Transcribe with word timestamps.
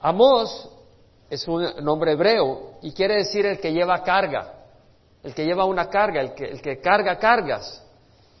Amós 0.00 0.68
es 1.28 1.46
un 1.46 1.84
nombre 1.84 2.12
hebreo 2.12 2.78
y 2.82 2.92
quiere 2.92 3.16
decir 3.16 3.44
el 3.46 3.60
que 3.60 3.72
lleva 3.72 4.02
carga, 4.02 4.54
el 5.22 5.34
que 5.34 5.44
lleva 5.44 5.64
una 5.66 5.88
carga, 5.88 6.20
el 6.20 6.34
que, 6.34 6.44
el 6.44 6.62
que 6.62 6.80
carga 6.80 7.18
cargas. 7.18 7.86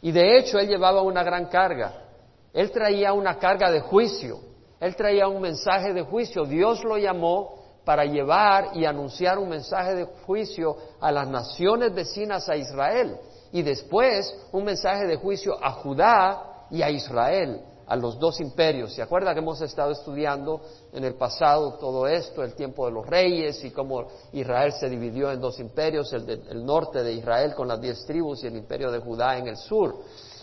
Y 0.02 0.10
de 0.12 0.38
hecho 0.38 0.58
él 0.58 0.68
llevaba 0.68 1.02
una 1.02 1.22
gran 1.22 1.46
carga. 1.46 2.04
Él 2.52 2.70
traía 2.72 3.12
una 3.12 3.38
carga 3.38 3.70
de 3.70 3.80
juicio, 3.80 4.40
él 4.80 4.96
traía 4.96 5.28
un 5.28 5.42
mensaje 5.42 5.92
de 5.92 6.02
juicio. 6.02 6.44
Dios 6.44 6.82
lo 6.82 6.96
llamó 6.96 7.60
para 7.84 8.04
llevar 8.04 8.70
y 8.74 8.84
anunciar 8.84 9.38
un 9.38 9.50
mensaje 9.50 9.94
de 9.94 10.04
juicio 10.04 10.76
a 11.00 11.12
las 11.12 11.28
naciones 11.28 11.94
vecinas 11.94 12.48
a 12.48 12.56
Israel 12.56 13.16
y 13.52 13.62
después 13.62 14.34
un 14.52 14.64
mensaje 14.64 15.06
de 15.06 15.16
juicio 15.16 15.56
a 15.62 15.72
Judá 15.72 16.66
y 16.70 16.82
a 16.82 16.90
Israel, 16.90 17.60
a 17.90 17.96
los 17.96 18.20
dos 18.20 18.40
imperios. 18.40 18.94
¿Se 18.94 19.02
acuerda 19.02 19.34
que 19.34 19.40
hemos 19.40 19.60
estado 19.60 19.90
estudiando 19.90 20.60
en 20.92 21.02
el 21.02 21.14
pasado 21.14 21.74
todo 21.74 22.06
esto, 22.06 22.44
el 22.44 22.54
tiempo 22.54 22.86
de 22.86 22.92
los 22.92 23.04
reyes 23.04 23.64
y 23.64 23.72
cómo 23.72 24.06
Israel 24.32 24.72
se 24.72 24.88
dividió 24.88 25.32
en 25.32 25.40
dos 25.40 25.58
imperios, 25.58 26.12
el, 26.12 26.64
norte 26.64 27.02
de 27.02 27.14
Israel 27.14 27.52
con 27.52 27.66
las 27.66 27.80
diez 27.80 28.06
tribus 28.06 28.44
y 28.44 28.46
el 28.46 28.56
imperio 28.56 28.92
de 28.92 29.00
Judá 29.00 29.36
en 29.38 29.48
el 29.48 29.56
sur? 29.56 29.96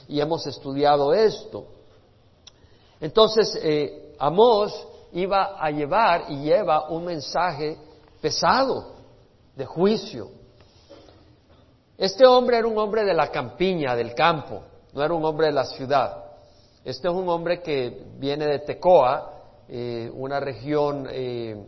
Y 0.10 0.20
hemos 0.20 0.46
estudiado 0.46 1.14
esto. 1.14 1.68
Entonces, 3.00 3.58
eh, 3.64 4.14
Amós 4.20 4.86
iba 5.14 5.56
a 5.58 5.72
llevar 5.72 6.26
y 6.28 6.42
lleva 6.42 6.90
un 6.90 7.06
mensaje 7.06 7.78
pesado 8.20 8.96
de 9.56 9.66
juicio. 9.66 10.32
Este 11.98 12.26
hombre 12.26 12.58
era 12.58 12.68
un 12.68 12.78
hombre 12.78 13.06
de 13.06 13.14
la 13.14 13.32
campiña, 13.32 13.96
del 13.96 14.14
campo, 14.14 14.64
no 14.92 15.02
era 15.02 15.14
un 15.14 15.24
hombre 15.24 15.48
de 15.48 15.54
la 15.54 15.64
ciudad. 15.64 16.27
Este 16.88 17.10
es 17.10 17.14
un 17.14 17.28
hombre 17.28 17.62
que 17.62 18.06
viene 18.18 18.48
de 18.48 18.60
Tecoa, 18.60 19.34
eh, 19.68 20.10
una 20.14 20.40
región 20.40 21.06
eh, 21.12 21.68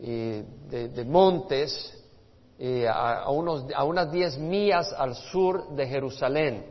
eh, 0.00 0.44
de, 0.68 1.04
montes, 1.04 1.92
a, 2.88 3.28
unos, 3.28 3.64
a 3.74 3.82
unas 3.82 4.12
diez 4.12 4.38
millas 4.38 4.92
al 4.92 5.16
sur 5.16 5.70
de 5.70 5.84
Jerusalén. 5.88 6.64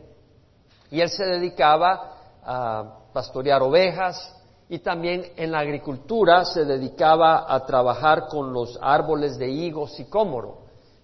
Y 0.90 1.02
él 1.02 1.10
se 1.10 1.26
dedicaba 1.26 2.14
a 2.42 3.00
pastorear 3.12 3.60
ovejas, 3.62 4.34
y 4.70 4.78
también 4.78 5.32
en 5.36 5.52
la 5.52 5.58
agricultura 5.58 6.46
se 6.46 6.64
dedicaba 6.64 7.44
a 7.46 7.66
trabajar 7.66 8.26
con 8.28 8.54
los 8.54 8.78
árboles 8.80 9.36
de 9.36 9.50
higo 9.50 9.86
sicómoro, 9.86 10.62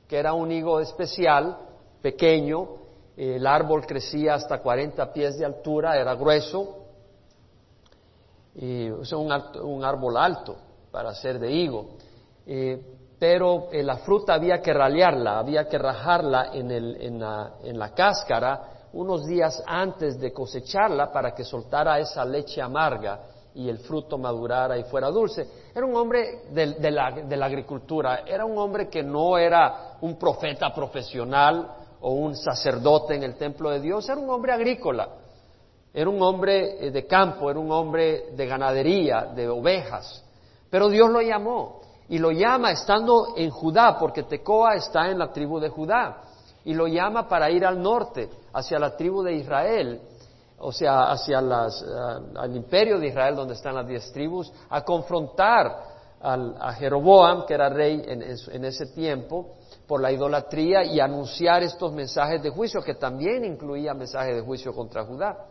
que 0.08 0.16
era 0.16 0.32
un 0.32 0.50
higo 0.50 0.80
especial, 0.80 1.58
pequeño, 2.00 2.85
el 3.16 3.46
árbol 3.46 3.86
crecía 3.86 4.34
hasta 4.34 4.58
40 4.58 5.12
pies 5.12 5.38
de 5.38 5.46
altura, 5.46 5.98
era 5.98 6.14
grueso, 6.14 6.82
y, 8.54 8.88
un, 8.88 9.84
árbol 9.84 10.16
alto 10.16 10.56
para 10.90 11.14
ser 11.14 11.38
de 11.38 11.50
higo. 11.50 11.90
Eh, 12.46 12.80
pero 13.18 13.68
eh, 13.72 13.82
la 13.82 13.98
fruta 13.98 14.34
había 14.34 14.60
que 14.60 14.72
ralearla, 14.72 15.38
había 15.38 15.68
que 15.68 15.78
rajarla 15.78 16.50
en, 16.52 17.18
la, 17.18 17.92
cáscara 17.94 18.88
unos 18.92 19.26
días 19.26 19.62
antes 19.66 20.18
de 20.18 20.32
cosecharla 20.32 21.10
para 21.10 21.34
que 21.34 21.44
soltara 21.44 21.98
esa 21.98 22.24
leche 22.24 22.60
amarga 22.60 23.20
y 23.54 23.70
el 23.70 23.78
fruto 23.78 24.18
madurara 24.18 24.76
y 24.76 24.84
fuera 24.84 25.08
dulce. 25.08 25.48
Era 25.74 25.86
un 25.86 25.96
hombre 25.96 26.42
de, 26.50 26.90
la, 26.90 27.46
agricultura, 27.46 28.22
era 28.26 28.44
un 28.44 28.58
hombre 28.58 28.88
que 28.88 29.02
no 29.02 29.38
era 29.38 29.96
un 30.02 30.18
profeta 30.18 30.72
profesional 30.74 31.75
o 32.00 32.12
un 32.12 32.36
sacerdote 32.36 33.14
en 33.14 33.22
el 33.22 33.36
templo 33.36 33.70
de 33.70 33.80
Dios, 33.80 34.08
era 34.08 34.18
un 34.18 34.28
hombre 34.30 34.52
agrícola, 34.52 35.08
era 35.92 36.10
un 36.10 36.20
hombre 36.22 36.86
eh, 36.86 36.90
de 36.90 37.06
campo, 37.06 37.50
era 37.50 37.58
un 37.58 37.70
hombre 37.72 38.30
de 38.32 38.46
ganadería, 38.46 39.32
de 39.34 39.48
ovejas. 39.48 40.24
Pero 40.70 40.88
Dios 40.88 41.10
lo 41.10 41.20
llamó 41.20 41.80
y 42.08 42.18
lo 42.18 42.30
llama 42.30 42.70
estando 42.70 43.34
en 43.36 43.50
Judá, 43.50 43.98
porque 43.98 44.24
Tecoa 44.24 44.74
está 44.74 45.10
en 45.10 45.18
la 45.18 45.32
tribu 45.32 45.58
de 45.58 45.68
Judá, 45.68 46.22
y 46.64 46.74
lo 46.74 46.86
llama 46.86 47.28
para 47.28 47.50
ir 47.50 47.64
al 47.64 47.80
norte, 47.80 48.28
hacia 48.52 48.78
la 48.78 48.96
tribu 48.96 49.22
de 49.22 49.34
Israel 49.34 50.00
o 50.58 50.72
sea, 50.72 51.10
hacia 51.10 51.40
las, 51.40 51.84
al 52.34 52.56
imperio 52.56 52.98
de 52.98 53.08
Israel, 53.08 53.36
donde 53.36 53.54
están 53.54 53.74
las 53.74 53.86
diez 53.86 54.10
tribus, 54.12 54.50
a 54.70 54.82
confrontar 54.82 55.96
a 56.20 56.72
Jeroboam, 56.72 57.44
que 57.46 57.54
era 57.54 57.68
rey 57.68 58.02
en, 58.06 58.64
ese 58.64 58.86
tiempo, 58.86 59.54
por 59.86 60.00
la 60.00 60.10
idolatría 60.10 60.84
y 60.84 60.98
anunciar 60.98 61.62
estos 61.62 61.92
mensajes 61.92 62.42
de 62.42 62.50
juicio, 62.50 62.82
que 62.82 62.94
también 62.94 63.44
incluía 63.44 63.94
mensajes 63.94 64.34
de 64.34 64.42
juicio 64.42 64.74
contra 64.74 65.04
Judá. 65.04 65.46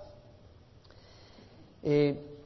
Eh, 1.81 2.37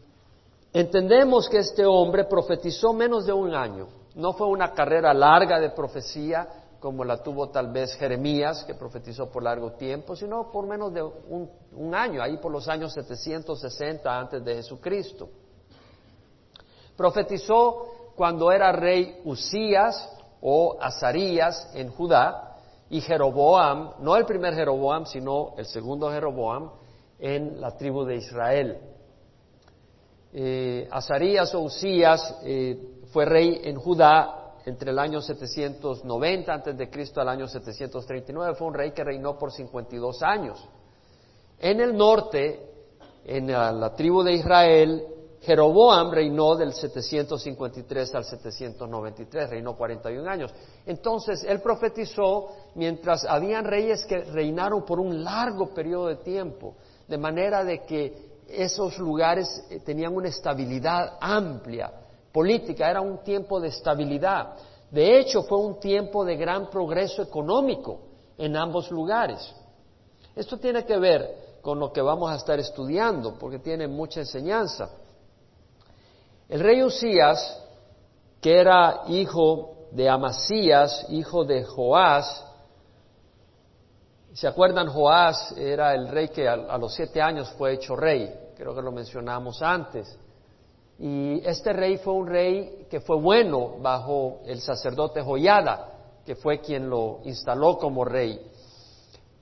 entendemos 0.72 1.50
que 1.50 1.60
este 1.60 1.86
hombre 1.86 2.26
profetizó 2.26 2.94
menos 2.94 3.26
de 3.26 3.34
un 3.34 3.56
año. 3.56 3.88
No 4.16 4.34
fue 4.34 4.48
una 4.48 4.74
carrera 4.74 5.14
larga 5.14 5.60
de 5.60 5.72
profecía, 5.72 6.48
como 6.80 7.04
la 7.04 7.24
tuvo 7.24 7.50
tal 7.50 7.72
vez 7.72 7.96
Jeremías, 7.96 8.64
que 8.66 8.76
profetizó 8.76 9.30
por 9.30 9.44
largo 9.44 9.72
tiempo, 9.72 10.16
sino 10.16 10.52
por 10.52 10.68
menos 10.68 10.94
de 10.94 11.02
un, 11.02 11.96
año, 11.96 12.22
ahí 12.22 12.38
por 12.38 12.52
los 12.52 12.68
años 12.68 12.94
760 12.94 14.20
antes 14.20 14.44
de 14.44 14.56
Jesucristo. 14.56 15.30
Profetizó 16.96 18.12
cuando 18.16 18.52
era 18.52 18.72
rey 18.72 19.22
Usías 19.24 20.19
o 20.42 20.78
Azarías 20.80 21.72
en 21.74 21.90
Judá 21.90 22.58
y 22.90 23.02
Jeroboam, 23.02 23.92
no 24.00 24.16
el 24.16 24.26
primer 24.26 24.56
Jeroboam, 24.56 25.06
sino 25.06 25.54
el 25.58 25.66
segundo 25.66 26.10
Jeroboam 26.12 26.72
en 27.20 27.60
la 27.62 27.76
tribu 27.76 28.04
de 28.06 28.16
Israel. 28.16 28.78
Eh, 30.32 30.88
Azarías 30.92 31.54
o 31.56 31.62
Usías 31.62 32.40
eh, 32.44 33.02
fue 33.12 33.26
rey 33.26 33.62
en 33.64 33.78
Judá 33.78 34.54
entre 34.66 34.92
el 34.92 35.00
año 35.00 35.22
790 35.22 36.54
antes 36.54 36.78
de 36.78 36.90
Cristo 36.90 37.22
al 37.22 37.30
año 37.30 37.48
739. 37.48 38.56
Fue 38.56 38.68
un 38.68 38.74
rey 38.74 38.92
que 38.92 39.04
reinó 39.04 39.38
por 39.38 39.52
52 39.52 40.22
años. 40.22 40.68
En 41.60 41.82
el 41.82 41.96
norte, 41.96 42.60
en 43.26 43.52
la, 43.52 43.94
tribu 43.96 44.24
de 44.24 44.34
Israel, 44.34 45.04
Jeroboam 45.42 46.12
reinó 46.12 46.56
del 46.56 46.74
753 46.74 48.16
al 48.16 48.26
793, 48.26 49.50
reinó 49.50 49.76
41 49.76 50.30
años. 50.30 50.54
Entonces, 50.86 51.46
él 51.48 51.62
profetizó 51.62 52.50
mientras 52.76 53.24
habían 53.24 53.64
reyes 53.64 54.06
que 54.06 54.20
reinaron 54.20 54.84
por 54.84 55.00
un 55.00 55.24
largo 55.24 55.74
periodo 55.74 56.08
de 56.08 56.18
tiempo, 56.18 56.76
de 57.08 57.18
manera 57.18 57.64
de 57.64 57.86
que 57.86 58.30
esos 58.50 58.98
lugares 58.98 59.66
eh, 59.70 59.80
tenían 59.80 60.16
una 60.16 60.28
estabilidad 60.28 61.18
amplia, 61.22 61.92
política, 62.32 62.90
era 62.90 63.02
un 63.02 63.20
tiempo 63.24 63.60
de 63.60 63.70
estabilidad. 63.70 64.56
De 64.92 65.20
hecho, 65.20 65.44
fue 65.44 65.60
un 65.60 65.80
tiempo 65.80 66.26
de 66.26 66.36
gran 66.36 66.70
progreso 66.70 67.22
económico 67.22 68.00
en 68.38 68.58
ambos 68.58 68.92
lugares. 68.92 69.54
Esto 70.36 70.58
tiene 70.58 70.86
que 70.86 70.98
ver 70.98 71.60
con 71.62 71.80
lo 71.80 71.92
que 71.92 72.02
vamos 72.02 72.32
a 72.32 72.36
estar 72.36 72.60
estudiando, 72.60 73.38
porque 73.38 73.60
tiene 73.60 73.88
mucha 73.88 74.22
enseñanza. 74.22 74.90
El 76.50 76.62
rey 76.62 76.82
Usías, 76.82 77.64
que 78.42 78.60
era 78.60 79.04
hijo 79.08 79.88
de 79.92 80.10
Amasías, 80.10 81.06
hijo 81.10 81.46
de 81.46 81.64
Joás, 81.64 82.44
¿se 84.34 84.48
acuerdan? 84.48 84.88
Joás 84.88 85.52
era 85.56 85.94
el 85.94 86.08
rey 86.08 86.30
que 86.30 86.48
a, 86.48 86.54
a 86.54 86.78
los 86.80 86.96
siete 86.96 87.22
años 87.22 87.52
fue 87.52 87.74
hecho 87.74 87.96
rey, 87.96 88.34
creo 88.58 88.74
que 88.74 88.82
lo 88.82 88.92
mencionamos 88.92 89.62
antes. 89.62 90.18
Y 90.98 91.40
este 91.48 91.72
rey 91.72 91.98
fue 91.98 92.14
un 92.14 92.28
rey 92.28 92.88
que 92.90 93.00
fue 93.00 93.18
bueno 93.18 93.78
bajo 93.80 94.40
el 94.46 94.60
sacerdote 94.60 95.22
Joyada, 95.22 95.88
que 96.26 96.36
fue 96.36 96.62
quien 96.62 96.90
lo 96.90 97.20
instaló 97.26 97.78
como 97.78 98.04
rey. 98.04 98.42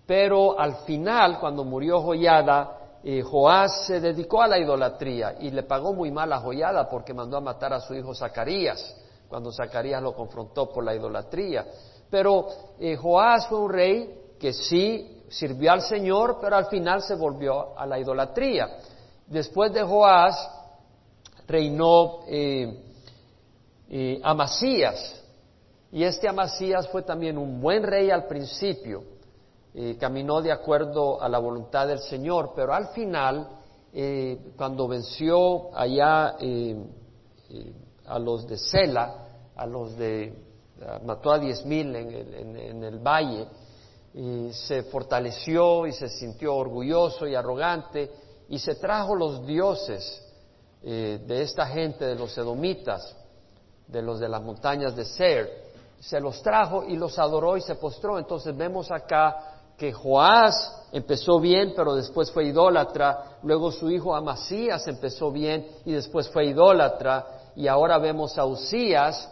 Pero 0.05 0.59
al 0.59 0.75
final, 0.85 1.39
cuando 1.39 1.63
murió 1.63 2.01
Joyada, 2.01 2.77
eh, 3.03 3.21
Joás 3.21 3.85
se 3.85 3.99
dedicó 3.99 4.41
a 4.41 4.47
la 4.47 4.59
idolatría 4.59 5.35
y 5.39 5.51
le 5.51 5.63
pagó 5.63 5.93
muy 5.93 6.11
mal 6.11 6.31
a 6.33 6.39
Joyada 6.39 6.89
porque 6.89 7.13
mandó 7.13 7.37
a 7.37 7.41
matar 7.41 7.73
a 7.73 7.79
su 7.79 7.93
hijo 7.93 8.13
Zacarías, 8.13 8.95
cuando 9.27 9.51
Zacarías 9.51 10.01
lo 10.01 10.13
confrontó 10.13 10.69
por 10.69 10.83
la 10.83 10.95
idolatría. 10.95 11.65
Pero 12.09 12.47
eh, 12.79 12.95
Joás 12.95 13.47
fue 13.47 13.59
un 13.59 13.71
rey 13.71 14.21
que 14.39 14.53
sí 14.53 15.23
sirvió 15.29 15.71
al 15.71 15.81
Señor, 15.81 16.37
pero 16.41 16.55
al 16.55 16.67
final 16.67 17.01
se 17.01 17.15
volvió 17.15 17.77
a 17.77 17.85
la 17.85 17.99
idolatría. 17.99 18.77
Después 19.27 19.73
de 19.73 19.83
Joás 19.83 20.49
reinó 21.47 22.19
eh, 22.27 22.83
eh, 23.89 24.19
Amasías. 24.23 25.23
Y 25.91 26.03
este 26.03 26.27
Amasías 26.27 26.87
fue 26.89 27.01
también 27.01 27.37
un 27.37 27.61
buen 27.61 27.83
rey 27.83 28.11
al 28.11 28.25
principio, 28.25 29.03
eh, 29.79 29.95
caminó 29.99 30.41
de 30.41 30.51
acuerdo 30.51 31.21
a 31.21 31.29
la 31.29 31.37
voluntad 31.37 31.87
del 31.87 31.99
Señor, 31.99 32.53
pero 32.55 32.73
al 32.73 32.87
final, 32.87 33.47
cuando 34.55 34.87
venció 34.87 35.75
allá 35.75 36.35
a 38.05 38.19
los 38.19 38.47
de 38.47 38.57
Sela, 38.57 39.27
a 39.55 39.65
los 39.65 39.95
de, 39.97 40.33
mató 41.03 41.31
a 41.31 41.39
diez 41.39 41.65
mil 41.65 41.95
en 41.95 42.83
el 42.83 42.99
valle, 42.99 43.47
y 44.13 44.51
se 44.51 44.83
fortaleció 44.83 45.85
y 45.85 45.93
se 45.93 46.09
sintió 46.09 46.55
orgulloso 46.55 47.27
y 47.27 47.35
arrogante 47.35 48.09
y 48.49 48.57
se 48.57 48.75
trajo 48.75 49.15
los 49.15 49.45
dioses 49.45 50.23
eh, 50.81 51.21
de 51.25 51.41
esta 51.43 51.67
gente, 51.67 52.05
de 52.05 52.15
los 52.15 52.35
edomitas, 52.37 53.15
de 53.87 54.01
los 54.01 54.19
de 54.19 54.29
las 54.29 54.41
montañas 54.41 54.95
de 54.95 55.05
Ser, 55.05 55.67
se 55.99 56.19
los 56.19 56.41
trajo 56.41 56.83
y 56.83 56.95
los 56.95 57.19
adoró 57.19 57.57
y 57.57 57.61
se 57.61 57.75
postró. 57.75 58.17
Entonces 58.17 58.55
vemos 58.55 58.89
acá 58.91 59.56
que 59.77 59.93
Joás 59.93 60.87
empezó 60.91 61.39
bien, 61.39 61.73
pero 61.75 61.95
después 61.95 62.31
fue 62.31 62.45
idólatra, 62.45 63.37
luego 63.43 63.71
su 63.71 63.91
hijo 63.91 64.15
Amasías 64.15 64.87
empezó 64.87 65.31
bien 65.31 65.67
y 65.85 65.91
después 65.91 66.29
fue 66.29 66.47
idólatra, 66.47 67.51
y 67.55 67.67
ahora 67.67 67.97
vemos 67.97 68.37
a 68.37 68.45
Usías 68.45 69.31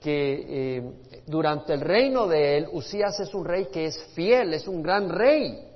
que 0.00 0.76
eh, 0.78 1.22
durante 1.26 1.74
el 1.74 1.80
reino 1.80 2.26
de 2.26 2.58
él, 2.58 2.68
Usías 2.72 3.18
es 3.20 3.34
un 3.34 3.44
rey 3.44 3.66
que 3.66 3.86
es 3.86 3.98
fiel, 4.14 4.54
es 4.54 4.68
un 4.68 4.82
gran 4.82 5.08
rey, 5.08 5.68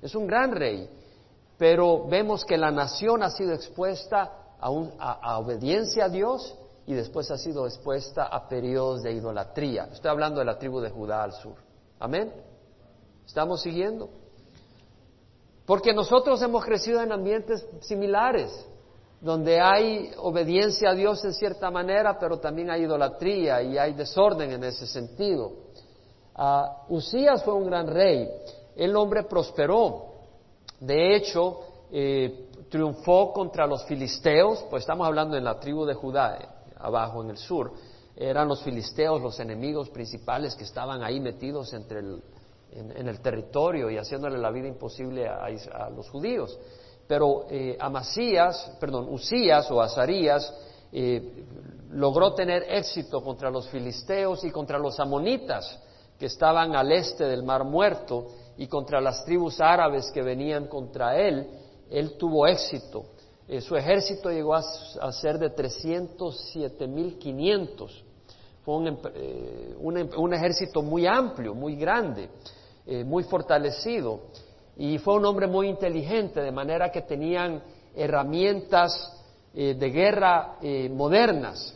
es 0.00 0.14
un 0.14 0.26
gran 0.26 0.52
rey, 0.52 0.88
pero 1.56 2.06
vemos 2.06 2.44
que 2.44 2.56
la 2.56 2.70
nación 2.70 3.22
ha 3.22 3.30
sido 3.30 3.52
expuesta 3.52 4.32
a, 4.60 5.38
obediencia 5.38 6.04
a 6.04 6.08
Dios 6.08 6.56
y 6.86 6.94
después 6.94 7.30
ha 7.30 7.38
sido 7.38 7.66
expuesta 7.66 8.24
a 8.24 8.48
periodos 8.48 9.02
de 9.02 9.12
idolatría. 9.12 9.88
Estoy 9.92 10.10
hablando 10.10 10.40
de 10.40 10.46
la 10.46 10.58
tribu 10.58 10.80
de 10.80 10.90
Judá 10.90 11.22
al 11.22 11.32
sur. 11.32 11.54
Amén. 11.98 12.32
¿Estamos 13.26 13.62
siguiendo? 13.62 14.08
Porque 15.66 15.92
nosotros 15.92 16.42
hemos 16.42 16.64
crecido 16.64 17.00
en 17.00 17.12
ambientes 17.12 17.66
similares, 17.80 18.66
donde 19.20 19.60
hay 19.60 20.10
obediencia 20.18 20.90
a 20.90 20.94
Dios 20.94 21.24
en 21.24 21.32
cierta 21.32 21.70
manera, 21.70 22.18
pero 22.18 22.38
también 22.38 22.70
hay 22.70 22.82
idolatría 22.82 23.62
y 23.62 23.78
hay 23.78 23.92
desorden 23.94 24.50
en 24.50 24.64
ese 24.64 24.86
sentido. 24.86 25.52
Uh, 26.36 26.96
Usías 26.96 27.44
fue 27.44 27.54
un 27.54 27.66
gran 27.66 27.86
rey, 27.86 28.28
el 28.74 28.96
hombre 28.96 29.22
prosperó, 29.24 30.06
de 30.80 31.14
hecho, 31.14 31.60
eh, 31.92 32.48
triunfó 32.68 33.32
contra 33.32 33.66
los 33.66 33.84
filisteos, 33.84 34.64
pues 34.70 34.82
estamos 34.82 35.06
hablando 35.06 35.36
en 35.36 35.44
la 35.44 35.60
tribu 35.60 35.84
de 35.84 35.94
Judá, 35.94 36.38
eh, 36.40 36.48
abajo 36.78 37.22
en 37.22 37.30
el 37.30 37.36
sur, 37.36 37.72
eran 38.16 38.48
los 38.48 38.62
filisteos 38.62 39.20
los 39.22 39.38
enemigos 39.40 39.90
principales 39.90 40.54
que 40.54 40.64
estaban 40.64 41.02
ahí 41.02 41.20
metidos 41.20 41.72
entre 41.72 42.02
en, 42.72 43.08
el 43.08 43.20
territorio 43.20 43.90
y 43.90 43.96
haciéndole 43.96 44.38
la 44.38 44.50
vida 44.50 44.68
imposible 44.68 45.28
a, 45.28 45.90
los 45.90 46.08
judíos. 46.08 46.58
Pero 47.06 47.46
eh, 47.50 47.76
Amasías, 47.78 48.76
perdón, 48.80 49.08
Usías 49.10 49.70
o 49.70 49.80
Azarías 49.80 50.52
eh, 50.92 51.44
logró 51.90 52.34
tener 52.34 52.64
éxito 52.68 53.22
contra 53.22 53.50
los 53.50 53.68
filisteos 53.68 54.44
y 54.44 54.50
contra 54.50 54.78
los 54.78 54.98
amonitas 55.00 55.78
que 56.18 56.26
estaban 56.26 56.76
al 56.76 56.92
este 56.92 57.24
del 57.24 57.42
Mar 57.42 57.64
Muerto 57.64 58.28
y 58.56 58.66
contra 58.66 59.00
las 59.00 59.24
tribus 59.24 59.60
árabes 59.60 60.10
que 60.12 60.22
venían 60.22 60.68
contra 60.68 61.18
él 61.18 61.48
él 61.92 62.16
tuvo 62.16 62.46
éxito. 62.46 63.04
Eh, 63.46 63.60
su 63.60 63.76
ejército 63.76 64.30
llegó 64.30 64.54
a, 64.54 64.62
ser 65.12 65.38
de 65.38 65.54
307.500. 65.54 68.02
Fue 68.64 68.76
un, 68.76 68.98
eh, 69.14 69.76
un, 69.78 70.32
ejército 70.32 70.80
muy 70.82 71.06
amplio, 71.06 71.54
muy 71.54 71.76
grande, 71.76 72.30
eh, 72.86 73.04
muy 73.04 73.24
fortalecido. 73.24 74.20
Y 74.76 74.98
fue 74.98 75.14
un 75.14 75.24
hombre 75.24 75.46
muy 75.46 75.68
inteligente, 75.68 76.40
de 76.40 76.52
manera 76.52 76.90
que 76.90 77.02
tenían 77.02 77.62
herramientas 77.94 79.18
de 79.54 79.90
guerra 79.90 80.56
modernas. 80.90 81.74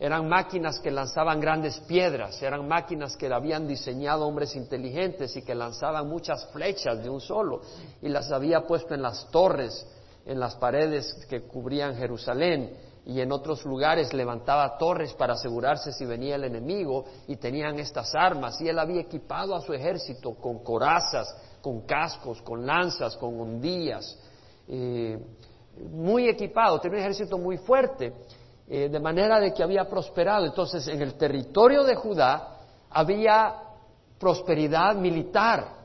Eran 0.00 0.28
máquinas 0.28 0.78
que 0.78 0.92
lanzaban 0.92 1.40
grandes 1.40 1.80
piedras, 1.80 2.40
eran 2.40 2.68
máquinas 2.68 3.16
que 3.16 3.26
habían 3.26 3.66
diseñado 3.66 4.26
hombres 4.26 4.54
inteligentes 4.54 5.36
y 5.36 5.42
que 5.42 5.56
lanzaban 5.56 6.08
muchas 6.08 6.46
flechas 6.52 7.02
de 7.02 7.10
un 7.10 7.20
solo 7.20 7.62
y 8.00 8.08
las 8.08 8.30
había 8.30 8.64
puesto 8.64 8.94
en 8.94 9.02
las 9.02 9.28
torres, 9.32 9.84
en 10.24 10.38
las 10.38 10.54
paredes 10.54 11.26
que 11.28 11.42
cubrían 11.42 11.96
Jerusalén 11.96 12.70
y 13.08 13.22
en 13.22 13.32
otros 13.32 13.64
lugares 13.64 14.12
levantaba 14.12 14.76
torres 14.76 15.14
para 15.14 15.32
asegurarse 15.32 15.92
si 15.92 16.04
venía 16.04 16.34
el 16.34 16.44
enemigo 16.44 17.06
y 17.26 17.36
tenían 17.36 17.78
estas 17.78 18.14
armas 18.14 18.60
y 18.60 18.68
él 18.68 18.78
había 18.78 19.00
equipado 19.00 19.54
a 19.54 19.62
su 19.62 19.72
ejército 19.72 20.34
con 20.34 20.62
corazas, 20.62 21.34
con 21.62 21.86
cascos, 21.86 22.42
con 22.42 22.66
lanzas, 22.66 23.16
con 23.16 23.40
hondillas, 23.40 24.14
eh, 24.68 25.18
muy 25.90 26.28
equipado, 26.28 26.78
tenía 26.80 26.98
un 26.98 27.04
ejército 27.04 27.38
muy 27.38 27.56
fuerte 27.56 28.12
eh, 28.68 28.90
de 28.90 29.00
manera 29.00 29.40
de 29.40 29.54
que 29.54 29.62
había 29.62 29.88
prosperado. 29.88 30.44
Entonces, 30.44 30.86
en 30.88 31.00
el 31.00 31.14
territorio 31.14 31.84
de 31.84 31.94
Judá 31.94 32.58
había 32.90 33.54
prosperidad 34.18 34.94
militar, 34.96 35.77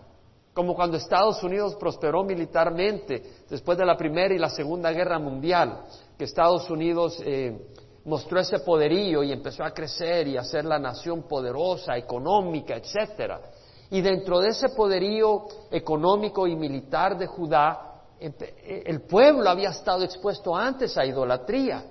como 0.53 0.75
cuando 0.75 0.97
Estados 0.97 1.41
Unidos 1.43 1.75
prosperó 1.75 2.23
militarmente 2.23 3.23
después 3.49 3.77
de 3.77 3.85
la 3.85 3.97
Primera 3.97 4.33
y 4.33 4.37
la 4.37 4.49
Segunda 4.49 4.91
Guerra 4.91 5.17
Mundial, 5.17 5.85
que 6.17 6.25
Estados 6.25 6.69
Unidos 6.69 7.19
eh, 7.25 7.69
mostró 8.05 8.39
ese 8.39 8.59
poderío 8.59 9.23
y 9.23 9.31
empezó 9.31 9.63
a 9.63 9.71
crecer 9.71 10.27
y 10.27 10.37
a 10.37 10.43
ser 10.43 10.65
la 10.65 10.77
nación 10.77 11.23
poderosa, 11.23 11.97
económica, 11.97 12.75
etcétera. 12.75 13.41
Y 13.89 14.01
dentro 14.01 14.39
de 14.39 14.49
ese 14.49 14.69
poderío 14.69 15.45
económico 15.71 16.47
y 16.47 16.55
militar 16.55 17.17
de 17.17 17.27
Judá, 17.27 17.89
el 18.19 19.01
pueblo 19.01 19.49
había 19.49 19.69
estado 19.69 20.03
expuesto 20.03 20.55
antes 20.55 20.97
a 20.97 21.05
idolatría. 21.05 21.83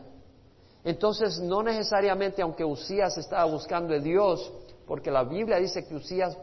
Entonces, 0.84 1.38
no 1.40 1.62
necesariamente, 1.62 2.42
aunque 2.42 2.64
Usías 2.64 3.16
estaba 3.18 3.44
buscando 3.44 3.92
de 3.92 4.00
Dios, 4.00 4.50
porque 4.92 5.10
la 5.10 5.24
Biblia 5.24 5.56
dice 5.56 5.86
que 5.86 5.94
Usías 5.94 6.36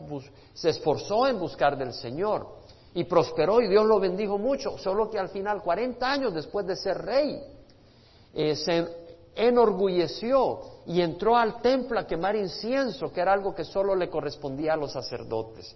se 0.56 0.70
esforzó 0.70 1.28
en 1.28 1.38
buscar 1.38 1.78
del 1.78 1.94
Señor 1.94 2.48
y 2.96 3.04
prosperó 3.04 3.62
y 3.62 3.68
Dios 3.68 3.86
lo 3.86 4.00
bendijo 4.00 4.40
mucho, 4.40 4.76
solo 4.80 5.08
que 5.08 5.20
al 5.20 5.30
final, 5.30 5.62
40 5.62 6.12
años 6.12 6.34
después 6.34 6.66
de 6.66 6.76
ser 6.76 6.98
rey, 6.98 7.40
eh, 8.34 8.56
se 8.56 8.88
enorgulleció 9.36 10.62
y 10.88 11.00
entró 11.00 11.38
al 11.38 11.62
templo 11.62 12.00
a 12.00 12.08
quemar 12.08 12.36
incienso, 12.36 13.12
que 13.14 13.22
era 13.22 13.34
algo 13.34 13.54
que 13.54 13.64
solo 13.64 13.94
le 13.96 14.10
correspondía 14.10 14.74
a 14.74 14.78
los 14.78 14.94
sacerdotes. 14.94 15.76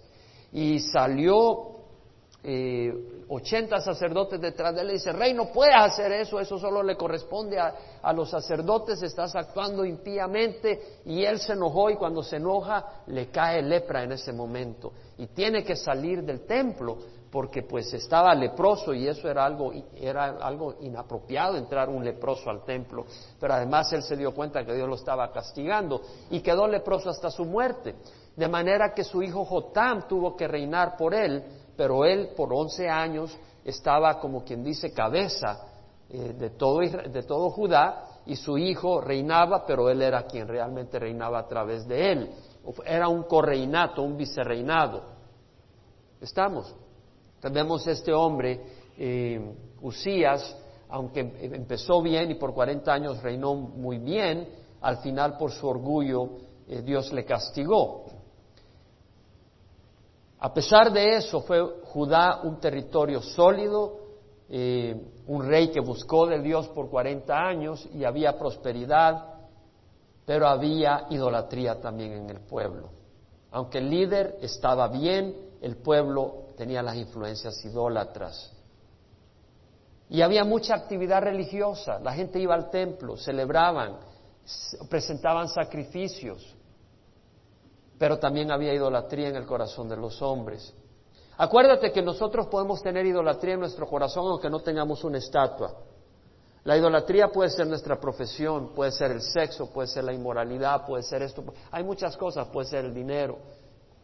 Y 0.50 0.80
salió 0.80 1.76
eh, 2.42 2.92
80 3.28 3.80
sacerdotes 3.80 4.40
detrás 4.40 4.74
de 4.74 4.82
él 4.82 4.90
y 4.90 4.92
dice, 4.94 5.12
rey, 5.12 5.32
no 5.34 5.46
puedes 5.52 5.76
hacer 5.76 6.12
eso, 6.12 6.40
eso 6.40 6.58
solo 6.58 6.82
le 6.82 6.96
corresponde 6.96 7.58
a, 7.58 7.74
a, 8.02 8.12
los 8.12 8.30
sacerdotes, 8.30 9.02
estás 9.02 9.34
actuando 9.34 9.84
impíamente 9.84 11.00
y 11.04 11.24
él 11.24 11.38
se 11.38 11.52
enojó 11.52 11.90
y 11.90 11.96
cuando 11.96 12.22
se 12.22 12.36
enoja 12.36 13.02
le 13.06 13.28
cae 13.30 13.62
lepra 13.62 14.02
en 14.02 14.12
ese 14.12 14.32
momento. 14.32 14.92
Y 15.18 15.28
tiene 15.28 15.64
que 15.64 15.76
salir 15.76 16.22
del 16.22 16.46
templo 16.46 16.98
porque 17.34 17.64
pues 17.64 17.92
estaba 17.92 18.32
leproso 18.32 18.94
y 18.94 19.08
eso 19.08 19.28
era 19.28 19.44
algo, 19.44 19.72
era 19.96 20.36
algo 20.40 20.76
inapropiado 20.82 21.56
entrar 21.56 21.88
un 21.88 22.04
leproso 22.04 22.48
al 22.48 22.64
templo, 22.64 23.06
pero 23.40 23.54
además 23.54 23.92
él 23.92 24.04
se 24.04 24.16
dio 24.16 24.32
cuenta 24.32 24.64
que 24.64 24.72
Dios 24.72 24.88
lo 24.88 24.94
estaba 24.94 25.32
castigando 25.32 26.00
y 26.30 26.38
quedó 26.42 26.68
leproso 26.68 27.10
hasta 27.10 27.30
su 27.30 27.44
muerte, 27.44 27.96
de 28.36 28.48
manera 28.48 28.94
que 28.94 29.02
su 29.02 29.20
hijo 29.20 29.44
Jotam 29.44 30.06
tuvo 30.06 30.36
que 30.36 30.46
reinar 30.46 30.96
por 30.96 31.12
él 31.12 31.42
pero 31.76 32.04
él 32.04 32.30
por 32.36 32.52
once 32.52 32.88
años 32.88 33.36
estaba 33.64 34.20
como 34.20 34.44
quien 34.44 34.62
dice 34.62 34.92
cabeza 34.92 35.66
eh, 36.10 36.34
de, 36.38 36.50
todo, 36.50 36.80
de 36.80 37.22
todo 37.22 37.50
Judá 37.50 38.04
y 38.26 38.36
su 38.36 38.56
hijo 38.58 39.00
reinaba, 39.00 39.66
pero 39.66 39.88
él 39.90 40.02
era 40.02 40.24
quien 40.26 40.48
realmente 40.48 40.98
reinaba 40.98 41.40
a 41.40 41.48
través 41.48 41.86
de 41.86 42.12
él. 42.12 42.30
Era 42.86 43.08
un 43.08 43.24
correinato, 43.24 44.02
un 44.02 44.16
vicerreinado. 44.16 45.02
¿Estamos? 46.20 46.74
Tenemos 47.40 47.86
este 47.86 48.12
hombre, 48.12 48.60
eh, 48.96 49.54
Usías, 49.82 50.56
aunque 50.88 51.20
empezó 51.20 52.00
bien 52.00 52.30
y 52.30 52.34
por 52.36 52.54
40 52.54 52.92
años 52.92 53.22
reinó 53.22 53.54
muy 53.54 53.98
bien, 53.98 54.48
al 54.80 54.98
final 54.98 55.36
por 55.36 55.50
su 55.50 55.66
orgullo 55.66 56.30
eh, 56.66 56.80
Dios 56.82 57.12
le 57.12 57.24
castigó. 57.24 58.03
A 60.44 60.52
pesar 60.52 60.92
de 60.92 61.16
eso, 61.16 61.40
fue 61.40 61.58
Judá 61.84 62.42
un 62.42 62.60
territorio 62.60 63.22
sólido, 63.22 63.96
eh, 64.50 64.94
un 65.26 65.48
rey 65.48 65.70
que 65.70 65.80
buscó 65.80 66.26
de 66.26 66.38
Dios 66.42 66.68
por 66.68 66.90
40 66.90 67.34
años 67.34 67.88
y 67.94 68.04
había 68.04 68.36
prosperidad, 68.36 69.24
pero 70.26 70.46
había 70.46 71.06
idolatría 71.08 71.80
también 71.80 72.12
en 72.12 72.28
el 72.28 72.40
pueblo. 72.40 72.90
Aunque 73.52 73.78
el 73.78 73.88
líder 73.88 74.36
estaba 74.42 74.88
bien, 74.88 75.34
el 75.62 75.78
pueblo 75.78 76.48
tenía 76.58 76.82
las 76.82 76.96
influencias 76.96 77.64
idólatras. 77.64 78.52
Y 80.10 80.20
había 80.20 80.44
mucha 80.44 80.74
actividad 80.74 81.22
religiosa, 81.22 81.98
la 82.00 82.12
gente 82.12 82.38
iba 82.38 82.54
al 82.54 82.68
templo, 82.68 83.16
celebraban, 83.16 83.96
presentaban 84.90 85.48
sacrificios 85.48 86.54
pero 87.98 88.18
también 88.18 88.50
había 88.50 88.74
idolatría 88.74 89.28
en 89.28 89.36
el 89.36 89.46
corazón 89.46 89.88
de 89.88 89.96
los 89.96 90.20
hombres. 90.22 90.74
Acuérdate 91.36 91.92
que 91.92 92.02
nosotros 92.02 92.46
podemos 92.46 92.82
tener 92.82 93.04
idolatría 93.06 93.54
en 93.54 93.60
nuestro 93.60 93.86
corazón 93.86 94.26
aunque 94.26 94.50
no 94.50 94.60
tengamos 94.60 95.02
una 95.04 95.18
estatua. 95.18 95.74
La 96.64 96.76
idolatría 96.76 97.28
puede 97.28 97.50
ser 97.50 97.66
nuestra 97.66 98.00
profesión, 98.00 98.72
puede 98.74 98.90
ser 98.90 99.10
el 99.10 99.20
sexo, 99.20 99.70
puede 99.70 99.88
ser 99.88 100.04
la 100.04 100.14
inmoralidad, 100.14 100.86
puede 100.86 101.02
ser 101.02 101.22
esto. 101.22 101.44
Hay 101.70 101.84
muchas 101.84 102.16
cosas, 102.16 102.48
puede 102.48 102.68
ser 102.68 102.86
el 102.86 102.94
dinero, 102.94 103.36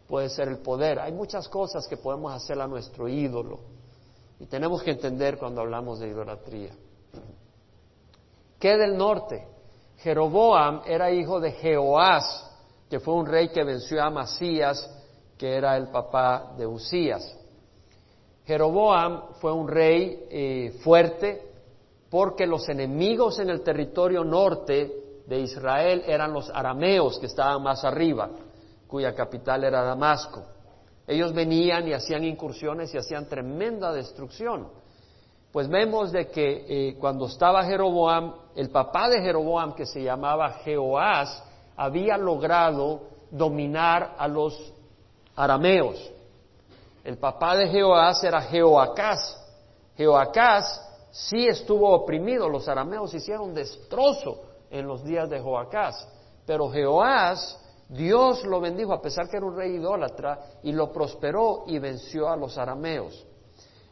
puede 0.06 0.28
ser 0.28 0.48
el 0.48 0.58
poder. 0.58 0.98
Hay 0.98 1.12
muchas 1.12 1.48
cosas 1.48 1.86
que 1.88 1.96
podemos 1.96 2.34
hacer 2.34 2.60
a 2.60 2.66
nuestro 2.66 3.08
ídolo. 3.08 3.60
Y 4.38 4.46
tenemos 4.46 4.82
que 4.82 4.90
entender 4.90 5.38
cuando 5.38 5.62
hablamos 5.62 6.00
de 6.00 6.08
idolatría. 6.08 6.72
¿Qué 8.58 8.76
del 8.76 8.96
norte? 8.96 9.46
Jeroboam 9.96 10.82
era 10.84 11.10
hijo 11.10 11.40
de 11.40 11.52
Jehoás, 11.52 12.49
que 12.90 12.98
fue 12.98 13.14
un 13.14 13.24
rey 13.24 13.48
que 13.50 13.62
venció 13.62 14.02
a 14.02 14.10
Masías, 14.10 14.90
que 15.38 15.54
era 15.54 15.76
el 15.76 15.88
papá 15.88 16.54
de 16.58 16.66
Usías. 16.66 17.36
Jeroboam 18.44 19.34
fue 19.40 19.52
un 19.52 19.68
rey 19.68 20.26
eh, 20.28 20.78
fuerte 20.82 21.40
porque 22.10 22.48
los 22.48 22.68
enemigos 22.68 23.38
en 23.38 23.48
el 23.48 23.62
territorio 23.62 24.24
norte 24.24 25.22
de 25.24 25.38
Israel 25.38 26.02
eran 26.04 26.32
los 26.32 26.50
arameos 26.50 27.20
que 27.20 27.26
estaban 27.26 27.62
más 27.62 27.84
arriba, 27.84 28.28
cuya 28.88 29.14
capital 29.14 29.62
era 29.62 29.82
Damasco. 29.82 30.42
Ellos 31.06 31.32
venían 31.32 31.86
y 31.86 31.92
hacían 31.92 32.24
incursiones 32.24 32.92
y 32.92 32.98
hacían 32.98 33.28
tremenda 33.28 33.92
destrucción. 33.92 34.68
Pues 35.52 35.68
vemos 35.68 36.10
de 36.10 36.28
que 36.28 36.66
eh, 36.68 36.96
cuando 36.98 37.26
estaba 37.26 37.64
Jeroboam, 37.64 38.34
el 38.56 38.70
papá 38.70 39.08
de 39.08 39.20
Jeroboam, 39.20 39.74
que 39.74 39.86
se 39.86 40.02
llamaba 40.02 40.50
Jehoás, 40.64 41.44
había 41.80 42.18
logrado 42.18 43.00
dominar 43.30 44.14
a 44.18 44.28
los 44.28 44.74
arameos. 45.34 46.12
El 47.02 47.16
papá 47.16 47.56
de 47.56 47.68
Jehoás 47.68 48.22
era 48.22 48.42
Jehoacás. 48.42 49.42
Jehoacás 49.96 51.08
sí 51.10 51.46
estuvo 51.46 51.90
oprimido, 51.90 52.50
los 52.50 52.68
arameos 52.68 53.14
hicieron 53.14 53.54
destrozo 53.54 54.42
en 54.70 54.86
los 54.86 55.02
días 55.02 55.30
de 55.30 55.40
Joacás, 55.40 56.06
pero 56.44 56.68
Jehoás, 56.70 57.58
Dios 57.88 58.44
lo 58.44 58.60
bendijo 58.60 58.92
a 58.92 59.00
pesar 59.00 59.30
que 59.30 59.38
era 59.38 59.46
un 59.46 59.56
rey 59.56 59.76
idólatra 59.76 60.38
y 60.62 60.72
lo 60.72 60.92
prosperó 60.92 61.64
y 61.66 61.78
venció 61.78 62.28
a 62.28 62.36
los 62.36 62.58
arameos. 62.58 63.26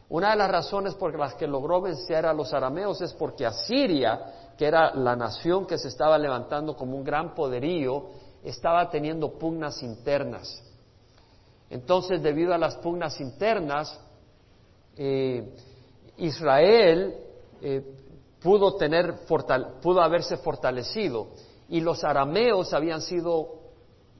Una 0.09 0.31
de 0.31 0.37
las 0.37 0.49
razones 0.49 0.95
por 0.95 1.17
las 1.17 1.35
que 1.35 1.47
logró 1.47 1.81
vencer 1.81 2.25
a 2.25 2.33
los 2.33 2.51
arameos 2.53 2.99
es 3.01 3.13
porque 3.13 3.45
Asiria, 3.45 4.53
que 4.57 4.65
era 4.65 4.93
la 4.95 5.15
nación 5.15 5.67
que 5.67 5.77
se 5.77 5.87
estaba 5.87 6.17
levantando 6.17 6.75
como 6.75 6.97
un 6.97 7.03
gran 7.03 7.35
poderío, 7.35 8.07
estaba 8.43 8.89
teniendo 8.89 9.37
pugnas 9.37 9.83
internas. 9.83 10.63
Entonces, 11.69 12.23
debido 12.23 12.53
a 12.53 12.57
las 12.57 12.75
pugnas 12.77 13.19
internas, 13.21 13.99
eh, 14.97 15.55
Israel 16.17 17.15
eh, 17.61 17.83
pudo, 18.41 18.75
tener, 18.75 19.25
pudo 19.81 20.01
haberse 20.01 20.37
fortalecido 20.37 21.27
y 21.69 21.81
los 21.81 22.03
arameos 22.03 22.73
habían 22.73 23.01
sido 23.01 23.59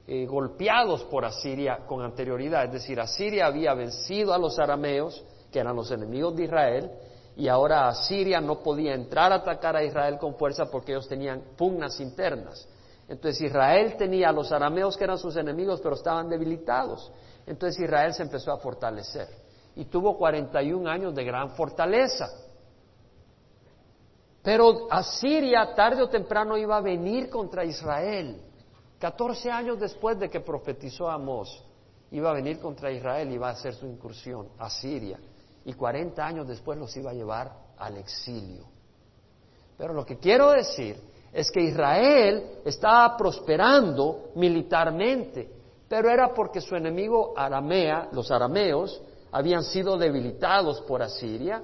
eh, 0.06 0.26
golpeados 0.26 1.02
por 1.04 1.24
Asiria 1.24 1.86
con 1.86 2.02
anterioridad. 2.02 2.66
Es 2.66 2.72
decir, 2.72 3.00
Asiria 3.00 3.46
había 3.46 3.74
vencido 3.74 4.32
a 4.32 4.38
los 4.38 4.58
arameos, 4.58 5.22
que 5.50 5.58
eran 5.58 5.76
los 5.76 5.90
enemigos 5.90 6.36
de 6.36 6.44
Israel, 6.44 6.90
y 7.36 7.48
ahora 7.48 7.88
Asiria 7.88 8.40
no 8.40 8.60
podía 8.60 8.94
entrar 8.94 9.32
a 9.32 9.36
atacar 9.36 9.76
a 9.76 9.82
Israel 9.82 10.18
con 10.18 10.34
fuerza 10.34 10.66
porque 10.66 10.92
ellos 10.92 11.08
tenían 11.08 11.42
pugnas 11.56 11.98
internas. 12.00 12.68
Entonces 13.08 13.40
Israel 13.40 13.96
tenía 13.96 14.28
a 14.28 14.32
los 14.32 14.52
arameos 14.52 14.96
que 14.96 15.04
eran 15.04 15.18
sus 15.18 15.36
enemigos, 15.36 15.80
pero 15.80 15.94
estaban 15.94 16.28
debilitados. 16.28 17.10
Entonces 17.46 17.82
Israel 17.82 18.14
se 18.14 18.22
empezó 18.22 18.52
a 18.52 18.58
fortalecer 18.58 19.28
y 19.74 19.86
tuvo 19.86 20.16
41 20.16 20.88
años 20.88 21.14
de 21.14 21.24
gran 21.24 21.50
fortaleza. 21.50 22.28
Pero 24.42 24.86
Asiria 24.90 25.74
tarde 25.74 26.02
o 26.02 26.08
temprano 26.08 26.56
iba 26.56 26.76
a 26.76 26.80
venir 26.80 27.28
contra 27.28 27.64
Israel. 27.64 28.40
14 28.98 29.50
años 29.50 29.80
después 29.80 30.18
de 30.18 30.28
que 30.28 30.40
profetizó 30.40 31.08
Amós, 31.08 31.64
iba 32.10 32.30
a 32.30 32.34
venir 32.34 32.60
contra 32.60 32.90
Israel 32.90 33.30
y 33.30 33.34
iba 33.34 33.48
a 33.48 33.52
hacer 33.52 33.74
su 33.74 33.86
incursión 33.86 34.48
a 34.58 34.68
Siria. 34.68 35.18
Y 35.64 35.74
40 35.74 36.24
años 36.24 36.48
después 36.48 36.78
los 36.78 36.96
iba 36.96 37.10
a 37.10 37.14
llevar 37.14 37.52
al 37.76 37.96
exilio. 37.96 38.64
Pero 39.76 39.94
lo 39.94 40.04
que 40.04 40.18
quiero 40.18 40.50
decir 40.50 40.96
es 41.32 41.50
que 41.50 41.60
Israel 41.60 42.60
estaba 42.64 43.16
prosperando 43.16 44.30
militarmente, 44.34 45.48
pero 45.88 46.10
era 46.10 46.34
porque 46.34 46.60
su 46.60 46.76
enemigo 46.76 47.32
aramea, 47.36 48.08
los 48.12 48.30
arameos, 48.30 49.00
habían 49.32 49.62
sido 49.62 49.96
debilitados 49.96 50.80
por 50.82 51.02
Asiria 51.02 51.62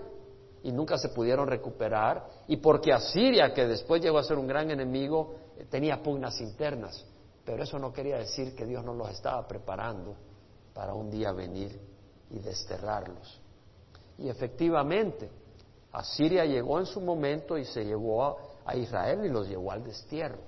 y 0.63 0.73
nunca 0.73 0.99
se 0.99 1.11
pudieron 1.11 1.47
recuperar, 1.47 2.27
y 2.49 2.57
porque 2.57 2.93
Asiria, 2.93 3.55
que 3.55 3.67
después 3.67 4.03
llegó 4.03 4.19
a 4.19 4.25
ser 4.25 4.37
un 4.37 4.49
gran 4.49 4.71
enemigo, 4.71 5.35
tenía 5.71 6.03
pugnas 6.03 6.41
internas. 6.41 7.05
Pero 7.45 7.63
eso 7.63 7.79
no 7.79 7.93
quería 7.93 8.19
decir 8.19 8.57
que 8.57 8.67
Dios 8.67 8.85
no 8.85 8.93
los 8.93 9.11
estaba 9.11 9.47
preparando 9.47 10.17
para 10.75 10.93
un 10.95 11.09
día 11.09 11.31
venir 11.31 11.81
y 12.31 12.41
desterrarlos. 12.41 13.41
Y 14.19 14.29
efectivamente, 14.29 15.31
Asiria 15.93 16.45
llegó 16.45 16.79
en 16.79 16.87
su 16.87 17.01
momento 17.01 17.57
y 17.57 17.65
se 17.65 17.85
llevó 17.85 18.37
a, 18.65 18.77
Israel 18.77 19.25
y 19.25 19.29
los 19.29 19.49
llevó 19.49 19.73
al 19.73 19.85
destierro. 19.85 20.39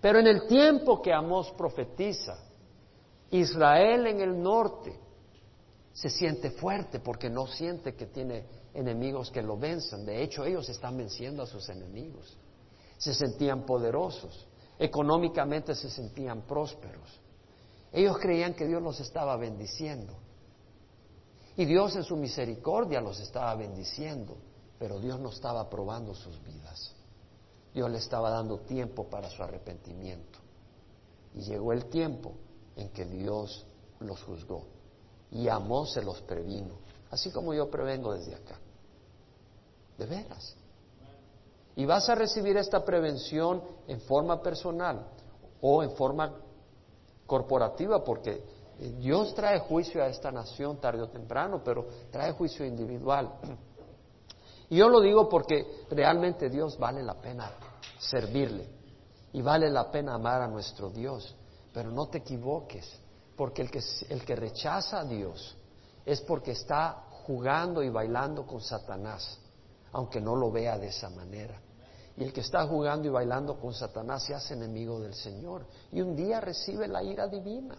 Pero 0.00 0.18
en 0.18 0.26
el 0.26 0.46
tiempo 0.46 1.02
que 1.02 1.12
Amós 1.12 1.52
profetiza, 1.56 2.38
Israel 3.30 4.06
en 4.06 4.20
el 4.20 4.40
norte 4.40 4.98
se 5.92 6.08
siente 6.08 6.50
fuerte 6.50 7.00
porque 7.00 7.28
no 7.28 7.46
siente 7.46 7.94
que 7.94 8.06
tiene 8.06 8.44
enemigos 8.72 9.30
que 9.30 9.42
lo 9.42 9.56
venzan. 9.56 10.06
De 10.06 10.22
hecho, 10.22 10.44
ellos 10.44 10.68
están 10.68 10.96
venciendo 10.96 11.42
a 11.42 11.46
sus 11.46 11.68
enemigos. 11.68 12.36
Se 12.96 13.14
sentían 13.14 13.66
poderosos, 13.66 14.46
económicamente 14.78 15.74
se 15.74 15.90
sentían 15.90 16.42
prósperos. 16.42 17.20
Ellos 17.92 18.18
creían 18.18 18.54
que 18.54 18.66
Dios 18.66 18.82
los 18.82 19.00
estaba 19.00 19.36
bendiciendo. 19.36 20.14
Y 21.58 21.64
Dios 21.64 21.96
en 21.96 22.04
su 22.04 22.16
misericordia 22.16 23.00
los 23.00 23.18
estaba 23.18 23.52
bendiciendo, 23.56 24.36
pero 24.78 25.00
Dios 25.00 25.18
no 25.18 25.30
estaba 25.30 25.68
probando 25.68 26.14
sus 26.14 26.40
vidas. 26.44 26.94
Dios 27.74 27.90
le 27.90 27.98
estaba 27.98 28.30
dando 28.30 28.60
tiempo 28.60 29.10
para 29.10 29.28
su 29.28 29.42
arrepentimiento. 29.42 30.38
Y 31.34 31.40
llegó 31.40 31.72
el 31.72 31.86
tiempo 31.86 32.34
en 32.76 32.90
que 32.90 33.04
Dios 33.04 33.66
los 33.98 34.22
juzgó 34.22 34.66
y 35.32 35.48
amó 35.48 35.84
se 35.84 36.00
los 36.00 36.22
previno, 36.22 36.74
así 37.10 37.32
como 37.32 37.52
yo 37.52 37.68
prevengo 37.68 38.14
desde 38.14 38.36
acá. 38.36 38.56
De 39.98 40.06
veras. 40.06 40.54
Y 41.74 41.84
vas 41.86 42.08
a 42.08 42.14
recibir 42.14 42.56
esta 42.56 42.84
prevención 42.84 43.64
en 43.88 44.00
forma 44.02 44.40
personal 44.40 45.08
o 45.60 45.82
en 45.82 45.90
forma 45.96 46.36
corporativa, 47.26 48.04
porque 48.04 48.44
Dios 48.78 49.34
trae 49.34 49.58
juicio 49.58 50.02
a 50.02 50.06
esta 50.06 50.30
nación 50.30 50.80
tarde 50.80 51.02
o 51.02 51.08
temprano, 51.08 51.62
pero 51.64 51.86
trae 52.10 52.32
juicio 52.32 52.64
individual. 52.64 53.32
Y 54.70 54.76
yo 54.76 54.88
lo 54.88 55.00
digo 55.00 55.28
porque 55.28 55.86
realmente 55.90 56.50
Dios 56.50 56.78
vale 56.78 57.02
la 57.02 57.14
pena 57.14 57.50
servirle 57.98 58.68
y 59.32 59.40
vale 59.40 59.70
la 59.70 59.90
pena 59.90 60.14
amar 60.14 60.42
a 60.42 60.46
nuestro 60.46 60.90
Dios, 60.90 61.34
pero 61.72 61.90
no 61.90 62.08
te 62.08 62.18
equivoques 62.18 63.00
porque 63.34 63.62
el 63.62 63.70
que, 63.70 63.80
el 64.10 64.24
que 64.24 64.36
rechaza 64.36 65.00
a 65.00 65.04
Dios 65.04 65.56
es 66.04 66.20
porque 66.20 66.50
está 66.50 67.04
jugando 67.26 67.82
y 67.82 67.88
bailando 67.88 68.46
con 68.46 68.60
Satanás, 68.60 69.40
aunque 69.92 70.20
no 70.20 70.36
lo 70.36 70.50
vea 70.50 70.78
de 70.78 70.88
esa 70.88 71.08
manera. 71.08 71.60
Y 72.16 72.24
el 72.24 72.32
que 72.32 72.40
está 72.40 72.66
jugando 72.66 73.06
y 73.06 73.10
bailando 73.10 73.58
con 73.58 73.72
Satanás 73.72 74.24
se 74.24 74.34
hace 74.34 74.54
enemigo 74.54 75.00
del 75.00 75.14
Señor 75.14 75.66
y 75.92 76.00
un 76.00 76.16
día 76.16 76.40
recibe 76.40 76.88
la 76.88 77.02
ira 77.02 77.26
divina. 77.26 77.76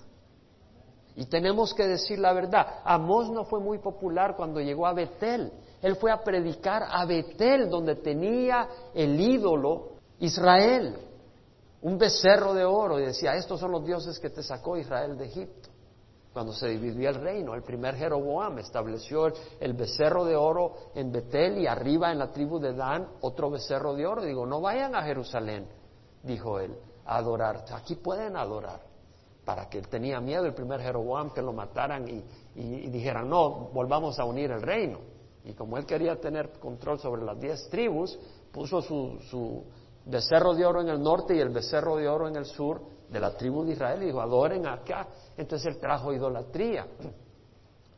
Y 1.19 1.25
tenemos 1.25 1.73
que 1.73 1.85
decir 1.85 2.17
la 2.17 2.31
verdad. 2.31 2.79
Amós 2.85 3.29
no 3.29 3.43
fue 3.43 3.59
muy 3.59 3.79
popular 3.79 4.38
cuando 4.38 4.61
llegó 4.61 4.88
a 4.88 4.93
Betel. 4.93 5.51
Él 5.81 5.97
fue 5.97 6.13
a 6.13 6.23
predicar 6.23 6.85
a 6.89 7.03
Betel, 7.05 7.69
donde 7.69 7.95
tenía 7.95 8.69
el 8.93 9.19
ídolo 9.19 9.89
Israel 10.19 10.97
un 11.81 11.97
becerro 11.97 12.53
de 12.53 12.63
oro 12.63 13.01
y 13.01 13.05
decía, 13.05 13.35
estos 13.35 13.59
son 13.59 13.71
los 13.71 13.85
dioses 13.85 14.17
que 14.17 14.29
te 14.29 14.41
sacó 14.41 14.77
Israel 14.77 15.17
de 15.17 15.25
Egipto. 15.25 15.67
Cuando 16.31 16.53
se 16.53 16.69
dividió 16.69 17.09
el 17.09 17.15
reino, 17.15 17.53
el 17.53 17.63
primer 17.63 17.95
Jeroboam 17.95 18.59
estableció 18.59 19.27
el, 19.59 19.73
becerro 19.73 20.23
de 20.23 20.38
oro 20.38 20.91
en 20.95 21.11
Betel 21.11 21.57
y 21.57 21.67
arriba 21.67 22.13
en 22.13 22.19
la 22.19 22.31
tribu 22.31 22.59
de 22.59 22.73
Dan 22.73 23.05
otro 23.19 23.49
becerro 23.49 23.93
de 23.93 24.07
oro. 24.07 24.21
Digo, 24.21 24.45
no 24.45 24.61
vayan 24.61 24.95
a 24.95 25.03
Jerusalén, 25.03 25.67
dijo 26.23 26.61
él, 26.61 26.77
a 27.05 27.17
adorar. 27.17 27.65
Aquí 27.73 27.95
pueden 27.95 28.38
adorar. 28.38 28.88
Para 29.49 29.67
que 29.67 29.81
tenía 29.81 30.21
miedo 30.21 30.45
el 30.45 30.53
primer 30.53 30.79
Jeroboam 30.79 31.31
que 31.31 31.41
lo 31.41 31.51
mataran 31.51 32.07
y, 32.07 32.87
dijeran, 32.87 33.27
no, 33.27 33.71
volvamos 33.73 34.19
a 34.19 34.23
unir 34.23 34.51
el 34.51 34.61
reino. 34.61 34.99
Y 35.43 35.53
como 35.53 35.75
él 35.79 35.87
quería 35.87 36.21
tener 36.21 36.51
control 36.59 36.99
sobre 36.99 37.23
las 37.23 37.39
diez 37.39 37.67
tribus, 37.67 38.15
puso 38.51 38.79
su 38.83 39.63
becerro 40.05 40.53
de 40.53 40.67
oro 40.67 40.81
en 40.81 40.89
el 40.89 41.01
norte 41.01 41.35
y 41.35 41.39
el 41.39 41.49
becerro 41.49 41.95
de 41.95 42.07
oro 42.07 42.27
en 42.27 42.35
el 42.35 42.45
sur 42.45 42.79
de 43.09 43.19
la 43.19 43.35
tribu 43.35 43.65
de 43.65 43.71
Israel 43.71 44.03
y 44.03 44.05
dijo, 44.05 44.21
adoren 44.21 44.67
acá. 44.67 45.07
Entonces 45.35 45.73
él 45.73 45.79
trajo 45.79 46.13
idolatría. 46.13 46.85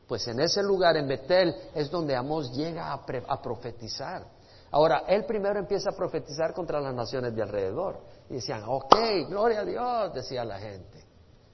Pues 0.07 0.25
en 0.29 0.39
ese 0.39 0.63
lugar, 0.63 0.95
en 0.95 1.05
Betel, 1.05 1.53
es 1.75 1.91
donde 1.91 2.15
Amós 2.15 2.49
llega 2.55 2.93
a, 2.93 3.03
a, 3.27 3.41
profetizar. 3.41 4.25
Ahora, 4.71 5.03
él 5.05 5.25
primero 5.25 5.59
empieza 5.59 5.89
a 5.89 5.93
profetizar 5.97 6.53
contra 6.53 6.79
las 6.79 6.95
naciones 6.95 7.35
de 7.35 7.41
alrededor. 7.41 7.99
Y 8.29 8.35
decían, 8.35 8.63
ok, 8.65 8.95
gloria 9.27 9.59
a 9.59 9.65
Dios, 9.65 10.13
decía 10.13 10.45
la 10.45 10.57
gente. 10.57 11.00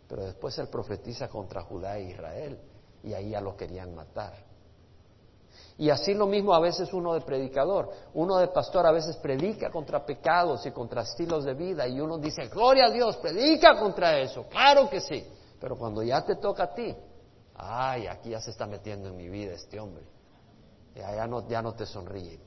Pero 0.08 0.26
después 0.26 0.58
él 0.58 0.68
profetiza 0.70 1.28
contra 1.28 1.62
Judá 1.64 1.98
e 1.98 2.10
Israel. 2.10 2.60
Y 3.04 3.14
ahí 3.14 3.32
ya 3.32 3.42
lo 3.42 3.56
querían 3.56 3.94
matar. 3.94 4.48
Y 5.78 5.90
así 5.90 6.14
lo 6.14 6.26
mismo 6.26 6.54
a 6.54 6.60
veces 6.60 6.92
uno 6.92 7.14
de 7.14 7.22
predicador. 7.22 7.90
Uno 8.14 8.38
de 8.38 8.48
pastor 8.48 8.88
a 8.88 8.92
veces 8.92 9.16
predica 9.18 9.70
contra 9.70 10.06
pecados 10.06 10.66
y 10.66 10.72
contra 10.72 11.04
estilos 11.04 11.46
de 11.46 11.54
vida 11.54 11.88
y 11.88 12.00
uno 12.00 12.18
dice, 12.18 12.48
gloria 12.48 12.86
a 12.86 12.92
Dios, 12.92 13.18
predica 13.18 13.80
contra 13.80 14.18
eso. 14.20 14.46
Claro 14.50 14.90
que 14.90 15.00
sí. 15.02 15.26
Pero 15.60 15.78
cuando 15.78 16.02
ya 16.02 16.26
te 16.26 16.36
toca 16.36 16.64
a 16.64 16.74
ti, 16.74 16.96
ay, 17.56 18.08
aquí 18.08 18.32
ya 18.32 18.42
se 18.42 18.52
está 18.52 18.66
metiendo 18.66 19.10
en 19.10 19.18
mi 19.18 19.30
vida 19.30 19.54
este 19.54 19.80
hombre. 19.80 20.04
Ya, 20.96 21.28
no, 21.28 21.48
ya 21.48 21.62
no 21.62 21.74
te 21.74 21.86
sonríe. 21.86 22.40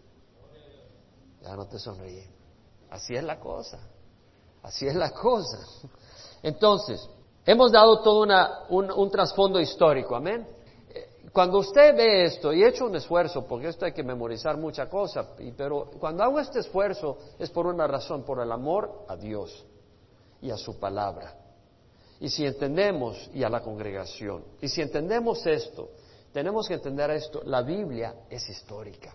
Ya 1.43 1.55
no 1.55 1.67
te 1.67 1.79
sonríe. 1.79 2.29
Así 2.90 3.14
es 3.14 3.23
la 3.23 3.38
cosa. 3.38 3.79
Así 4.62 4.88
es 4.88 4.95
la 4.97 5.11
cosa. 5.11 5.59
Entonces, 6.43 7.09
hemos 7.45 7.73
dado 7.73 8.01
todo 8.01 8.23
una, 8.23 8.65
un, 8.69 9.11
trasfondo 9.11 9.61
histórico, 9.61 10.15
amén. 10.15 10.47
Cuando 11.33 11.59
usted 11.59 11.97
ve 11.97 12.25
esto, 12.25 12.53
y 12.53 12.63
he 12.63 12.69
hecho 12.69 12.87
un 12.87 12.97
esfuerzo, 12.97 13.47
porque 13.47 13.69
esto 13.69 13.85
hay 13.85 13.93
que 13.93 14.03
memorizar 14.03 14.57
mucha 14.57 14.89
cosa, 14.89 15.29
pero 15.57 15.91
cuando 16.01 16.25
hago 16.25 16.41
este 16.41 16.59
esfuerzo 16.59 17.19
es 17.39 17.51
por 17.51 17.67
una 17.67 17.87
razón, 17.87 18.25
por 18.25 18.41
el 18.41 18.51
amor 18.51 19.05
a 19.09 19.17
Dios 19.17 19.65
y 20.43 20.51
a 20.51 20.57
su 20.57 20.79
palabra. 20.79 21.37
Y 22.19 22.29
si 22.29 22.45
entendemos, 22.45 23.31
y 23.33 23.45
a 23.45 23.49
la 23.49 23.63
congregación, 23.63 24.45
y 24.61 24.69
si 24.69 24.83
entendemos 24.83 25.47
esto, 25.47 25.91
tenemos 26.33 26.67
que 26.67 26.75
entender 26.75 27.11
esto, 27.11 27.43
la 27.45 27.63
Biblia 27.63 28.15
es 28.29 28.49
histórica. 28.49 29.15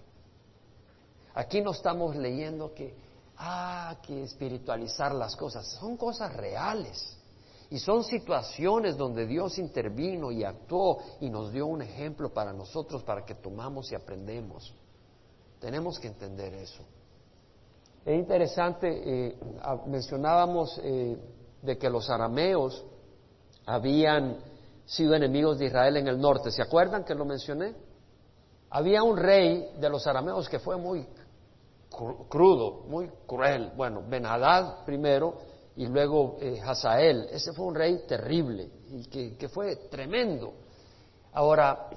Aquí 1.34 1.62
no 1.62 1.72
estamos 1.72 2.16
leyendo 2.16 2.74
que, 2.74 2.96
ah, 3.38 3.98
que 4.02 4.24
espiritualizar 4.24 5.14
las 5.14 5.36
cosas, 5.36 5.68
son 5.68 5.98
cosas 5.98 6.34
reales. 6.34 7.18
Y 7.70 7.80
son 7.80 8.04
situaciones 8.04 8.96
donde 8.98 9.26
Dios 9.26 9.58
intervino 9.58 10.32
y 10.32 10.44
actuó 10.44 11.00
y 11.20 11.30
nos 11.30 11.52
dio 11.52 11.66
un 11.66 11.82
ejemplo 11.82 12.34
para 12.34 12.54
nosotros 12.54 13.04
para 13.04 13.26
que 13.26 13.36
tomamos 13.36 13.92
y 13.92 13.96
aprendemos. 13.96 14.74
Tenemos 15.60 16.00
que 16.00 16.08
entender 16.08 16.54
eso. 16.54 16.84
Es 18.06 18.20
interesante, 18.20 19.30
eh, 19.30 19.38
mencionábamos 19.88 20.80
eh, 20.84 21.18
de 21.62 21.78
que 21.78 21.90
los 21.90 22.08
arameos 22.10 22.86
habían 23.66 24.38
sido 24.86 25.16
enemigos 25.16 25.58
de 25.58 25.66
Israel 25.66 25.98
en 25.98 26.08
el 26.08 26.20
norte. 26.20 26.52
¿Se 26.52 26.62
acuerdan 26.62 27.04
que 27.04 27.16
lo 27.16 27.26
mencioné? 27.26 27.74
Había 28.70 29.02
un 29.02 29.18
rey 29.18 29.72
de 29.80 29.90
los 29.90 30.06
arameos 30.06 30.48
que 30.48 30.60
fue 30.60 30.78
muy 30.78 31.08
crudo, 32.30 32.84
muy 32.88 33.10
cruel. 33.26 33.72
Bueno, 33.76 34.04
Benadad 34.08 34.86
primero, 34.86 35.36
y 35.76 35.88
luego 35.88 36.38
eh, 36.40 36.62
Hazael. 36.64 37.28
Ese 37.32 37.54
fue 37.54 37.66
un 37.66 37.76
rey 37.76 38.06
terrible 38.08 38.70
y 38.90 39.36
que, 39.36 39.50
fue 39.50 39.76
tremendo. 39.90 40.54
Ahora, 41.34 41.90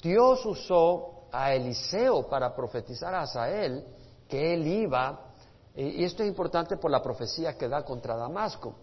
Dios 0.00 0.44
usó 0.46 1.28
a 1.30 1.54
Eliseo 1.54 2.28
para 2.28 2.54
profetizar 2.54 3.14
a 3.14 3.22
Hazael 3.22 3.84
que 4.28 4.54
él 4.54 4.66
iba, 4.66 5.34
eh, 5.74 5.94
y 5.98 6.04
esto 6.04 6.22
es 6.22 6.28
importante 6.28 6.76
por 6.76 6.90
la 6.90 7.02
profecía 7.02 7.56
que 7.56 7.68
da 7.68 7.84
contra 7.84 8.16
Damasco. 8.16 8.76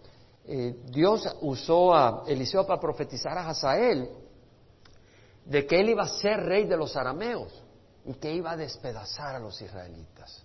Eh, 0.44 0.80
Dios 0.86 1.28
usó 1.42 1.94
a 1.94 2.24
Eliseo 2.26 2.66
para 2.66 2.80
profetizar 2.80 3.36
a 3.36 3.48
Hazael 3.48 4.08
de 5.44 5.66
que 5.66 5.80
él 5.80 5.90
iba 5.90 6.04
a 6.04 6.08
ser 6.08 6.40
rey 6.40 6.66
de 6.66 6.76
los 6.76 6.96
arameos 6.96 7.52
y 8.04 8.14
que 8.14 8.32
iba 8.32 8.52
a 8.52 8.56
despedazar 8.56 9.34
a 9.34 9.38
los 9.38 9.60
israelitas. 9.60 10.44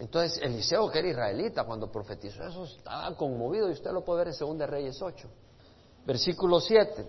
Entonces 0.00 0.40
Eliseo, 0.42 0.90
que 0.90 0.98
era 0.98 1.08
israelita, 1.08 1.64
cuando 1.64 1.92
profetizó 1.92 2.42
eso, 2.42 2.64
estaba 2.64 3.14
conmovido 3.14 3.68
y 3.68 3.72
usted 3.72 3.90
lo 3.92 4.02
puede 4.02 4.24
ver 4.24 4.34
en 4.34 4.58
2 4.58 4.70
Reyes 4.70 5.00
8. 5.00 5.28
Versículo 6.06 6.58
7. 6.58 7.06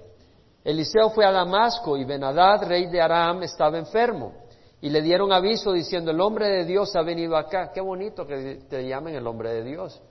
Eliseo 0.66 1.10
fue 1.12 1.26
a 1.26 1.32
Damasco 1.32 1.96
y 1.96 2.04
Benadad, 2.04 2.68
rey 2.68 2.88
de 2.88 3.02
Aram, 3.02 3.44
estaba 3.44 3.78
enfermo. 3.78 4.34
Y 4.82 4.90
le 4.90 5.02
dieron 5.02 5.32
aviso 5.32 5.72
diciendo, 5.72 6.12
el 6.12 6.20
hombre 6.20 6.50
de 6.50 6.66
Dios 6.66 6.94
ha 6.98 7.02
venido 7.02 7.38
acá. 7.38 7.72
Qué 7.72 7.80
bonito 7.80 8.28
que 8.28 8.60
te 8.70 8.86
llamen 8.86 9.16
el 9.16 9.26
hombre 9.26 9.54
de 9.54 9.64
Dios. 9.64 10.02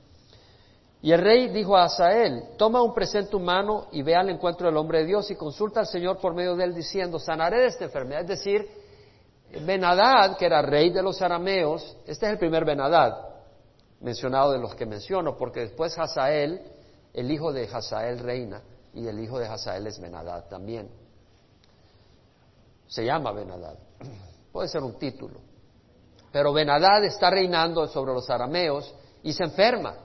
Y 1.02 1.12
el 1.12 1.20
rey 1.20 1.48
dijo 1.48 1.76
a 1.76 1.84
Asael, 1.84 2.44
toma 2.56 2.80
un 2.80 2.94
presente 2.94 3.36
humano 3.36 3.88
y 3.92 4.02
ve 4.02 4.14
al 4.14 4.30
encuentro 4.30 4.68
del 4.68 4.76
hombre 4.78 5.00
de 5.00 5.06
Dios 5.06 5.30
y 5.30 5.34
consulta 5.34 5.80
al 5.80 5.86
Señor 5.86 6.18
por 6.18 6.34
medio 6.34 6.56
de 6.56 6.64
él 6.64 6.74
diciendo, 6.74 7.18
sanaré 7.18 7.60
de 7.60 7.66
esta 7.66 7.84
enfermedad. 7.84 8.22
Es 8.22 8.28
decir, 8.28 8.66
Benadad, 9.58 10.36
que 10.36 10.46
era 10.46 10.62
rey 10.62 10.90
de 10.90 11.02
los 11.02 11.20
arameos, 11.20 11.96
este 12.06 12.26
es 12.26 12.32
el 12.32 12.38
primer 12.38 12.64
Benadad, 12.64 13.16
mencionado 14.00 14.52
de 14.52 14.58
los 14.58 14.74
que 14.74 14.86
menciono, 14.86 15.36
porque 15.36 15.60
después 15.60 15.98
Hazael, 15.98 16.60
el 17.12 17.30
hijo 17.30 17.52
de 17.52 17.64
Hazael 17.64 18.20
reina, 18.20 18.62
y 18.94 19.06
el 19.06 19.18
hijo 19.18 19.38
de 19.38 19.46
Hazael 19.46 19.86
es 19.86 20.00
Benadad 20.00 20.48
también. 20.48 20.88
Se 22.86 23.04
llama 23.04 23.32
Benadad, 23.32 23.76
puede 24.52 24.68
ser 24.68 24.82
un 24.82 24.98
título. 24.98 25.40
Pero 26.32 26.52
Benadad 26.52 27.04
está 27.04 27.30
reinando 27.30 27.86
sobre 27.88 28.12
los 28.12 28.30
arameos 28.30 28.94
y 29.22 29.32
se 29.32 29.44
enferma. 29.44 29.96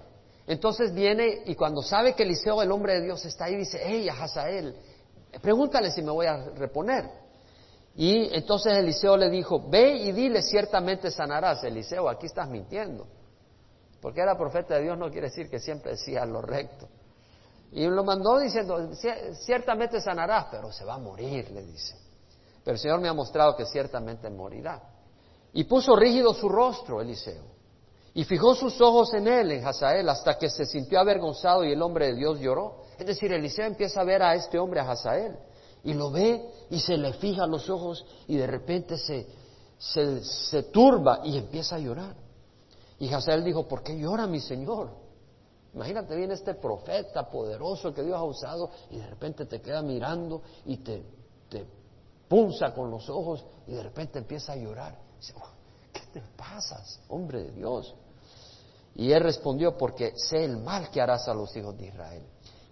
Entonces 0.48 0.94
viene 0.94 1.44
y 1.46 1.56
cuando 1.56 1.84
sabe 1.84 2.14
que 2.14 2.24
Eliseo, 2.24 2.62
el 2.62 2.72
hombre 2.72 2.94
de 2.94 3.02
Dios, 3.02 3.24
está 3.26 3.46
ahí, 3.46 3.56
dice, 3.56 3.80
hey, 3.84 4.08
Hazael, 4.10 4.76
pregúntale 5.42 5.92
si 5.92 6.02
me 6.02 6.12
voy 6.12 6.26
a 6.26 6.38
reponer. 6.56 7.25
Y 7.96 8.34
entonces 8.36 8.74
Eliseo 8.78 9.16
le 9.16 9.30
dijo, 9.30 9.70
ve 9.70 9.96
y 9.96 10.12
dile, 10.12 10.42
ciertamente 10.42 11.10
sanarás. 11.10 11.64
Eliseo, 11.64 12.10
aquí 12.10 12.26
estás 12.26 12.50
mintiendo. 12.50 13.08
Porque 14.02 14.22
era 14.22 14.38
profeta 14.38 14.76
de 14.76 14.84
Dios 14.84 14.98
no 14.98 15.10
quiere 15.10 15.30
decir 15.30 15.50
que 15.50 15.60
siempre 15.60 15.92
decía 15.92 16.26
lo 16.26 16.42
recto. 16.42 16.88
Y 17.72 17.88
lo 17.88 18.04
mandó 18.04 18.38
diciendo, 18.40 18.92
ciertamente 19.46 20.00
sanarás, 20.00 20.48
pero 20.52 20.72
se 20.72 20.86
va 20.86 20.96
a 20.96 21.00
morir, 21.00 21.50
le 21.52 21.64
dice. 21.64 21.96
Pero 22.64 22.76
el 22.76 22.80
Señor 22.80 23.00
me 23.00 23.08
ha 23.08 23.14
mostrado 23.14 23.56
que 23.56 23.66
ciertamente 23.66 24.30
morirá. 24.30 24.82
Y 25.54 25.64
puso 25.64 25.96
rígido 25.96 26.34
su 26.34 26.50
rostro, 26.50 27.02
Eliseo. 27.02 27.44
Y 28.14 28.24
fijó 28.24 28.56
sus 28.56 28.80
ojos 28.82 29.14
en 29.14 29.28
él, 29.28 29.52
en 29.52 29.66
Hazael, 29.66 30.08
hasta 30.08 30.38
que 30.38 30.50
se 30.50 30.66
sintió 30.66 31.00
avergonzado 31.00 31.66
y 31.66 31.74
el 31.74 31.82
hombre 31.82 32.08
de 32.08 32.16
Dios 32.16 32.40
lloró. 32.40 32.84
Es 32.98 33.06
decir, 33.06 33.32
Eliseo 33.32 33.66
empieza 33.66 34.02
a 34.02 34.04
ver 34.04 34.24
a 34.24 34.36
este 34.36 34.58
hombre, 34.58 34.80
a 34.80 34.90
Hazael, 34.90 35.38
y 35.86 35.93
lo 35.93 36.12
ve 36.12 36.43
y 36.69 36.80
se 36.80 36.98
le 36.98 37.13
fija 37.13 37.45
los 37.45 37.69
ojos 37.69 38.06
y 38.28 38.36
de 38.36 38.48
repente 38.48 38.98
se, 38.98 39.28
se, 39.78 40.63
turba 40.63 41.21
y 41.24 41.38
empieza 41.38 41.76
a 41.76 41.80
llorar. 41.80 42.15
Y 43.00 43.13
Hazael 43.13 43.43
dijo, 43.43 43.67
¿por 43.67 43.84
qué 43.84 43.98
llora 43.98 44.26
mi 44.26 44.39
Señor? 44.39 44.89
Imagínate 45.74 46.15
bien 46.15 46.32
este 46.32 46.56
profeta 46.56 47.30
poderoso 47.30 47.93
que 47.93 48.02
Dios 48.02 48.17
ha 48.17 48.24
usado 48.24 48.69
y 48.89 48.98
de 48.98 49.08
repente 49.08 49.45
te 49.45 49.62
queda 49.62 49.82
mirando 49.82 50.41
y 50.65 50.78
te, 50.78 51.04
te 51.50 51.65
punza 52.28 52.74
con 52.74 52.89
los 52.89 53.08
ojos 53.10 53.45
y 53.67 53.74
de 53.74 53.84
repente 53.84 54.17
empieza 54.17 54.54
a 54.54 54.56
llorar. 54.56 54.98
Dice, 55.19 55.36
¿qué 55.93 56.02
te 56.13 56.21
pasas, 56.36 57.00
hombre 57.10 57.43
de 57.43 57.52
Dios? 57.52 57.93
Y 58.95 59.12
él 59.12 59.21
respondió, 59.21 59.78
porque 59.78 60.13
sé 60.15 60.45
el 60.45 60.58
mal 60.58 60.89
que 60.89 61.02
harás 61.02 61.28
a 61.28 61.34
los 61.34 61.56
hijos 61.56 61.78
de 61.78 61.88
Israel. 61.88 62.24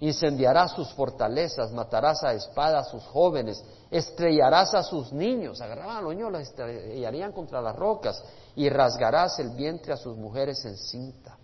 Incendiarás 0.04 0.74
sus 0.74 0.92
fortalezas, 0.96 1.72
matarás 1.72 2.26
a 2.26 2.34
espada 2.34 2.80
a 2.80 2.84
sus 2.84 3.06
jóvenes, 3.06 3.64
estrellarás 3.90 4.74
a 4.74 4.84
sus 4.84 5.14
niños, 5.14 5.62
agarraban 5.62 5.96
a 5.96 6.02
los 6.02 6.14
niños, 6.14 6.30
los 6.30 6.42
estrellarían 6.42 7.32
contra 7.32 7.62
las 7.62 7.74
rocas, 7.74 8.22
y 8.54 8.68
rasgarás 8.68 9.40
el 9.40 9.52
vientre 9.52 9.94
a 9.94 9.96
sus 9.96 10.18
mujeres 10.18 10.66
en 10.66 10.76
cinta. 10.76 11.38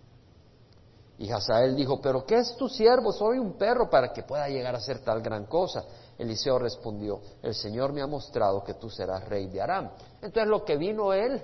Y 1.16 1.32
Hazael 1.32 1.74
dijo, 1.74 2.02
pero 2.02 2.26
¿qué 2.26 2.36
es 2.36 2.54
tu 2.58 2.68
siervo? 2.68 3.12
Soy 3.12 3.38
un 3.38 3.54
perro 3.54 3.88
para 3.88 4.12
que 4.12 4.24
pueda 4.24 4.46
llegar 4.46 4.74
a 4.74 4.80
ser 4.80 4.98
tal 4.98 5.22
gran 5.22 5.46
cosa. 5.46 5.82
Eliseo 6.18 6.58
respondió, 6.58 7.18
el 7.42 7.54
Señor 7.54 7.94
me 7.94 8.02
ha 8.02 8.06
mostrado 8.06 8.62
que 8.62 8.74
tú 8.74 8.90
serás 8.90 9.26
rey 9.26 9.46
de 9.46 9.62
Aram. 9.62 9.90
Entonces 10.20 10.46
lo 10.46 10.66
que 10.66 10.76
vino 10.76 11.14
él, 11.14 11.42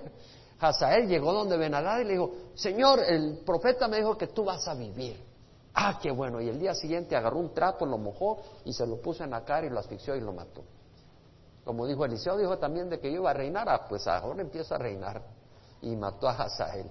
Hazael 0.59 1.07
llegó 1.07 1.33
donde 1.33 1.57
Benadad 1.57 1.99
y 1.99 2.03
le 2.03 2.11
dijo, 2.11 2.31
Señor, 2.53 2.99
el 3.03 3.39
profeta 3.43 3.87
me 3.87 3.97
dijo 3.97 4.15
que 4.15 4.27
tú 4.27 4.45
vas 4.45 4.67
a 4.67 4.75
vivir. 4.75 5.25
Ah, 5.79 5.99
qué 6.01 6.09
bueno. 6.09 6.41
Y 6.41 6.49
el 6.49 6.57
día 6.57 6.73
siguiente 6.73 7.15
agarró 7.15 7.37
un 7.37 7.53
trapo, 7.53 7.85
lo 7.85 7.99
mojó 7.99 8.37
y 8.65 8.73
se 8.73 8.87
lo 8.87 8.99
puso 8.99 9.23
en 9.23 9.29
la 9.29 9.45
cara 9.45 9.67
y 9.67 9.69
lo 9.69 9.77
asfixió 9.79 10.15
y 10.15 10.21
lo 10.21 10.33
mató. 10.33 10.63
Como 11.63 11.85
dijo 11.85 12.03
Eliseo, 12.03 12.35
dijo 12.35 12.57
también 12.57 12.89
de 12.89 12.99
que 12.99 13.11
iba 13.11 13.29
a 13.29 13.33
reinar. 13.33 13.69
Ah, 13.69 13.85
pues 13.87 14.07
ahora 14.07 14.41
empieza 14.41 14.73
a 14.73 14.79
reinar. 14.79 15.21
Y 15.83 15.95
mató 15.95 16.27
a 16.27 16.31
Hazael. 16.31 16.89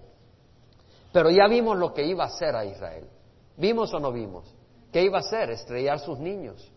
Pero 1.12 1.30
ya 1.30 1.48
vimos 1.48 1.76
lo 1.76 1.92
que 1.92 2.06
iba 2.06 2.22
a 2.22 2.26
hacer 2.28 2.54
a 2.54 2.64
Israel. 2.64 3.08
¿Vimos 3.56 3.92
o 3.92 3.98
no 3.98 4.12
vimos? 4.12 4.54
¿Qué 4.92 5.02
iba 5.02 5.16
a 5.16 5.20
hacer? 5.20 5.50
Estrellar 5.50 5.98
sus 5.98 6.20
niños, 6.20 6.70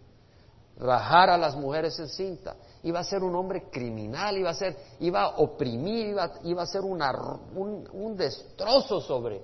rajar 0.77 1.29
a 1.29 1.37
las 1.37 1.55
mujeres 1.55 1.99
en 1.99 2.07
cinta. 2.07 2.55
Iba 2.81 3.01
a 3.01 3.03
ser 3.03 3.21
un 3.21 3.35
hombre 3.35 3.69
criminal, 3.69 4.35
iba 4.35 4.49
a 4.49 4.55
ser, 4.55 4.75
iba 4.99 5.21
a 5.21 5.37
oprimir, 5.37 6.07
iba, 6.07 6.31
iba 6.43 6.63
a 6.63 6.65
ser 6.65 6.81
un, 6.81 7.87
un 7.93 8.17
destrozo 8.17 8.99
sobre, 8.99 9.43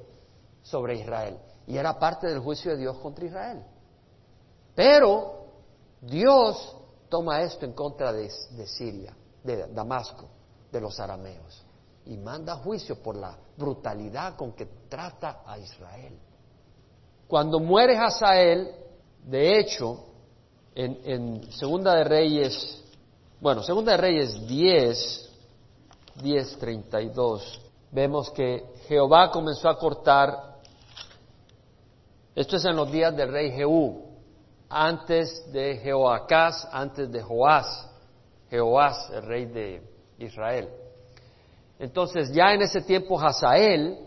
sobre 0.64 0.96
Israel 0.96 1.38
y 1.68 1.78
era 1.78 1.98
parte 1.98 2.28
del 2.28 2.40
juicio 2.40 2.72
de 2.72 2.78
Dios 2.78 2.98
contra 2.98 3.26
Israel. 3.26 3.64
Pero 4.76 5.46
Dios 6.02 6.76
toma 7.10 7.42
esto 7.42 7.66
en 7.66 7.74
contra 7.74 8.12
de, 8.12 8.30
Siria, 8.68 9.16
de 9.44 9.68
Damasco, 9.68 10.28
de 10.72 10.82
los 10.82 11.00
arameos, 11.00 11.64
y 12.06 12.18
manda 12.18 12.58
juicio 12.58 13.02
por 13.02 13.16
la 13.16 13.38
brutalidad 13.58 14.36
con 14.36 14.52
que 14.54 14.66
trata 14.90 15.42
a 15.46 15.58
Israel. 15.58 16.20
Cuando 17.28 17.60
muere 17.60 17.98
Hazael, 17.98 18.72
de 19.24 19.60
hecho, 19.60 20.06
en, 20.76 21.00
en 21.04 21.52
Segunda 21.54 21.96
de 21.96 22.04
Reyes, 22.04 22.84
bueno, 23.40 23.64
Segunda 23.64 23.94
de 23.94 23.98
Reyes 23.98 24.48
10, 24.48 25.30
10:32, 26.22 27.60
vemos 27.92 28.30
que 28.32 28.66
Jehová 28.88 29.32
comenzó 29.32 29.70
a 29.70 29.80
cortar, 29.80 30.55
esto 32.36 32.58
es 32.58 32.66
en 32.66 32.76
los 32.76 32.92
días 32.92 33.16
del 33.16 33.32
rey 33.32 33.52
Jehú, 33.52 34.04
antes 34.70 35.52
de 35.52 35.78
Jehoacás, 35.78 36.68
antes 36.72 37.10
de 37.10 37.22
Joás, 37.22 37.90
Jehoás, 38.50 39.10
el 39.12 39.22
rey 39.24 39.46
de 39.46 39.82
Israel. 40.20 40.70
Entonces 41.80 42.32
ya 42.34 42.54
en 42.54 42.62
ese 42.62 42.82
tiempo 42.82 43.20
Hazael 43.20 43.98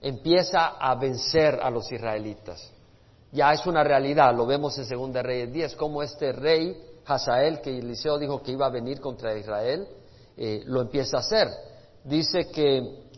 empieza 0.00 0.76
a 0.78 0.94
vencer 0.94 1.58
a 1.62 1.70
los 1.70 1.90
israelitas. 1.90 2.72
Ya 3.32 3.52
es 3.52 3.64
una 3.66 3.84
realidad, 3.84 4.34
lo 4.34 4.46
vemos 4.46 4.76
en 4.78 4.84
Segunda 4.84 5.22
Reyes 5.22 5.52
10, 5.52 5.76
como 5.76 6.02
este 6.02 6.32
rey 6.32 6.76
Hazael, 7.06 7.60
que 7.60 7.78
Eliseo 7.78 8.18
dijo 8.18 8.42
que 8.42 8.52
iba 8.52 8.66
a 8.66 8.70
venir 8.70 9.00
contra 9.00 9.36
Israel, 9.36 9.86
eh, 10.36 10.62
lo 10.66 10.80
empieza 10.80 11.18
a 11.18 11.20
hacer. 11.20 11.48
Dice 12.04 12.48
que, 12.50 13.09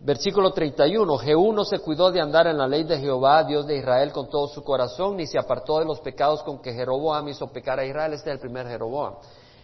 versículo 0.00 0.52
31, 0.52 1.18
Jehú 1.18 1.52
no 1.52 1.64
se 1.64 1.78
cuidó 1.78 2.10
de 2.10 2.20
andar 2.20 2.46
en 2.46 2.58
la 2.58 2.66
ley 2.66 2.84
de 2.84 2.98
Jehová, 2.98 3.44
Dios 3.44 3.66
de 3.66 3.76
Israel, 3.76 4.12
con 4.12 4.28
todo 4.28 4.48
su 4.48 4.62
corazón, 4.62 5.16
ni 5.16 5.26
se 5.26 5.38
apartó 5.38 5.78
de 5.78 5.84
los 5.84 6.00
pecados 6.00 6.42
con 6.42 6.60
que 6.60 6.72
Jeroboam 6.72 7.28
hizo 7.28 7.48
pecar 7.48 7.78
a 7.78 7.84
Israel. 7.84 8.12
Este 8.14 8.30
es 8.30 8.34
el 8.34 8.40
primer 8.40 8.66
Jeroboam. 8.66 9.14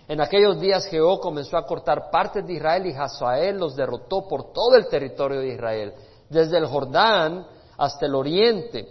En 0.08 0.20
aquellos 0.20 0.60
días 0.60 0.86
Jehú 0.86 1.18
comenzó 1.18 1.56
a 1.56 1.66
cortar 1.66 2.10
partes 2.10 2.46
de 2.46 2.52
Israel 2.52 2.86
y 2.86 2.92
Hazael 2.92 3.58
los 3.58 3.74
derrotó 3.74 4.28
por 4.28 4.52
todo 4.52 4.76
el 4.76 4.88
territorio 4.88 5.40
de 5.40 5.48
Israel, 5.48 5.94
desde 6.28 6.58
el 6.58 6.66
Jordán 6.66 7.44
hasta 7.76 8.06
el 8.06 8.14
oriente, 8.14 8.88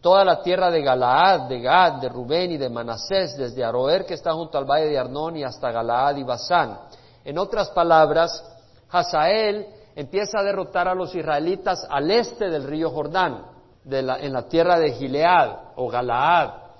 toda 0.00 0.24
la 0.24 0.42
tierra 0.42 0.70
de 0.70 0.82
Galaad, 0.82 1.48
de 1.48 1.60
Gad, 1.60 2.00
de 2.00 2.08
Rubén 2.08 2.52
y 2.52 2.58
de 2.58 2.68
Manasés, 2.68 3.36
desde 3.36 3.64
Aroer 3.64 4.04
que 4.04 4.14
está 4.14 4.32
junto 4.32 4.58
al 4.58 4.64
valle 4.64 4.86
de 4.86 4.98
Arnón 4.98 5.36
y 5.36 5.44
hasta 5.44 5.70
Galaad 5.70 6.16
y 6.16 6.24
Basán. 6.24 6.78
En 7.24 7.38
otras 7.38 7.70
palabras, 7.70 8.44
Hazael 8.90 9.66
empieza 9.94 10.40
a 10.40 10.42
derrotar 10.42 10.88
a 10.88 10.94
los 10.94 11.14
israelitas 11.14 11.86
al 11.88 12.10
este 12.10 12.48
del 12.48 12.64
río 12.64 12.90
Jordán, 12.90 13.46
en 13.84 14.32
la 14.32 14.48
tierra 14.48 14.78
de 14.78 14.92
Gilead 14.92 15.72
o 15.76 15.88
Galaad, 15.88 16.70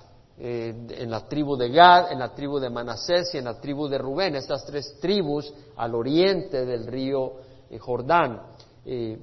eh, 0.43 0.73
en 0.97 1.11
la 1.11 1.27
tribu 1.27 1.55
de 1.55 1.69
Gad, 1.69 2.11
en 2.11 2.17
la 2.17 2.33
tribu 2.33 2.59
de 2.59 2.69
Manasés 2.69 3.33
y 3.35 3.37
en 3.37 3.45
la 3.45 3.59
tribu 3.59 3.87
de 3.87 3.99
Rubén, 3.99 4.35
estas 4.35 4.65
tres 4.65 4.97
tribus 4.99 5.53
al 5.75 5.93
oriente 5.93 6.65
del 6.65 6.87
río 6.87 7.33
eh, 7.69 7.77
Jordán. 7.77 8.41
Eh, 8.83 9.19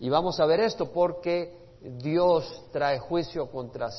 y 0.00 0.08
vamos 0.08 0.40
a 0.40 0.46
ver 0.46 0.58
esto 0.58 0.90
porque 0.90 1.78
Dios 1.80 2.64
trae 2.72 2.98
juicio 2.98 3.48
contra, 3.48 3.90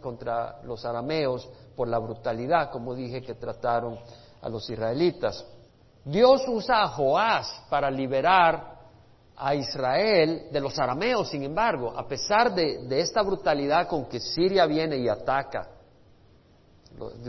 contra 0.00 0.62
los 0.64 0.84
arameos 0.84 1.48
por 1.76 1.86
la 1.86 1.98
brutalidad, 1.98 2.72
como 2.72 2.94
dije, 2.94 3.22
que 3.22 3.34
trataron 3.34 3.98
a 4.42 4.48
los 4.48 4.68
israelitas. 4.68 5.46
Dios 6.04 6.42
usa 6.48 6.82
a 6.82 6.88
Joás 6.88 7.64
para 7.70 7.90
liberar 7.90 8.74
a 9.36 9.54
Israel 9.54 10.48
de 10.52 10.60
los 10.60 10.78
arameos, 10.78 11.28
sin 11.28 11.42
embargo, 11.42 11.92
a 11.96 12.06
pesar 12.06 12.54
de, 12.54 13.00
esta 13.00 13.22
brutalidad 13.22 13.88
con 13.88 14.06
que 14.06 14.20
Siria 14.20 14.66
viene 14.66 14.96
y 14.98 15.08
ataca 15.08 15.70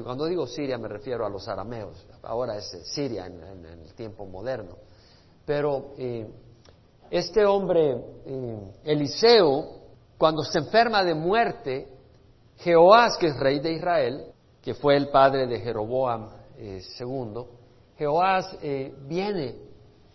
cuando 0.04 0.26
digo 0.26 0.46
Siria 0.46 0.78
me 0.78 0.88
refiero 0.88 1.26
a 1.26 1.30
los 1.30 1.48
arameos, 1.48 2.06
ahora 2.24 2.58
es 2.58 2.66
Siria 2.84 3.26
en, 3.26 3.66
el 3.66 3.94
tiempo 3.96 4.26
moderno. 4.26 4.78
Pero 5.46 5.94
eh, 5.98 6.28
este 7.10 7.46
hombre, 7.46 7.96
eh, 8.26 8.72
Eliseo, 8.84 9.80
cuando 10.18 10.44
se 10.44 10.60
enferma 10.60 11.04
de 11.04 11.14
muerte, 11.14 11.88
Jehoás, 12.58 13.18
que 13.18 13.28
es 13.28 13.40
rey 13.40 13.60
de 13.60 13.74
Israel, 13.74 14.26
que 14.62 14.74
fue 14.74 14.96
el 14.98 15.10
padre 15.10 15.46
de 15.48 15.60
Jeroboam 15.60 16.30
II, 16.58 17.46
eh, 17.96 17.98
Jehoás 17.98 18.58
viene 19.08 19.56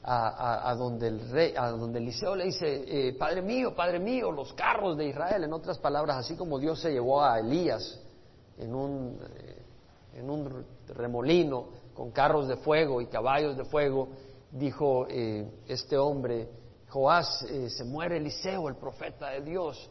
a, 0.03 0.75
donde 0.77 1.09
el 1.09 1.31
rey, 1.31 1.55
a 1.57 1.71
donde 1.71 1.99
Eliseo 1.99 2.35
le 2.35 2.47
dice, 2.47 3.15
Padre 3.19 3.43
mío, 3.43 3.75
Padre 3.75 3.99
mío, 3.99 4.31
los 4.31 4.53
carros 4.55 4.97
de 4.97 5.09
Israel, 5.09 5.45
en 5.45 5.53
otras 5.53 5.79
palabras, 5.79 6.17
así 6.19 6.37
como 6.37 6.59
Dios 6.59 6.81
se 6.81 6.91
llevó 6.91 7.23
a 7.23 7.39
Elías 7.39 8.01
en 8.59 8.75
un, 8.75 9.19
un 10.29 10.65
remolino 10.89 11.69
con 11.95 12.11
carros 12.13 12.49
de 12.49 12.57
fuego 12.57 13.01
y 13.01 13.07
caballos 13.07 13.57
de 13.57 13.65
fuego, 13.65 14.09
dijo 14.51 15.07
eh, 15.09 15.49
este 15.69 15.97
hombre, 15.97 16.49
Joás, 16.89 17.43
eh, 17.43 17.71
se 17.71 17.85
muere 17.85 18.17
Eliseo, 18.17 18.69
el 18.69 18.77
profeta 18.77 19.31
de 19.31 19.43
Dios, 19.43 19.91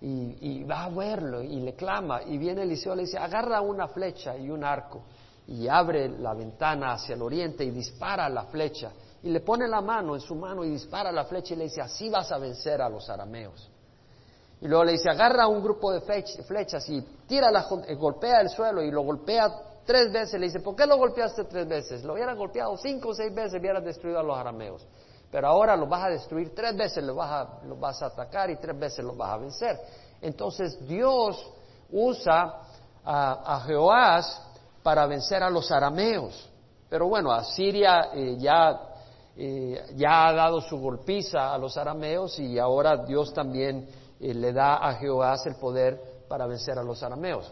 y, 0.00 0.64
va 0.64 0.84
a 0.84 0.88
verlo 0.88 1.42
y 1.42 1.60
le 1.60 1.74
clama, 1.74 2.22
y 2.24 2.36
viene 2.36 2.62
Eliseo, 2.62 2.96
le 2.96 3.02
dice, 3.02 3.18
agarra 3.18 3.60
una 3.60 3.86
flecha 3.86 4.36
y 4.36 4.50
un 4.50 4.64
arco, 4.64 5.02
y 5.48 5.68
abre 5.68 6.08
la 6.08 6.34
ventana 6.34 6.92
hacia 6.92 7.14
el 7.14 7.22
oriente 7.22 7.64
y 7.64 7.70
dispara 7.70 8.28
la 8.28 8.44
flecha, 8.44 8.92
y 9.22 9.30
le 9.30 9.40
pone 9.40 9.68
la 9.68 9.80
mano 9.80 10.14
en 10.14 10.20
su 10.20 10.34
mano 10.34 10.64
y 10.64 10.70
dispara 10.70 11.12
la 11.12 11.24
flecha 11.24 11.54
y 11.54 11.56
le 11.56 11.64
dice, 11.64 11.80
así 11.80 12.08
vas 12.08 12.32
a 12.32 12.38
vencer 12.38 12.82
a 12.82 12.88
los 12.88 13.08
arameos. 13.08 13.70
Y 14.60 14.68
luego 14.68 14.84
le 14.84 14.92
dice, 14.92 15.10
agarra 15.10 15.48
un 15.48 15.62
grupo 15.62 15.92
de 15.92 16.00
flechas 16.00 16.88
y 16.88 17.00
tírala, 17.26 17.66
eh, 17.86 17.94
golpea 17.96 18.40
el 18.40 18.48
suelo 18.48 18.80
y 18.80 18.90
lo 18.92 19.02
golpea 19.02 19.50
tres 19.84 20.12
veces. 20.12 20.38
Le 20.38 20.46
dice, 20.46 20.60
¿por 20.60 20.76
qué 20.76 20.86
lo 20.86 20.96
golpeaste 20.96 21.44
tres 21.44 21.66
veces? 21.66 22.04
Lo 22.04 22.14
hubiera 22.14 22.34
golpeado 22.34 22.76
cinco 22.76 23.08
o 23.08 23.14
seis 23.14 23.34
veces, 23.34 23.60
hubiera 23.60 23.80
destruido 23.80 24.20
a 24.20 24.22
los 24.22 24.38
arameos. 24.38 24.86
Pero 25.32 25.48
ahora 25.48 25.76
lo 25.76 25.86
vas 25.86 26.04
a 26.04 26.08
destruir 26.10 26.54
tres 26.54 26.76
veces, 26.76 27.02
lo 27.02 27.16
vas 27.16 27.30
a, 27.30 27.66
lo 27.66 27.76
vas 27.76 28.00
a 28.02 28.06
atacar 28.06 28.50
y 28.50 28.56
tres 28.56 28.78
veces 28.78 29.04
lo 29.04 29.14
vas 29.14 29.32
a 29.32 29.36
vencer. 29.38 29.80
Entonces 30.20 30.78
Dios 30.86 31.44
usa 31.90 32.60
a, 33.04 33.56
a 33.56 33.60
para 34.82 35.06
vencer 35.06 35.42
a 35.42 35.50
los 35.50 35.70
arameos. 35.70 36.48
Pero 36.88 37.08
bueno, 37.08 37.32
Asiria 37.32 38.10
eh, 38.14 38.36
ya, 38.38 38.80
eh, 39.36 39.92
ya 39.94 40.28
ha 40.28 40.32
dado 40.32 40.60
su 40.60 40.78
golpiza 40.78 41.52
a 41.52 41.58
los 41.58 41.76
arameos 41.76 42.38
y 42.38 42.58
ahora 42.58 42.96
Dios 43.04 43.32
también 43.32 43.88
le 44.20 44.52
da 44.52 44.76
a 44.76 44.94
Jehová 44.94 45.34
el 45.44 45.56
poder 45.56 46.24
para 46.28 46.46
vencer 46.46 46.78
a 46.78 46.82
los 46.82 47.02
arameos. 47.02 47.50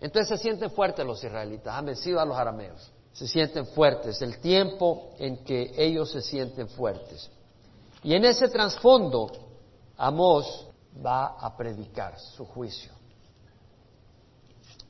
Entonces 0.00 0.28
se 0.28 0.42
sienten 0.42 0.70
fuertes 0.70 1.04
los 1.04 1.22
israelitas, 1.24 1.74
han 1.74 1.86
vencido 1.86 2.20
a 2.20 2.24
los 2.24 2.36
arameos, 2.36 2.92
se 3.12 3.26
sienten 3.26 3.66
fuertes, 3.66 4.20
el 4.22 4.38
tiempo 4.38 5.10
en 5.18 5.38
que 5.44 5.72
ellos 5.76 6.10
se 6.10 6.20
sienten 6.20 6.68
fuertes. 6.68 7.30
Y 8.02 8.14
en 8.14 8.24
ese 8.24 8.48
trasfondo, 8.48 9.30
Amós 9.96 10.68
va 11.04 11.38
a 11.38 11.56
predicar 11.56 12.18
su 12.18 12.44
juicio. 12.44 12.92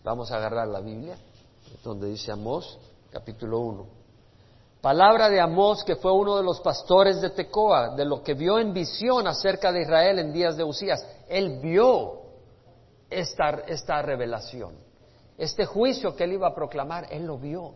Vamos 0.02 0.30
a 0.33 0.37
agarrar 0.37 0.68
la 0.68 0.80
Biblia, 0.80 1.16
donde 1.83 2.09
dice 2.09 2.31
Amós, 2.31 2.79
capítulo 3.11 3.61
1. 3.61 3.87
Palabra 4.81 5.31
de 5.31 5.41
Amós, 5.41 5.83
que 5.83 5.97
fue 5.97 6.13
uno 6.13 6.37
de 6.37 6.43
los 6.43 6.61
pastores 6.61 7.21
de 7.21 7.31
Tecoa, 7.31 7.95
de 7.95 8.05
lo 8.05 8.23
que 8.23 8.35
vio 8.35 8.59
en 8.59 8.75
visión 8.75 9.27
acerca 9.27 9.73
de 9.73 9.83
Israel 9.83 10.19
en 10.19 10.33
días 10.33 10.57
de 10.57 10.65
Usías. 10.65 11.07
Él 11.29 11.59
vio 11.61 12.21
esta, 13.09 13.63
esta 13.67 14.03
revelación, 14.03 14.75
este 15.39 15.65
juicio 15.65 16.15
que 16.15 16.25
él 16.25 16.35
iba 16.35 16.49
a 16.49 16.55
proclamar, 16.55 17.07
él 17.11 17.25
lo 17.25 17.39
vio. 17.39 17.73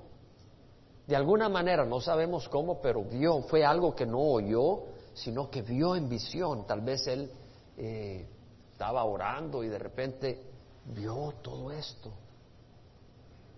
De 1.07 1.17
alguna 1.17 1.49
manera, 1.49 1.87
no 1.87 2.01
sabemos 2.01 2.47
cómo, 2.51 2.83
pero 2.83 3.03
vio, 3.03 3.41
fue 3.43 3.65
algo 3.65 3.95
que 3.95 4.05
no 4.05 4.21
oyó, 4.21 4.81
sino 5.15 5.51
que 5.51 5.63
vio 5.63 5.97
en 5.97 6.11
visión. 6.11 6.67
Tal 6.67 6.83
vez 6.83 7.07
él 7.07 7.31
eh, 7.79 8.27
estaba 8.73 9.05
orando 9.05 9.65
y 9.65 9.69
de 9.69 9.79
repente 9.79 10.43
vio 10.85 11.33
todo 11.41 11.73
esto. 11.73 12.13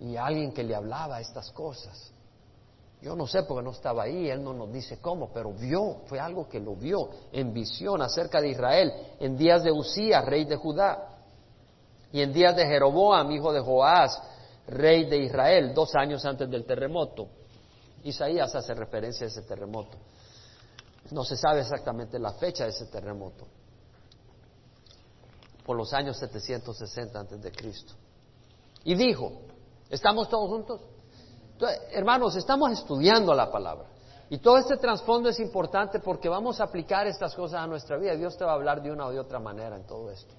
Y 0.00 0.16
alguien 0.16 0.52
que 0.52 0.62
le 0.62 0.74
hablaba 0.74 1.20
estas 1.20 1.50
cosas. 1.50 2.12
Yo 3.02 3.16
no 3.16 3.26
sé 3.26 3.44
porque 3.44 3.64
no 3.64 3.70
estaba 3.70 4.02
ahí, 4.02 4.28
él 4.28 4.42
no 4.42 4.52
nos 4.52 4.70
dice 4.72 4.98
cómo, 5.00 5.30
pero 5.32 5.52
vio, 5.52 6.02
fue 6.06 6.20
algo 6.20 6.48
que 6.48 6.60
lo 6.60 6.76
vio 6.76 7.08
en 7.32 7.52
visión 7.52 8.02
acerca 8.02 8.40
de 8.42 8.50
Israel, 8.50 8.92
en 9.18 9.38
días 9.38 9.62
de 9.62 9.72
Usías, 9.72 10.24
rey 10.24 10.44
de 10.44 10.56
Judá, 10.56 11.16
y 12.12 12.20
en 12.20 12.32
días 12.32 12.54
de 12.56 12.66
Jeroboam, 12.66 13.30
hijo 13.30 13.52
de 13.52 13.60
Joás, 13.60 14.20
rey 14.66 15.06
de 15.06 15.18
Israel, 15.18 15.72
dos 15.72 15.94
años 15.94 16.24
antes 16.26 16.50
del 16.50 16.66
terremoto. 16.66 17.28
Isaías 18.04 18.54
hace 18.54 18.74
referencia 18.74 19.26
a 19.26 19.28
ese 19.28 19.42
terremoto. 19.42 19.96
No 21.10 21.24
se 21.24 21.36
sabe 21.36 21.60
exactamente 21.60 22.18
la 22.18 22.32
fecha 22.34 22.64
de 22.64 22.70
ese 22.70 22.86
terremoto, 22.86 23.46
por 25.64 25.76
los 25.76 25.92
años 25.94 26.18
760 26.18 27.18
antes 27.18 27.40
de 27.40 27.50
Cristo. 27.50 27.94
Y 28.84 28.94
dijo, 28.94 29.32
¿estamos 29.90 30.28
todos 30.28 30.48
juntos? 30.48 30.80
hermanos, 31.92 32.36
estamos 32.36 32.72
estudiando 32.72 33.34
la 33.34 33.50
palabra. 33.50 33.86
Y 34.28 34.38
todo 34.38 34.58
este 34.58 34.76
trasfondo 34.76 35.28
es 35.28 35.40
importante 35.40 35.98
porque 35.98 36.28
vamos 36.28 36.60
a 36.60 36.64
aplicar 36.64 37.06
estas 37.06 37.34
cosas 37.34 37.60
a 37.60 37.66
nuestra 37.66 37.96
vida. 37.98 38.14
Dios 38.14 38.36
te 38.36 38.44
va 38.44 38.52
a 38.52 38.54
hablar 38.54 38.80
de 38.80 38.92
una 38.92 39.06
o 39.06 39.10
de 39.10 39.18
otra 39.18 39.40
manera 39.40 39.76
en 39.76 39.86
todo 39.86 40.10
esto. 40.10 40.32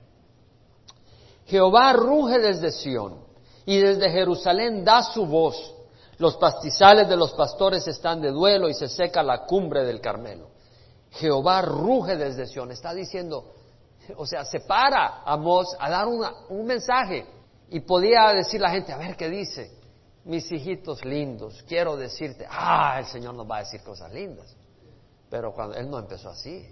Jehová 1.45 1.91
ruge 1.93 2.39
desde 2.39 2.71
Sión 2.71 3.19
y 3.65 3.79
desde 3.79 4.09
Jerusalén 4.09 4.85
da 4.85 5.03
su 5.03 5.25
voz. 5.25 5.75
Los 6.17 6.37
pastizales 6.37 7.09
de 7.09 7.17
los 7.17 7.33
pastores 7.33 7.85
están 7.87 8.21
de 8.21 8.31
duelo 8.31 8.69
y 8.69 8.73
se 8.73 8.87
seca 8.87 9.21
la 9.21 9.45
cumbre 9.45 9.83
del 9.83 9.99
Carmelo. 9.99 10.47
Jehová 11.11 11.61
ruge 11.61 12.15
desde 12.15 12.47
Sión. 12.47 12.71
Está 12.71 12.93
diciendo, 12.93 13.53
o 14.15 14.25
sea, 14.25 14.45
se 14.45 14.61
para 14.61 15.21
a 15.25 15.35
Mos 15.35 15.75
a 15.77 15.89
dar 15.89 16.07
un 16.07 16.65
mensaje 16.65 17.25
y 17.71 17.79
podía 17.79 18.33
decir 18.33 18.59
la 18.59 18.69
gente, 18.69 18.91
a 18.91 18.97
ver 18.97 19.15
qué 19.15 19.29
dice. 19.29 19.79
mis 20.25 20.51
hijitos 20.51 21.03
lindos, 21.03 21.63
quiero 21.67 21.97
decirte, 21.97 22.45
ah, 22.47 22.99
el 22.99 23.05
Señor 23.05 23.33
nos 23.33 23.49
va 23.49 23.57
a 23.57 23.59
decir 23.59 23.81
cosas 23.81 24.13
lindas. 24.13 24.55
Pero 25.29 25.53
cuando 25.53 25.75
Él 25.75 25.89
no 25.89 25.97
empezó 25.97 26.29
así, 26.29 26.67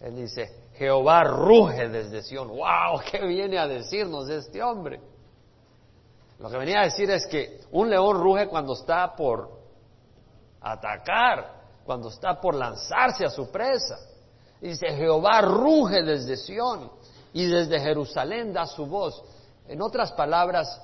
Él 0.00 0.14
dice, 0.16 0.68
Jehová 0.74 1.24
ruge 1.24 1.88
desde 1.88 2.22
Sion. 2.22 2.48
¡Wow! 2.48 3.00
¿Qué 3.10 3.26
viene 3.26 3.58
a 3.58 3.66
decirnos 3.66 4.30
este 4.30 4.62
hombre? 4.62 5.00
Lo 6.38 6.48
que 6.48 6.56
venía 6.56 6.80
a 6.80 6.84
decir 6.84 7.10
es 7.10 7.26
que 7.26 7.60
un 7.72 7.90
león 7.90 8.16
ruge 8.18 8.46
cuando 8.46 8.74
está 8.74 9.14
por 9.16 9.50
atacar, 10.60 11.62
cuando 11.84 12.10
está 12.10 12.40
por 12.40 12.54
lanzarse 12.54 13.24
a 13.24 13.30
su 13.30 13.50
presa. 13.50 13.98
Dice, 14.60 14.86
Jehová 14.88 15.40
ruge 15.40 16.02
desde 16.04 16.36
Sión 16.36 16.92
y 17.32 17.44
desde 17.44 17.80
Jerusalén 17.80 18.52
da 18.52 18.66
su 18.66 18.86
voz. 18.86 19.20
En 19.68 19.82
otras 19.82 20.12
palabras, 20.12 20.80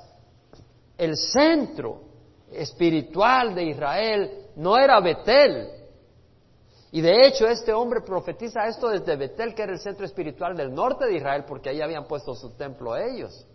el 0.99 1.17
centro 1.17 2.03
espiritual 2.53 3.55
de 3.55 3.65
Israel 3.65 4.49
no 4.57 4.77
era 4.77 5.01
Betel. 5.01 5.71
Y 6.93 7.01
de 7.01 7.27
hecho 7.27 7.49
este 7.49 7.73
hombre 7.73 8.03
profetiza 8.03 8.69
esto 8.69 8.89
desde 8.89 9.17
Betel, 9.17 9.55
que 9.55 9.63
era 9.63 9.73
el 9.73 9.81
centro 9.81 10.05
espiritual 10.07 10.57
del 10.57 10.73
norte 10.73 11.07
de 11.07 11.17
Israel, 11.17 11.45
porque 11.45 11.71
ahí 11.71 11.81
habían 11.81 12.07
puesto 12.07 12.35
su 12.35 12.51
templo 12.51 12.97
ellos. 12.97 13.47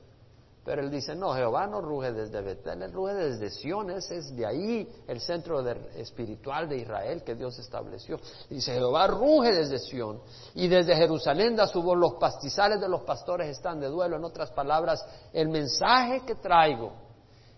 Pero 0.66 0.82
él 0.82 0.92
dice, 0.92 1.16
no, 1.16 1.34
Jehová 1.34 1.68
no 1.68 1.82
ruge 1.82 2.12
desde 2.12 2.42
Betel, 2.42 2.84
él 2.84 2.92
ruge 2.92 3.14
desde 3.14 3.50
Sion, 3.50 3.90
ese 3.92 4.18
es 4.18 4.36
de 4.36 4.46
ahí 4.46 4.88
el 5.08 5.22
centro 5.22 5.68
espiritual 5.96 6.68
de 6.68 6.78
Israel 6.78 7.24
que 7.24 7.34
Dios 7.34 7.58
estableció. 7.60 8.20
Dice, 8.50 8.74
Jehová 8.74 9.08
ruge 9.08 9.54
desde 9.54 9.80
Sion 9.80 10.20
y 10.56 10.68
desde 10.68 10.96
Jerusalén 10.96 11.56
da 11.56 11.66
su 11.66 11.82
voz, 11.82 11.98
los 11.98 12.16
pastizales 12.16 12.80
de 12.82 12.90
los 12.90 13.02
pastores 13.02 13.48
están 13.48 13.80
de 13.80 13.88
duelo. 13.88 14.18
En 14.18 14.26
otras 14.26 14.52
palabras, 14.52 15.04
el 15.32 15.48
mensaje 15.48 16.22
que 16.26 16.36
traigo 16.36 16.92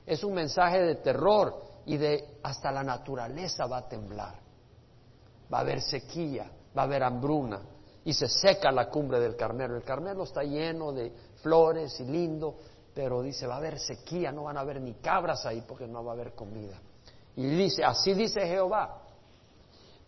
es 0.06 0.24
un 0.24 0.34
mensaje 0.34 0.82
de 0.82 0.96
terror 0.96 1.56
y 1.86 1.98
de 1.98 2.38
hasta 2.44 2.72
la 2.72 2.84
naturaleza 2.84 3.66
va 3.66 3.78
a 3.78 3.90
temblar. 3.90 4.36
Va 5.52 5.58
a 5.58 5.62
haber 5.62 5.82
sequía, 5.82 6.52
va 6.78 6.84
a 6.84 6.86
haber 6.86 7.04
hambruna 7.04 7.62
y 8.04 8.14
se 8.14 8.28
seca 8.28 8.72
la 8.72 8.90
cumbre 8.90 9.20
del 9.20 9.36
Carmelo. 9.36 9.76
El 9.76 9.84
Carmelo 9.84 10.24
está 10.24 10.44
lleno 10.44 10.92
de 10.92 11.12
flores 11.42 12.00
y 12.00 12.06
lindo, 12.06 12.56
pero 12.93 13.21
dice, 13.21 13.47
va 13.47 13.56
a 13.56 13.58
haber 13.58 13.80
sequía, 13.80 14.32
no 14.32 14.43
van 14.43 14.58
a 14.58 14.62
haber 14.62 14.82
ni 14.82 14.95
cabras 14.95 15.45
ahí 15.45 15.63
porque 15.67 15.88
no 15.88 16.04
va 16.04 16.12
a 16.12 16.15
haber 16.15 16.34
comida. 16.34 16.80
Y 17.36 17.45
dice, 17.45 17.84
así 17.84 18.13
dice 18.13 18.41
Jehová, 18.41 19.01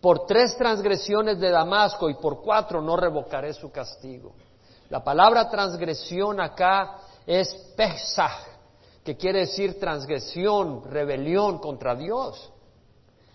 por 0.02 0.26
tres 0.26 0.58
transgresiones 0.58 1.40
de 1.40 1.50
Damasco 1.50 2.10
y 2.10 2.16
por 2.16 2.42
cuatro 2.42 2.82
no 2.82 2.98
revocaré 2.98 3.54
su 3.54 3.72
castigo. 3.72 4.34
La 4.90 5.02
palabra 5.02 5.50
transgresión 5.50 6.42
acá 6.42 6.98
es 7.26 7.56
pesaj, 7.78 8.46
que 9.04 9.16
quiere 9.16 9.42
decir 9.42 9.80
transgresión, 9.80 10.84
rebelión 10.84 11.60
contra 11.60 11.96
Dios. 11.96 12.52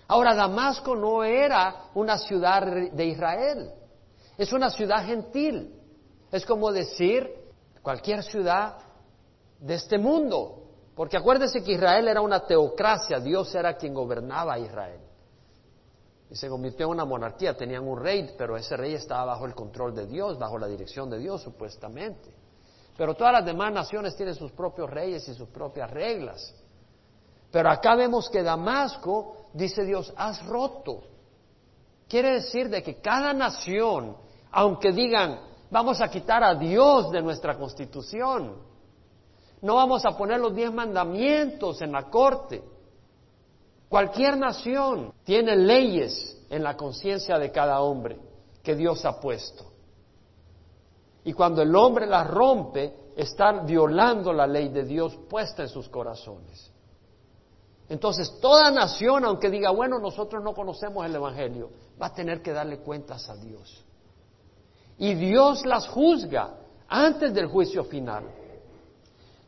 Ahora, 0.09 0.35
Damasco 0.35 0.95
no 0.95 1.25
era 1.25 1.85
una 1.95 2.19
ciudad 2.19 2.67
de 2.93 3.05
Israel, 3.07 3.71
es 4.37 4.53
una 4.53 4.71
ciudad 4.71 5.05
gentil. 5.05 5.75
Es 6.31 6.45
como 6.45 6.71
decir, 6.71 7.31
cualquier 7.83 8.23
ciudad 8.23 8.77
de 9.59 9.75
este 9.75 9.99
mundo. 9.99 10.65
Porque 10.95 11.17
acuérdense 11.17 11.63
que 11.63 11.73
Israel 11.73 12.09
era 12.09 12.21
una 12.21 12.41
teocracia, 12.41 13.21
Dios 13.21 13.55
era 13.55 13.77
quien 13.77 13.95
gobernaba 13.95 14.55
a 14.55 14.59
Israel. 14.59 15.01
Y 16.31 16.35
se 16.35 16.49
convirtió 16.49 16.87
en 16.87 16.93
una 16.93 17.05
monarquía, 17.05 17.57
tenían 17.57 17.87
un 17.87 17.99
rey, 17.99 18.35
pero 18.37 18.57
ese 18.57 18.77
rey 18.77 18.95
estaba 18.95 19.25
bajo 19.27 19.47
el 19.47 19.55
control 19.55 19.95
de 19.95 20.07
Dios, 20.07 20.39
bajo 20.39 20.59
la 20.59 20.67
dirección 20.67 21.09
de 21.09 21.19
Dios 21.19 21.43
supuestamente. 21.43 22.35
Pero 22.97 23.15
todas 23.15 23.33
las 23.33 23.45
demás 23.45 23.73
naciones 23.73 24.17
tienen 24.17 24.35
sus 24.35 24.51
propios 24.53 24.91
reyes 24.91 25.27
y 25.29 25.35
sus 25.35 25.49
propias 25.49 25.91
reglas. 25.91 26.53
Pero 27.51 27.71
acá 27.71 27.95
vemos 27.95 28.29
que 28.29 28.43
Damasco, 28.43 29.47
dice 29.53 29.85
Dios, 29.85 30.13
has 30.17 30.45
roto. 30.45 31.03
Quiere 32.09 32.33
decir 32.35 32.69
de 32.69 32.83
que 32.83 33.01
cada 33.01 33.33
nación, 33.33 34.17
aunque 34.51 34.93
digan, 34.93 35.41
vamos 35.71 36.01
a 36.01 36.09
quitar 36.09 36.43
a 36.43 36.55
Dios 36.55 37.11
de 37.11 37.23
nuestra 37.23 37.57
constitución, 37.57 38.68
no 39.63 39.75
vamos 39.75 40.05
a 40.05 40.17
poner 40.17 40.41
los 40.41 40.55
diez 40.55 40.73
mandamientos 40.73 41.81
en 41.83 41.93
la 41.93 42.05
corte. 42.11 42.63
Cualquier 43.89 44.37
nación 44.37 45.13
tiene 45.25 45.57
leyes 45.57 46.39
en 46.51 46.63
la 46.63 46.77
conciencia 46.77 47.39
de 47.39 47.51
cada 47.51 47.81
hombre 47.81 48.19
que 48.63 48.75
Dios 48.75 49.05
ha 49.05 49.19
puesto. 49.21 49.65
Y 51.25 51.33
cuando 51.33 51.63
el 51.63 51.75
hombre 51.75 52.07
las 52.07 52.27
rompe, 52.29 52.95
está 53.17 53.53
violando 53.65 54.33
la 54.33 54.47
ley 54.47 54.69
de 54.69 54.85
Dios 54.85 55.17
puesta 55.29 55.63
en 55.63 55.69
sus 55.69 55.89
corazones. 55.89 56.71
Entonces, 57.89 58.39
toda 58.41 58.71
nación, 58.71 59.25
aunque 59.25 59.51
diga, 59.51 59.71
bueno, 59.71 59.99
nosotros 59.99 60.45
no 60.45 60.55
conocemos 60.55 61.05
el 61.07 61.15
Evangelio, 61.15 61.71
va 62.01 62.07
a 62.07 62.15
tener 62.15 62.43
que 62.43 62.53
darle 62.53 62.79
cuentas 62.79 63.29
a 63.29 63.37
Dios. 63.37 63.85
Y 64.99 65.15
Dios 65.15 65.65
las 65.65 65.89
juzga 65.89 66.55
antes 66.87 67.33
del 67.33 67.47
juicio 67.47 67.85
final. 67.85 68.25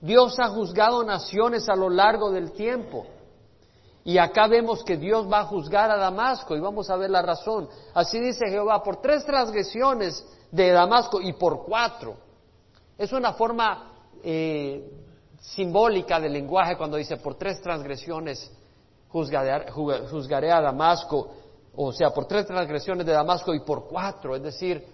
Dios 0.01 0.39
ha 0.39 0.49
juzgado 0.49 1.05
naciones 1.05 1.69
a 1.69 1.77
lo 1.77 1.91
largo 1.91 2.31
del 2.31 2.53
tiempo. 2.53 3.07
Y 4.03 4.17
acá 4.19 4.47
vemos 4.47 4.83
que 4.83 4.97
Dios 4.97 5.31
va 5.31 5.41
a 5.41 5.45
juzgar 5.45 5.91
a 5.91 5.97
Damasco 5.97 6.57
y 6.57 6.61
vamos 6.61 6.89
a 6.89 6.97
ver 6.97 7.11
la 7.11 7.23
razón. 7.23 7.69
Así 7.93 8.19
dice 8.19 8.49
Jehová, 8.49 8.83
por 8.83 9.01
tres 9.01 9.25
transgresiones 9.27 10.27
de 10.51 10.71
Damasco 10.71 11.21
y 11.21 11.35
por 11.35 11.65
cuatro. 11.65 12.17
Es 12.97 13.13
una 13.13 13.35
forma 13.35 13.93
eh, 14.23 14.91
simbólica 15.41 16.19
del 16.19 16.33
lenguaje 16.33 16.77
cuando 16.77 16.97
dice 16.97 17.19
por 17.19 17.35
tres 17.35 17.61
transgresiones 17.61 18.51
juzgaré, 19.11 19.71
juzgaré 19.71 20.51
a 20.53 20.61
Damasco, 20.61 21.31
o 21.77 21.93
sea, 21.93 22.11
por 22.11 22.27
tres 22.27 22.47
transgresiones 22.47 23.07
de 23.07 23.13
Damasco 23.13 23.55
y 23.55 23.61
por 23.61 23.87
cuatro, 23.87 24.37
es 24.37 24.43
decir, 24.43 24.85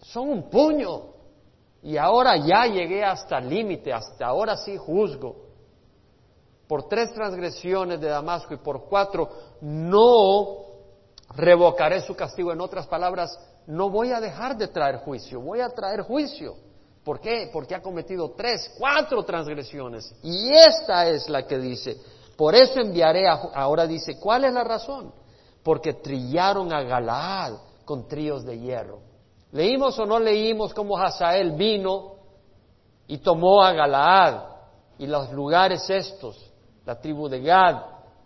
son 0.00 0.28
un 0.28 0.50
puño, 0.50 1.02
y 1.82 1.96
ahora 1.96 2.36
ya 2.36 2.66
llegué 2.66 3.04
hasta 3.04 3.38
el 3.38 3.48
límite, 3.48 3.92
hasta 3.92 4.26
ahora 4.26 4.56
sí 4.56 4.76
juzgo. 4.76 5.36
Por 6.66 6.88
tres 6.88 7.12
transgresiones 7.12 8.00
de 8.00 8.08
Damasco 8.08 8.54
y 8.54 8.56
por 8.56 8.84
cuatro 8.88 9.28
no 9.60 10.66
revocaré 11.36 12.00
su 12.00 12.16
castigo. 12.16 12.52
En 12.52 12.60
otras 12.60 12.86
palabras, 12.86 13.38
no 13.66 13.90
voy 13.90 14.12
a 14.12 14.20
dejar 14.20 14.56
de 14.56 14.68
traer 14.68 14.96
juicio, 14.96 15.40
voy 15.40 15.60
a 15.60 15.68
traer 15.68 16.02
juicio. 16.02 16.56
¿Por 17.04 17.20
qué? 17.20 17.50
Porque 17.52 17.74
ha 17.76 17.80
cometido 17.80 18.32
tres, 18.36 18.74
cuatro 18.76 19.24
transgresiones. 19.24 20.12
Y 20.24 20.52
esta 20.52 21.06
es 21.06 21.28
la 21.28 21.46
que 21.46 21.58
dice, 21.58 21.96
por 22.36 22.54
eso 22.54 22.80
enviaré, 22.80 23.28
a, 23.28 23.34
ahora 23.54 23.86
dice, 23.86 24.18
¿cuál 24.18 24.44
es 24.44 24.52
la 24.52 24.64
razón? 24.64 25.12
Porque 25.62 25.94
trillaron 25.94 26.72
a 26.72 26.82
Galaad 26.82 27.54
con 27.84 28.08
tríos 28.08 28.44
de 28.44 28.58
hierro. 28.58 28.98
¿Leímos 29.56 29.98
o 29.98 30.04
no 30.04 30.18
leímos 30.18 30.74
cómo 30.74 30.98
Hazael 30.98 31.52
vino 31.52 32.16
y 33.06 33.16
tomó 33.16 33.62
a 33.62 33.72
Galaad 33.72 34.42
y 34.98 35.06
los 35.06 35.32
lugares 35.32 35.88
estos, 35.88 36.52
la 36.84 37.00
tribu 37.00 37.26
de 37.26 37.40
Gad, 37.40 37.76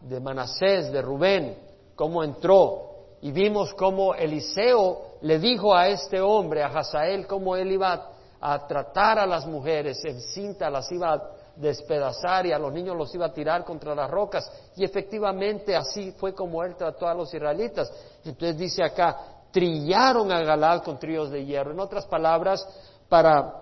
de 0.00 0.18
Manasés, 0.18 0.90
de 0.90 1.00
Rubén, 1.00 1.56
cómo 1.94 2.24
entró? 2.24 2.90
Y 3.22 3.30
vimos 3.30 3.72
cómo 3.74 4.12
Eliseo 4.12 5.02
le 5.20 5.38
dijo 5.38 5.72
a 5.72 5.86
este 5.86 6.20
hombre, 6.20 6.64
a 6.64 6.66
Hazael, 6.66 7.28
cómo 7.28 7.54
él 7.54 7.70
iba 7.70 8.08
a 8.40 8.66
tratar 8.66 9.20
a 9.20 9.26
las 9.26 9.46
mujeres 9.46 10.04
en 10.04 10.20
cinta, 10.20 10.68
las 10.68 10.90
iba 10.90 11.12
a 11.12 11.22
despedazar 11.54 12.46
y 12.46 12.52
a 12.52 12.58
los 12.58 12.72
niños 12.72 12.96
los 12.96 13.14
iba 13.14 13.26
a 13.26 13.32
tirar 13.32 13.64
contra 13.64 13.94
las 13.94 14.10
rocas. 14.10 14.50
Y 14.74 14.82
efectivamente 14.82 15.76
así 15.76 16.10
fue 16.10 16.34
como 16.34 16.64
él 16.64 16.74
trató 16.74 17.06
a 17.06 17.14
los 17.14 17.32
israelitas. 17.32 17.92
Entonces 18.24 18.58
dice 18.58 18.82
acá, 18.82 19.39
trillaron 19.50 20.30
a 20.32 20.40
Galad 20.40 20.82
con 20.82 20.98
tríos 20.98 21.30
de 21.30 21.44
hierro. 21.44 21.72
En 21.72 21.80
otras 21.80 22.06
palabras, 22.06 22.66
para 23.08 23.54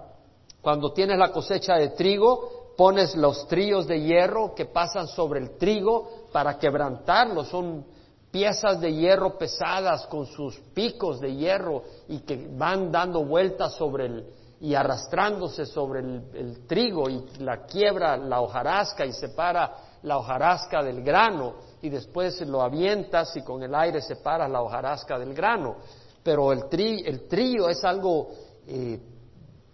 cuando 0.61 0.92
tienes 0.92 1.18
la 1.18 1.31
cosecha 1.31 1.74
de 1.77 1.90
trigo, 1.90 2.74
pones 2.77 3.16
los 3.16 3.46
tríos 3.48 3.87
de 3.87 4.01
hierro 4.01 4.55
que 4.55 4.66
pasan 4.66 5.09
sobre 5.09 5.40
el 5.40 5.57
trigo 5.57 6.27
para 6.33 6.59
quebrantarlo. 6.59 7.44
Son 7.44 7.85
piezas 8.31 8.81
de 8.81 8.92
hierro 8.94 9.38
pesadas 9.38 10.07
con 10.07 10.27
sus 10.27 10.57
picos 10.74 11.20
de 11.20 11.35
hierro 11.35 11.83
y 12.09 12.20
que 12.20 12.48
van 12.53 12.92
dando 12.92 13.24
vueltas 13.24 13.74
sobre 13.74 14.07
el 14.07 14.27
y 14.61 14.74
arrastrándose 14.74 15.66
sobre 15.66 16.01
el, 16.01 16.22
el 16.35 16.66
trigo 16.66 17.09
y 17.09 17.24
la 17.38 17.64
quiebra 17.64 18.16
la 18.16 18.40
hojarasca 18.40 19.07
y 19.07 19.12
separa 19.12 19.77
la 20.03 20.18
hojarasca 20.18 20.83
del 20.83 21.03
grano 21.03 21.55
y 21.83 21.88
después 21.88 22.41
lo 22.43 22.62
avientas 22.62 23.37
y 23.37 23.43
con 23.43 23.62
el 23.62 23.75
aire 23.75 24.01
separas 24.01 24.51
la 24.51 24.62
hojarasca 24.62 25.19
del 25.19 25.35
grano. 25.35 25.77
Pero 26.23 26.53
el, 26.53 26.69
tri, 26.69 27.03
el 27.07 27.29
trío 27.29 27.69
es 27.69 27.85
algo 27.85 28.31
eh, 28.67 29.01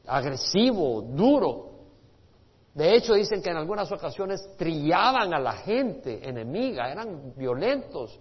agresivo, 0.07 1.03
duro. 1.03 1.71
De 2.75 2.95
hecho, 2.95 3.15
dicen 3.15 3.41
que 3.43 3.51
en 3.51 3.57
algunas 3.57 3.91
ocasiones 3.93 4.57
trillaban 4.57 5.33
a 5.33 5.39
la 5.39 5.53
gente 5.53 6.29
enemiga, 6.29 6.91
eran 6.91 7.33
violentos 7.37 8.19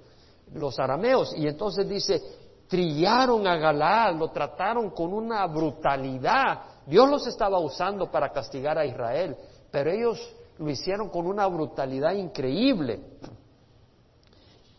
los 0.53 0.77
arameos. 0.79 1.33
Y 1.35 1.47
entonces 1.47 1.87
dice, 1.89 2.21
trillaron 2.67 3.45
a 3.47 3.57
Galaad, 3.57 4.15
lo 4.15 4.29
trataron 4.29 4.91
con 4.91 5.13
una 5.13 5.45
brutalidad. 5.47 6.61
Dios 6.85 7.09
los 7.09 7.27
estaba 7.27 7.59
usando 7.59 8.09
para 8.11 8.31
castigar 8.31 8.77
a 8.77 8.85
Israel, 8.85 9.35
pero 9.71 9.91
ellos 9.91 10.35
lo 10.57 10.69
hicieron 10.69 11.09
con 11.09 11.25
una 11.25 11.47
brutalidad 11.47 12.13
increíble. 12.13 12.99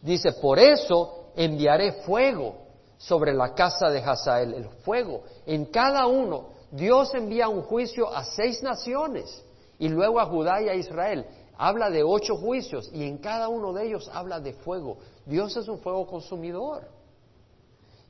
Dice, 0.04 0.32
por 0.32 0.58
eso 0.58 1.30
enviaré 1.34 1.92
fuego 2.02 2.56
sobre 2.98 3.32
la 3.32 3.54
casa 3.54 3.88
de 3.88 4.00
Hazael, 4.00 4.52
el 4.52 4.68
fuego. 4.84 5.22
En 5.46 5.64
cada 5.64 6.06
uno, 6.06 6.48
Dios 6.70 7.14
envía 7.14 7.48
un 7.48 7.62
juicio 7.62 8.14
a 8.14 8.22
seis 8.22 8.62
naciones 8.62 9.42
y 9.78 9.88
luego 9.88 10.20
a 10.20 10.26
Judá 10.26 10.60
y 10.60 10.68
a 10.68 10.74
Israel. 10.74 11.24
Habla 11.56 11.88
de 11.88 12.02
ocho 12.02 12.36
juicios 12.36 12.90
y 12.92 13.04
en 13.04 13.16
cada 13.16 13.48
uno 13.48 13.72
de 13.72 13.86
ellos 13.86 14.10
habla 14.12 14.40
de 14.40 14.52
fuego. 14.52 14.98
Dios 15.24 15.56
es 15.56 15.68
un 15.68 15.78
fuego 15.78 16.06
consumidor. 16.06 16.82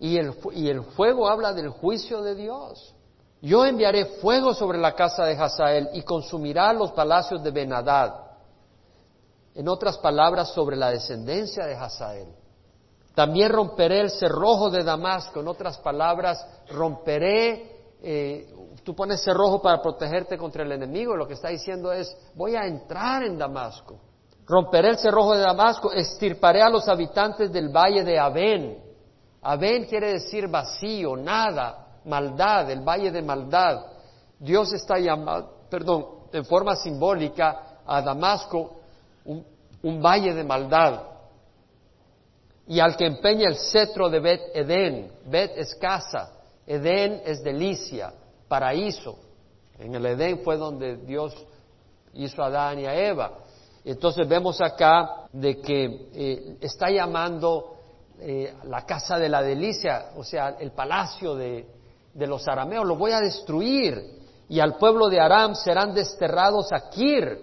Y 0.01 0.19
el, 0.19 0.83
fuego 0.97 1.29
habla 1.29 1.53
del 1.53 1.69
juicio 1.69 2.23
de 2.23 2.35
Dios. 2.35 2.93
Yo 3.41 3.65
enviaré 3.65 4.07
fuego 4.21 4.53
sobre 4.53 4.79
la 4.79 4.97
casa 4.97 5.25
de 5.27 5.37
Hazael 5.37 5.91
y 5.93 6.03
consumirá 6.03 6.73
los 6.73 6.91
palacios 6.91 7.41
de 7.45 7.53
Benadad. 7.53 8.24
En 9.55 9.69
otras 9.69 9.99
palabras, 9.99 10.53
sobre 10.53 10.77
la 10.77 10.91
descendencia 10.91 11.65
de 11.65 11.75
Hazael. 11.75 12.29
También 13.15 13.53
romperé 13.53 14.01
el 14.01 14.11
cerrojo 14.11 14.71
de 14.71 14.83
Damasco. 14.83 15.41
En 15.41 15.49
otras 15.49 15.79
palabras, 15.79 16.45
romperé, 16.71 17.97
eh, 18.03 18.53
tú 18.83 18.95
pones 18.95 19.23
cerrojo 19.23 19.63
para 19.63 19.81
protegerte 19.81 20.37
contra 20.37 20.65
el 20.65 20.73
enemigo. 20.73 21.17
Lo 21.17 21.27
que 21.27 21.35
está 21.35 21.49
diciendo 21.49 21.93
es, 21.93 22.15
voy 22.35 22.57
a 22.57 22.67
entrar 22.67 23.23
en 23.23 23.39
Damasco. 23.39 24.01
Romperé 24.47 24.91
el 24.91 24.99
cerrojo 24.99 25.35
de 25.35 25.43
Damasco, 25.43 25.93
estirparé 25.93 26.61
a 26.61 26.69
los 26.69 26.89
habitantes 26.89 27.53
del 27.53 27.69
valle 27.69 28.03
de 28.03 28.19
Abén. 28.19 28.79
Abén 29.41 29.85
quiere 29.85 30.15
decir 30.15 30.49
vacío, 30.49 31.17
nada, 31.17 31.99
maldad, 32.05 32.71
el 32.71 32.81
valle 32.81 33.11
de 33.11 33.23
maldad. 33.23 33.87
Dios 34.39 34.73
está 34.73 34.99
llamando, 34.99 35.67
perdón, 35.71 36.07
en 36.33 36.45
forma 36.45 36.75
simbólica 36.77 37.79
a 37.87 38.03
Damasco 38.03 38.81
un, 39.25 40.03
valle 40.03 40.33
de 40.35 40.45
maldad 40.45 41.03
y 42.67 42.81
al 42.81 42.97
que 42.97 43.07
empeña 43.07 43.49
el 43.49 43.57
cetro 43.57 44.09
de 44.09 44.21
Bet 44.21 44.41
Edén. 44.55 45.13
Bet 45.27 45.53
es 45.57 45.75
casa, 45.75 46.33
Edén 46.67 47.23
es 47.25 47.43
delicia, 47.43 48.13
paraíso. 48.49 49.19
En 49.79 49.95
el 49.95 50.07
Edén 50.07 50.41
fue 50.43 50.57
donde 50.57 50.97
Dios 50.97 51.35
hizo 52.15 52.43
a 52.43 52.47
Adán 52.47 52.81
y 52.81 52.87
a 52.87 52.95
Eva. 52.95 53.33
Entonces 53.85 54.27
vemos 54.27 54.61
acá 54.63 55.27
de 55.33 55.61
que 55.61 56.09
eh, 56.15 56.57
está 56.61 56.91
llamando 56.91 57.77
eh, 58.19 58.55
la 58.65 58.87
casa 58.87 59.19
de 59.19 59.29
la 59.29 59.43
delicia, 59.43 60.13
o 60.17 60.25
sea, 60.25 60.57
el 60.59 60.71
palacio 60.71 61.35
de, 61.35 61.67
de 62.15 62.27
los 62.27 62.47
arameos, 62.49 62.87
lo 62.87 62.97
voy 62.97 63.13
a 63.13 63.21
destruir 63.21 64.23
y 64.49 64.61
al 64.61 64.77
pueblo 64.77 65.09
de 65.09 65.21
Aram 65.21 65.55
serán 65.55 65.95
desterrados 65.95 66.73
a 66.73 66.89
Kir. 66.91 67.39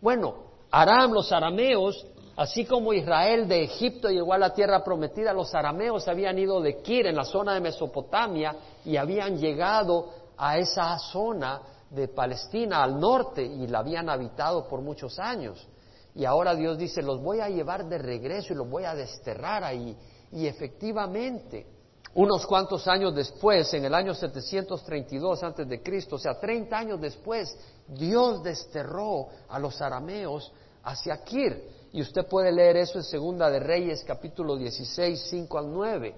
Bueno, 0.00 0.47
Aram, 0.70 1.12
los 1.12 1.32
arameos, 1.32 2.06
Así 2.38 2.64
como 2.64 2.92
Israel 2.92 3.48
de 3.48 3.64
Egipto 3.64 4.08
llegó 4.10 4.32
a 4.32 4.38
la 4.38 4.54
tierra 4.54 4.84
prometida, 4.84 5.32
los 5.32 5.52
arameos 5.56 6.06
habían 6.06 6.38
ido 6.38 6.60
de 6.60 6.80
Kir 6.82 7.08
en 7.08 7.16
la 7.16 7.24
zona 7.24 7.54
de 7.54 7.60
Mesopotamia 7.60 8.54
y 8.84 8.96
habían 8.96 9.38
llegado 9.38 10.08
a 10.36 10.56
esa 10.56 10.96
zona 11.00 11.60
de 11.90 12.06
Palestina 12.06 12.84
al 12.84 13.00
norte 13.00 13.44
y 13.44 13.66
la 13.66 13.80
habían 13.80 14.08
habitado 14.08 14.68
por 14.68 14.82
muchos 14.82 15.18
años. 15.18 15.66
Y 16.14 16.24
ahora 16.24 16.54
Dios 16.54 16.78
dice, 16.78 17.02
los 17.02 17.20
voy 17.20 17.40
a 17.40 17.48
llevar 17.48 17.86
de 17.86 17.98
regreso 17.98 18.52
y 18.52 18.56
los 18.56 18.70
voy 18.70 18.84
a 18.84 18.94
desterrar 18.94 19.64
ahí. 19.64 19.96
Y 20.30 20.46
efectivamente, 20.46 21.66
unos 22.14 22.46
cuantos 22.46 22.88
años 22.88 23.14
después, 23.14 23.72
en 23.74 23.84
el 23.84 23.94
año 23.94 24.14
732 24.14 25.42
antes 25.42 25.68
de 25.68 25.82
Cristo, 25.82 26.16
o 26.16 26.18
sea, 26.18 26.38
30 26.38 26.76
años 26.76 27.00
después, 27.00 27.56
Dios 27.86 28.42
desterró 28.42 29.28
a 29.48 29.58
los 29.58 29.80
arameos 29.80 30.52
hacia 30.82 31.22
Kir. 31.22 31.78
Y 31.92 32.02
usted 32.02 32.26
puede 32.26 32.52
leer 32.52 32.76
eso 32.78 32.98
en 32.98 33.04
Segunda 33.04 33.50
de 33.50 33.60
Reyes, 33.60 34.04
capítulo 34.04 34.56
16, 34.56 35.20
5 35.30 35.58
al 35.58 35.72
9, 35.72 36.14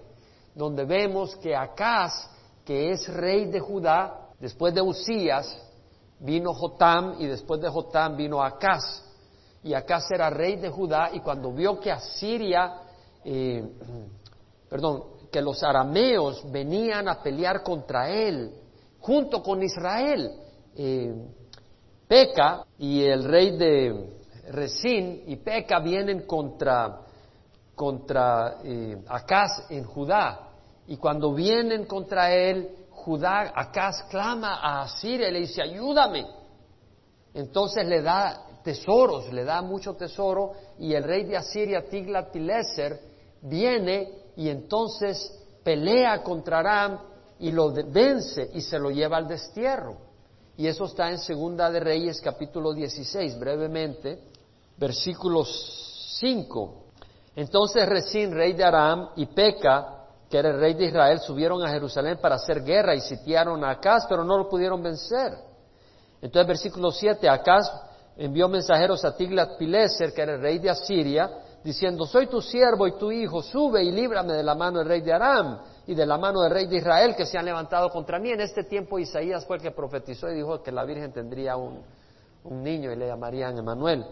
donde 0.55 0.85
vemos 0.85 1.37
que 1.37 1.55
Acaz, 1.55 2.29
que 2.65 2.91
es 2.91 3.07
rey 3.09 3.47
de 3.47 3.61
Judá, 3.61 4.31
después 4.41 4.75
de 4.75 4.83
Usías, 4.83 5.57
vino 6.21 6.53
Jotam 6.55 7.17
y 7.19 7.27
después 7.27 7.61
de 7.61 7.69
Jotam 7.69 8.17
vino 8.17 8.43
Acaz. 8.43 9.05
Y 9.63 9.75
Acaz 9.75 10.11
era 10.11 10.31
rey 10.31 10.57
de 10.57 10.71
Judá 10.71 11.11
y 11.13 11.21
cuando 11.21 11.53
vio 11.53 11.79
que 11.79 11.91
Asiria, 11.91 12.75
eh, 13.25 13.63
perdón, 14.69 15.05
que 15.31 15.41
los 15.41 15.63
arameos 15.63 16.51
venían 16.51 17.09
a 17.09 17.23
pelear 17.23 17.63
contra 17.63 18.11
él, 18.11 18.53
junto 18.99 19.43
con 19.43 19.63
Israel, 19.63 20.31
eh, 20.77 21.15
Peca 22.07 22.65
y 22.79 23.03
el 23.05 23.25
rey 23.25 23.57
de, 23.57 24.21
Resín 24.51 25.23
y 25.27 25.37
Peca 25.37 25.79
vienen 25.79 26.27
contra, 26.27 27.03
contra 27.75 28.59
eh, 28.65 28.97
Acaz 29.09 29.71
en 29.71 29.85
Judá. 29.85 30.49
Y 30.89 30.97
cuando 30.97 31.33
vienen 31.33 31.87
contra 31.87 32.35
él, 32.35 32.69
Judá, 32.91 33.53
Acaz 33.55 34.03
clama 34.11 34.57
a 34.57 34.83
Asiria 34.83 35.29
y 35.29 35.33
le 35.33 35.41
dice, 35.41 35.63
ayúdame. 35.63 36.27
Entonces 37.33 37.87
le 37.87 38.03
da 38.03 38.45
tesoros, 38.65 39.33
le 39.33 39.45
da 39.45 39.63
mucho 39.63 39.95
tesoro, 39.95 40.53
y 40.79 40.95
el 40.95 41.05
rey 41.05 41.25
de 41.25 41.37
Asiria, 41.37 41.89
Tiglat-Pileser, 41.89 42.99
viene 43.43 44.20
y 44.41 44.49
entonces 44.49 45.39
pelea 45.63 46.23
contra 46.23 46.61
Aram 46.61 46.99
y 47.41 47.53
lo 47.53 47.75
vence 47.75 48.51
y 48.55 48.63
se 48.63 48.79
lo 48.79 48.91
lleva 48.91 49.19
al 49.19 49.29
destierro. 49.29 49.99
Y 50.57 50.67
eso 50.67 50.87
está 50.87 51.11
en 51.11 51.19
Segunda 51.19 51.71
de 51.71 51.79
Reyes 51.79 52.23
capítulo 52.23 52.73
16, 52.73 53.39
brevemente 53.39 54.19
versículo 54.79 55.45
5. 55.45 56.85
Entonces 57.37 57.87
Resín, 57.87 58.33
rey 58.33 58.55
de 58.55 58.65
Aram, 58.65 59.11
y 59.17 59.27
Peca, 59.27 60.07
que 60.31 60.39
era 60.39 60.49
el 60.53 60.59
rey 60.59 60.73
de 60.73 60.87
Israel, 60.87 61.21
subieron 61.21 61.63
a 61.63 61.69
Jerusalén 61.69 62.17
para 62.19 62.37
hacer 62.37 62.65
guerra 62.65 62.95
y 62.95 63.01
sitiaron 63.03 63.63
a 63.63 63.73
Acaz, 63.73 64.07
pero 64.09 64.25
no 64.25 64.39
lo 64.39 64.49
pudieron 64.49 64.83
vencer. 64.83 65.35
Entonces, 66.23 66.49
versículo 66.49 66.91
7, 66.91 67.29
Acaz 67.29 67.71
envió 68.17 68.49
mensajeros 68.49 69.05
a 69.05 69.15
Tiglat-Pileser, 69.15 70.15
que 70.15 70.23
era 70.23 70.37
el 70.37 70.41
rey 70.41 70.59
de 70.59 70.71
Asiria, 70.71 71.31
diciendo, 71.63 72.07
soy 72.07 72.27
tu 72.27 72.41
siervo 72.41 72.87
y 72.87 72.99
tu 72.99 73.11
hijo, 73.13 73.43
sube 73.43 73.83
y 73.83 73.91
líbrame 73.91 74.33
de 74.35 74.43
la 74.43 74.55
mano 74.55 74.79
del 74.79 74.89
rey 74.89 75.01
de 75.01 75.13
Aram 75.13 75.61
y 75.87 75.95
de 75.95 76.07
la 76.07 76.17
mano 76.17 76.41
del 76.43 76.51
rey 76.51 76.67
de 76.67 76.77
Israel 76.77 77.15
que 77.17 77.27
se 77.27 77.39
han 77.39 77.45
levantado 77.45 77.91
contra 77.91 78.19
mí. 78.19 78.31
En 78.31 78.41
este 78.41 78.65
tiempo 78.65 78.99
Isaías 78.99 79.45
fue 79.47 79.57
el 79.57 79.63
que 79.63 79.71
profetizó 79.71 80.31
y 80.31 80.37
dijo 80.37 80.63
que 80.63 80.73
la 80.73 80.85
Virgen 80.85 81.13
tendría 81.13 81.57
un, 81.57 81.83
un 82.45 82.63
niño 82.63 82.93
y 82.93 82.97
le 82.97 83.07
llamarían 83.07 83.59
Emanuel. 83.59 84.05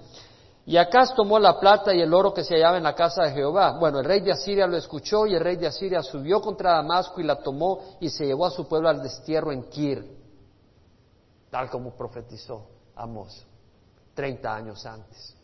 Y 0.67 0.77
Acaz 0.77 1.15
tomó 1.15 1.39
la 1.39 1.59
plata 1.59 1.95
y 1.95 2.01
el 2.03 2.13
oro 2.13 2.35
que 2.35 2.45
se 2.45 2.55
hallaba 2.55 2.77
en 2.77 2.83
la 2.83 2.95
casa 2.95 3.23
de 3.23 3.33
Jehová. 3.33 3.79
Bueno, 3.79 4.01
el 4.01 4.05
rey 4.05 4.21
de 4.21 4.33
Asiria 4.33 4.67
lo 4.67 4.77
escuchó 4.77 5.27
y 5.27 5.35
el 5.35 5.41
rey 5.41 5.57
de 5.57 5.67
Asiria 5.67 6.03
subió 6.03 6.43
contra 6.43 6.73
Damasco 6.73 7.23
y 7.23 7.25
la 7.25 7.37
tomó 7.37 7.97
y 8.01 8.11
se 8.11 8.27
llevó 8.27 8.45
a 8.45 8.51
su 8.51 8.69
pueblo 8.69 8.91
al 8.91 9.03
destierro 9.03 9.51
en 9.51 9.63
Kir, 9.71 10.05
tal 11.51 11.71
como 11.71 11.97
profetizó 11.97 12.67
Amos, 12.97 13.47
30 14.13 14.55
años 14.55 14.85
antes. 14.85 15.35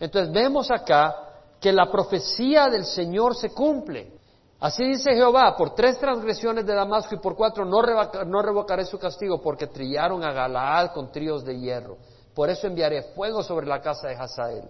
Entonces 0.00 0.32
vemos 0.32 0.70
acá 0.70 1.33
que 1.64 1.72
la 1.72 1.90
profecía 1.90 2.68
del 2.68 2.84
Señor 2.84 3.34
se 3.34 3.48
cumple. 3.48 4.12
Así 4.60 4.84
dice 4.84 5.14
Jehová, 5.14 5.56
por 5.56 5.74
tres 5.74 5.98
transgresiones 5.98 6.66
de 6.66 6.74
Damasco 6.74 7.14
y 7.14 7.20
por 7.20 7.34
cuatro 7.34 7.64
no, 7.64 7.80
no 8.26 8.42
revocaré 8.42 8.84
su 8.84 8.98
castigo, 8.98 9.40
porque 9.40 9.68
trillaron 9.68 10.22
a 10.22 10.30
Galaad 10.30 10.92
con 10.92 11.10
tríos 11.10 11.42
de 11.42 11.58
hierro. 11.58 11.96
Por 12.34 12.50
eso 12.50 12.66
enviaré 12.66 13.14
fuego 13.14 13.42
sobre 13.42 13.66
la 13.66 13.80
casa 13.80 14.08
de 14.08 14.14
Hazael 14.14 14.68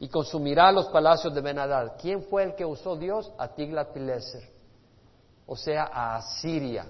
y 0.00 0.08
consumirá 0.08 0.72
los 0.72 0.88
palacios 0.88 1.32
de 1.32 1.40
Benadad. 1.40 1.92
¿Quién 2.00 2.24
fue 2.24 2.42
el 2.42 2.56
que 2.56 2.64
usó 2.64 2.96
Dios? 2.96 3.30
A 3.38 3.54
Tiglat-Pileser, 3.54 4.50
o 5.46 5.54
sea, 5.54 5.88
a 5.92 6.16
Asiria. 6.16 6.86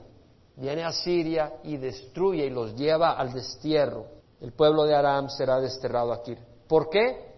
Viene 0.56 0.82
a 0.82 0.88
Asiria 0.88 1.52
y 1.62 1.76
destruye 1.76 2.46
y 2.46 2.50
los 2.50 2.74
lleva 2.74 3.18
al 3.18 3.34
destierro. 3.34 4.06
El 4.40 4.54
pueblo 4.54 4.84
de 4.84 4.94
Aram 4.94 5.28
será 5.28 5.60
desterrado 5.60 6.10
aquí. 6.10 6.34
¿Por 6.66 6.88
qué? 6.88 7.33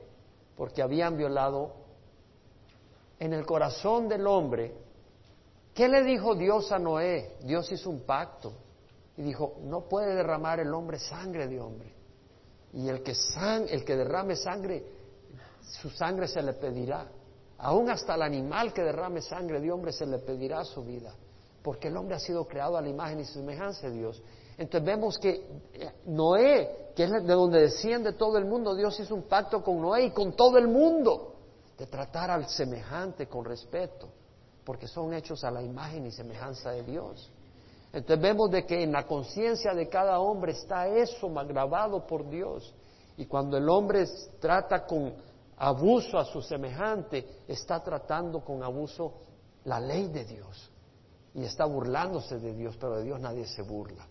Porque 0.57 0.83
habían 0.83 1.17
violado 1.17 1.75
en 3.19 3.33
el 3.33 3.45
corazón 3.45 4.09
del 4.09 4.27
hombre. 4.27 4.75
¿Qué 5.75 5.89
le 5.89 6.03
dijo 6.03 6.35
Dios 6.35 6.73
a 6.73 6.79
Noé? 6.79 7.37
Dios 7.43 7.71
hizo 7.71 7.91
un 7.91 8.01
pacto 8.01 8.53
y 9.17 9.23
dijo, 9.23 9.57
no 9.63 9.83
puede 9.83 10.15
derramar 10.15 10.61
el 10.61 10.73
hombre 10.73 10.99
sangre 10.99 11.47
de 11.47 11.61
hombre. 11.61 11.93
Y 12.73 12.89
el 12.89 13.03
que, 13.03 13.15
el 13.71 13.85
que 13.85 13.97
derrame 13.97 14.37
sangre, 14.37 14.85
su 15.63 15.91
sangre 15.91 16.29
se 16.29 16.43
le 16.43 16.53
pedirá. 16.55 17.07
Aún 17.59 17.89
hasta 17.89 18.15
el 18.15 18.23
animal 18.23 18.73
que 18.75 18.83
derrame 18.83 19.23
sangre 19.23 19.61
de 19.61 19.73
hombre 19.73 19.93
se 19.93 20.07
le 20.07 20.19
pedirá 20.19 20.65
su 20.65 20.85
vida. 20.85 21.15
Porque 21.63 21.89
el 21.89 21.97
hombre 21.97 22.17
ha 22.17 22.21
sido 22.21 22.47
creado 22.47 22.77
a 22.77 22.83
la 22.83 22.89
imagen 22.89 23.21
y 23.21 23.25
semejanza 23.25 23.89
de 23.89 23.95
Dios. 23.95 24.23
Entonces 24.59 24.87
vemos 24.87 25.19
que 25.19 25.47
eh, 25.75 25.93
Noé, 26.07 26.93
que 26.95 27.05
es 27.05 27.11
de 27.11 27.35
donde 27.35 27.61
desciende 27.61 28.13
todo 28.13 28.39
el 28.39 28.47
mundo, 28.47 28.75
Dios 28.75 28.99
hizo 28.99 29.15
un 29.15 29.25
pacto 29.25 29.63
con 29.63 29.81
Noé 29.81 30.07
y 30.07 30.11
con 30.11 30.33
todo 30.35 30.57
el 30.57 30.67
mundo 30.67 31.35
de 31.77 31.87
tratar 31.87 32.31
al 32.31 32.49
semejante 32.49 33.27
con 33.27 33.45
respeto, 33.45 34.09
porque 34.65 34.89
son 34.89 35.13
hechos 35.13 35.45
a 35.45 35.51
la 35.51 35.63
imagen 35.63 36.07
y 36.07 36.11
semejanza 36.11 36.71
de 36.71 36.83
Dios. 36.85 37.31
Entonces 37.93 38.23
vemos 38.23 38.51
de 38.51 38.65
que 38.65 38.83
en 38.83 38.93
la 38.93 39.07
conciencia 39.07 39.75
de 39.75 39.89
cada 39.89 40.21
hombre 40.21 40.53
está 40.53 40.89
eso 40.89 41.29
grabado 41.29 42.07
por 42.07 42.29
Dios. 42.29 42.75
Y 43.17 43.27
cuando 43.27 43.57
el 43.57 43.69
hombre 43.69 44.07
trata 44.41 44.85
con 44.85 45.15
abuso 45.59 46.19
a 46.19 46.25
su 46.25 46.43
semejante, 46.43 47.43
está 47.47 47.83
tratando 47.83 48.41
con 48.41 48.63
abuso 48.63 49.15
la 49.65 49.81
ley 49.81 50.09
de 50.09 50.25
Dios. 50.25 50.71
Y 51.35 51.45
está 51.45 51.65
burlándose 51.65 52.39
de 52.39 52.55
Dios, 52.55 52.77
pero 52.79 52.97
de 52.97 53.05
Dios 53.05 53.21
nadie 53.21 53.47
se 53.47 53.63
burla. 53.63 54.07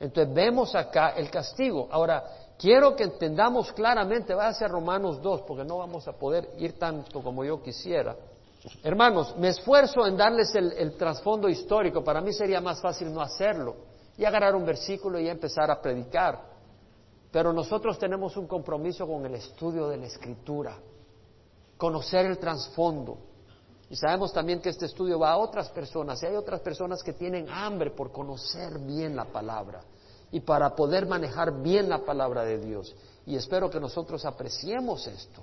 Entonces 0.00 0.34
vemos 0.34 0.74
acá 0.74 1.10
el 1.10 1.30
castigo. 1.30 1.88
Ahora, 1.90 2.24
quiero 2.58 2.94
que 2.96 3.04
entendamos 3.04 3.72
claramente, 3.72 4.34
va 4.34 4.48
a 4.48 4.54
ser 4.54 4.70
Romanos 4.70 5.20
2, 5.22 5.42
porque 5.42 5.64
no 5.64 5.78
vamos 5.78 6.06
a 6.08 6.12
poder 6.12 6.50
ir 6.58 6.78
tanto 6.78 7.22
como 7.22 7.44
yo 7.44 7.62
quisiera. 7.62 8.16
Hermanos, 8.82 9.36
me 9.36 9.48
esfuerzo 9.48 10.06
en 10.06 10.16
darles 10.16 10.54
el, 10.54 10.96
trasfondo 10.96 11.48
histórico. 11.48 12.02
Para 12.02 12.20
mí 12.20 12.32
sería 12.32 12.60
más 12.60 12.80
fácil 12.80 13.12
no 13.12 13.20
hacerlo 13.20 13.76
y 14.16 14.24
agarrar 14.24 14.54
un 14.54 14.64
versículo 14.64 15.20
y 15.20 15.28
empezar 15.28 15.70
a 15.70 15.80
predicar. 15.80 16.40
Pero 17.30 17.52
nosotros 17.52 17.98
tenemos 17.98 18.36
un 18.36 18.46
compromiso 18.46 19.06
con 19.06 19.26
el 19.26 19.34
estudio 19.34 19.88
de 19.88 19.98
la 19.98 20.06
Escritura, 20.06 20.76
conocer 21.76 22.26
el 22.26 22.38
trasfondo. 22.38 23.18
Y 23.90 23.96
sabemos 23.96 24.32
también 24.32 24.60
que 24.60 24.70
este 24.70 24.86
estudio 24.86 25.18
va 25.18 25.32
a 25.32 25.36
otras 25.38 25.68
personas 25.70 26.22
y 26.22 26.26
hay 26.26 26.36
otras 26.36 26.60
personas 26.60 27.02
que 27.02 27.12
tienen 27.12 27.48
hambre 27.50 27.90
por 27.90 28.10
conocer 28.10 28.78
bien 28.78 29.14
la 29.14 29.26
palabra 29.26 29.82
y 30.30 30.40
para 30.40 30.74
poder 30.74 31.06
manejar 31.06 31.62
bien 31.62 31.88
la 31.88 32.04
palabra 32.04 32.44
de 32.44 32.58
Dios. 32.58 32.94
Y 33.26 33.36
espero 33.36 33.70
que 33.70 33.78
nosotros 33.78 34.24
apreciemos 34.24 35.06
esto. 35.06 35.42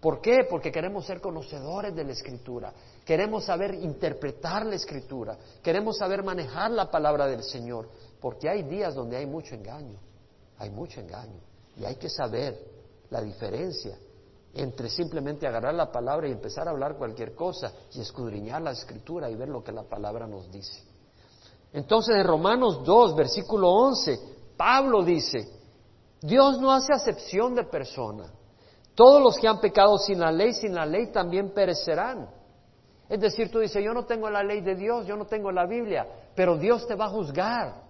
¿Por 0.00 0.20
qué? 0.20 0.46
Porque 0.48 0.70
queremos 0.70 1.06
ser 1.06 1.20
conocedores 1.20 1.94
de 1.94 2.04
la 2.04 2.12
Escritura, 2.12 2.72
queremos 3.04 3.44
saber 3.44 3.74
interpretar 3.74 4.64
la 4.64 4.76
Escritura, 4.76 5.36
queremos 5.62 5.98
saber 5.98 6.22
manejar 6.22 6.70
la 6.70 6.88
palabra 6.88 7.26
del 7.26 7.42
Señor, 7.42 7.88
porque 8.20 8.48
hay 8.48 8.62
días 8.62 8.94
donde 8.94 9.16
hay 9.16 9.26
mucho 9.26 9.56
engaño, 9.56 9.98
hay 10.58 10.70
mucho 10.70 11.00
engaño, 11.00 11.40
y 11.76 11.84
hay 11.84 11.96
que 11.96 12.08
saber 12.08 12.56
la 13.10 13.20
diferencia 13.22 13.98
entre 14.54 14.88
simplemente 14.88 15.46
agarrar 15.46 15.74
la 15.74 15.92
palabra 15.92 16.28
y 16.28 16.32
empezar 16.32 16.66
a 16.66 16.70
hablar 16.70 16.96
cualquier 16.96 17.34
cosa 17.34 17.72
y 17.92 18.00
escudriñar 18.00 18.62
la 18.62 18.72
Escritura 18.72 19.30
y 19.30 19.36
ver 19.36 19.48
lo 19.48 19.62
que 19.62 19.72
la 19.72 19.82
palabra 19.82 20.26
nos 20.26 20.50
dice. 20.50 20.82
Entonces 21.72 22.16
en 22.16 22.26
Romanos 22.26 22.82
2, 22.84 23.14
versículo 23.14 23.70
11, 23.70 24.18
Pablo 24.56 25.04
dice, 25.04 25.48
Dios 26.20 26.58
no 26.58 26.72
hace 26.72 26.92
acepción 26.92 27.54
de 27.54 27.64
persona. 27.64 28.32
Todos 28.94 29.22
los 29.22 29.38
que 29.38 29.46
han 29.46 29.60
pecado 29.60 29.96
sin 29.98 30.18
la 30.18 30.32
ley, 30.32 30.52
sin 30.54 30.74
la 30.74 30.84
ley 30.84 31.12
también 31.12 31.50
perecerán. 31.50 32.28
Es 33.08 33.20
decir, 33.20 33.50
tú 33.50 33.60
dices, 33.60 33.82
yo 33.82 33.94
no 33.94 34.04
tengo 34.04 34.28
la 34.28 34.42
ley 34.42 34.60
de 34.60 34.74
Dios, 34.74 35.06
yo 35.06 35.16
no 35.16 35.26
tengo 35.26 35.52
la 35.52 35.66
Biblia, 35.66 36.06
pero 36.34 36.56
Dios 36.56 36.86
te 36.86 36.94
va 36.94 37.06
a 37.06 37.10
juzgar. 37.10 37.82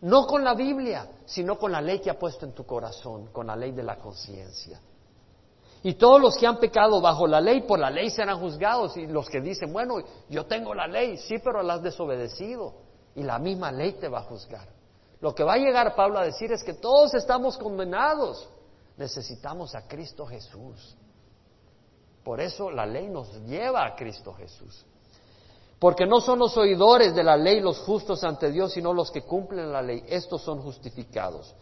No 0.00 0.26
con 0.26 0.42
la 0.42 0.54
Biblia, 0.54 1.08
sino 1.26 1.58
con 1.58 1.70
la 1.70 1.80
ley 1.80 2.00
que 2.00 2.10
ha 2.10 2.18
puesto 2.18 2.46
en 2.46 2.52
tu 2.52 2.64
corazón, 2.64 3.26
con 3.26 3.46
la 3.46 3.54
ley 3.54 3.72
de 3.72 3.84
la 3.84 3.98
conciencia. 3.98 4.80
Y 5.82 5.94
todos 5.94 6.20
los 6.20 6.36
que 6.36 6.46
han 6.46 6.58
pecado 6.58 7.00
bajo 7.00 7.26
la 7.26 7.40
ley, 7.40 7.62
por 7.62 7.78
la 7.78 7.90
ley 7.90 8.10
serán 8.10 8.38
juzgados. 8.38 8.96
Y 8.96 9.06
los 9.06 9.28
que 9.28 9.40
dicen, 9.40 9.72
bueno, 9.72 9.96
yo 10.28 10.46
tengo 10.46 10.74
la 10.74 10.86
ley, 10.86 11.16
sí, 11.16 11.36
pero 11.42 11.62
la 11.62 11.74
has 11.74 11.82
desobedecido. 11.82 12.74
Y 13.16 13.22
la 13.22 13.38
misma 13.38 13.72
ley 13.72 13.92
te 13.92 14.08
va 14.08 14.20
a 14.20 14.22
juzgar. 14.22 14.68
Lo 15.20 15.34
que 15.34 15.44
va 15.44 15.54
a 15.54 15.58
llegar 15.58 15.94
Pablo 15.94 16.18
a 16.18 16.24
decir 16.24 16.52
es 16.52 16.62
que 16.62 16.74
todos 16.74 17.14
estamos 17.14 17.58
condenados 17.58 18.48
necesitamos 18.96 19.74
a 19.74 19.86
Cristo 19.86 20.26
Jesús. 20.26 20.96
Por 22.24 22.40
eso 22.40 22.70
la 22.70 22.86
ley 22.86 23.08
nos 23.08 23.32
lleva 23.46 23.84
a 23.84 23.94
Cristo 23.96 24.32
Jesús. 24.32 24.84
Porque 25.78 26.06
no 26.06 26.20
son 26.20 26.38
los 26.38 26.56
oidores 26.56 27.14
de 27.14 27.24
la 27.24 27.36
ley 27.36 27.60
los 27.60 27.78
justos 27.80 28.22
ante 28.22 28.52
Dios, 28.52 28.72
sino 28.72 28.92
los 28.92 29.10
que 29.10 29.22
cumplen 29.22 29.72
la 29.72 29.82
ley. 29.82 30.04
Estos 30.06 30.42
son 30.42 30.62
justificados. 30.62 31.52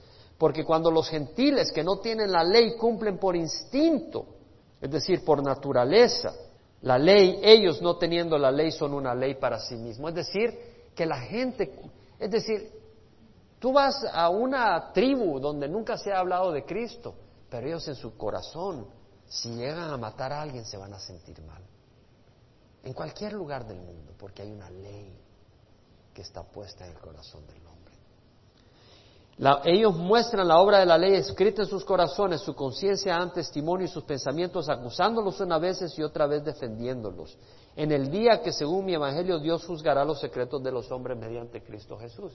Porque 0.41 0.65
cuando 0.65 0.91
los 0.91 1.09
gentiles 1.09 1.71
que 1.71 1.85
no 1.85 2.01
tienen 2.01 2.33
la 2.33 2.43
ley 2.43 2.77
cumplen 2.77 3.17
por 3.17 3.37
instinto, 3.37 4.27
es 4.81 4.91
decir, 4.91 5.25
por 5.25 5.41
naturaleza, 5.41 6.35
la 6.83 6.99
ley, 6.99 7.39
ellos 7.43 7.81
no 7.81 7.97
teniendo 7.97 8.37
la 8.37 8.51
ley 8.51 8.73
son 8.73 8.95
una 8.95 9.15
ley 9.15 9.35
para 9.35 9.61
sí 9.61 9.77
mismos. 9.77 10.11
Es 10.11 10.17
decir, 10.27 10.59
que 10.95 11.07
la 11.07 11.21
gente, 11.21 11.73
es 12.19 12.31
decir, 12.31 12.81
Tú 13.61 13.75
vas 13.75 14.07
a 14.11 14.31
una 14.31 14.91
tribu 14.93 15.39
donde 15.39 15.69
nunca 15.69 15.99
se 15.99 16.11
ha 16.11 16.19
hablado 16.19 16.51
de 16.51 16.65
Cristo, 16.65 17.15
pero 17.51 17.67
ellos 17.67 17.87
en 17.89 17.95
su 17.95 18.17
corazón, 18.17 18.89
si 19.29 19.51
llegan 19.55 19.91
a 19.91 19.99
matar 19.99 20.33
a 20.33 20.41
alguien, 20.41 20.65
se 20.65 20.79
van 20.79 20.95
a 20.95 20.99
sentir 20.99 21.43
mal. 21.43 21.63
En 22.83 22.95
cualquier 22.95 23.35
lugar 23.35 23.67
del 23.67 23.79
mundo, 23.79 24.15
porque 24.19 24.41
hay 24.41 24.51
una 24.51 24.71
ley 24.71 25.15
que 26.15 26.23
está 26.23 26.43
puesta 26.43 26.87
en 26.87 26.93
el 26.93 26.99
corazón 26.99 27.47
del 27.47 27.59
hombre. 27.59 27.70
Ellos 29.65 29.97
muestran 29.97 30.47
la 30.47 30.59
obra 30.59 30.81
de 30.81 30.87
la 30.87 30.99
ley 30.99 31.15
escrita 31.15 31.63
en 31.63 31.69
sus 31.69 31.83
corazones, 31.83 32.43
su 32.43 32.55
conciencia 32.55 33.15
dan 33.15 33.33
testimonio 33.33 33.87
y 33.87 33.89
sus 33.89 34.05
pensamientos 34.05 34.69
acusándolos 34.69 35.41
una 35.41 35.59
vez 35.59 35.83
y 35.97 36.03
otra 36.03 36.27
vez 36.27 36.45
defendiéndolos. 36.45 37.39
En 37.75 37.91
el 37.91 38.11
día 38.11 38.43
que 38.43 38.53
según 38.53 38.85
mi 38.85 38.95
evangelio 38.95 39.39
Dios 39.39 39.65
juzgará 39.65 40.05
los 40.05 40.21
secretos 40.21 40.63
de 40.63 40.71
los 40.71 40.91
hombres 40.91 41.17
mediante 41.17 41.63
Cristo 41.63 41.97
Jesús. 41.97 42.33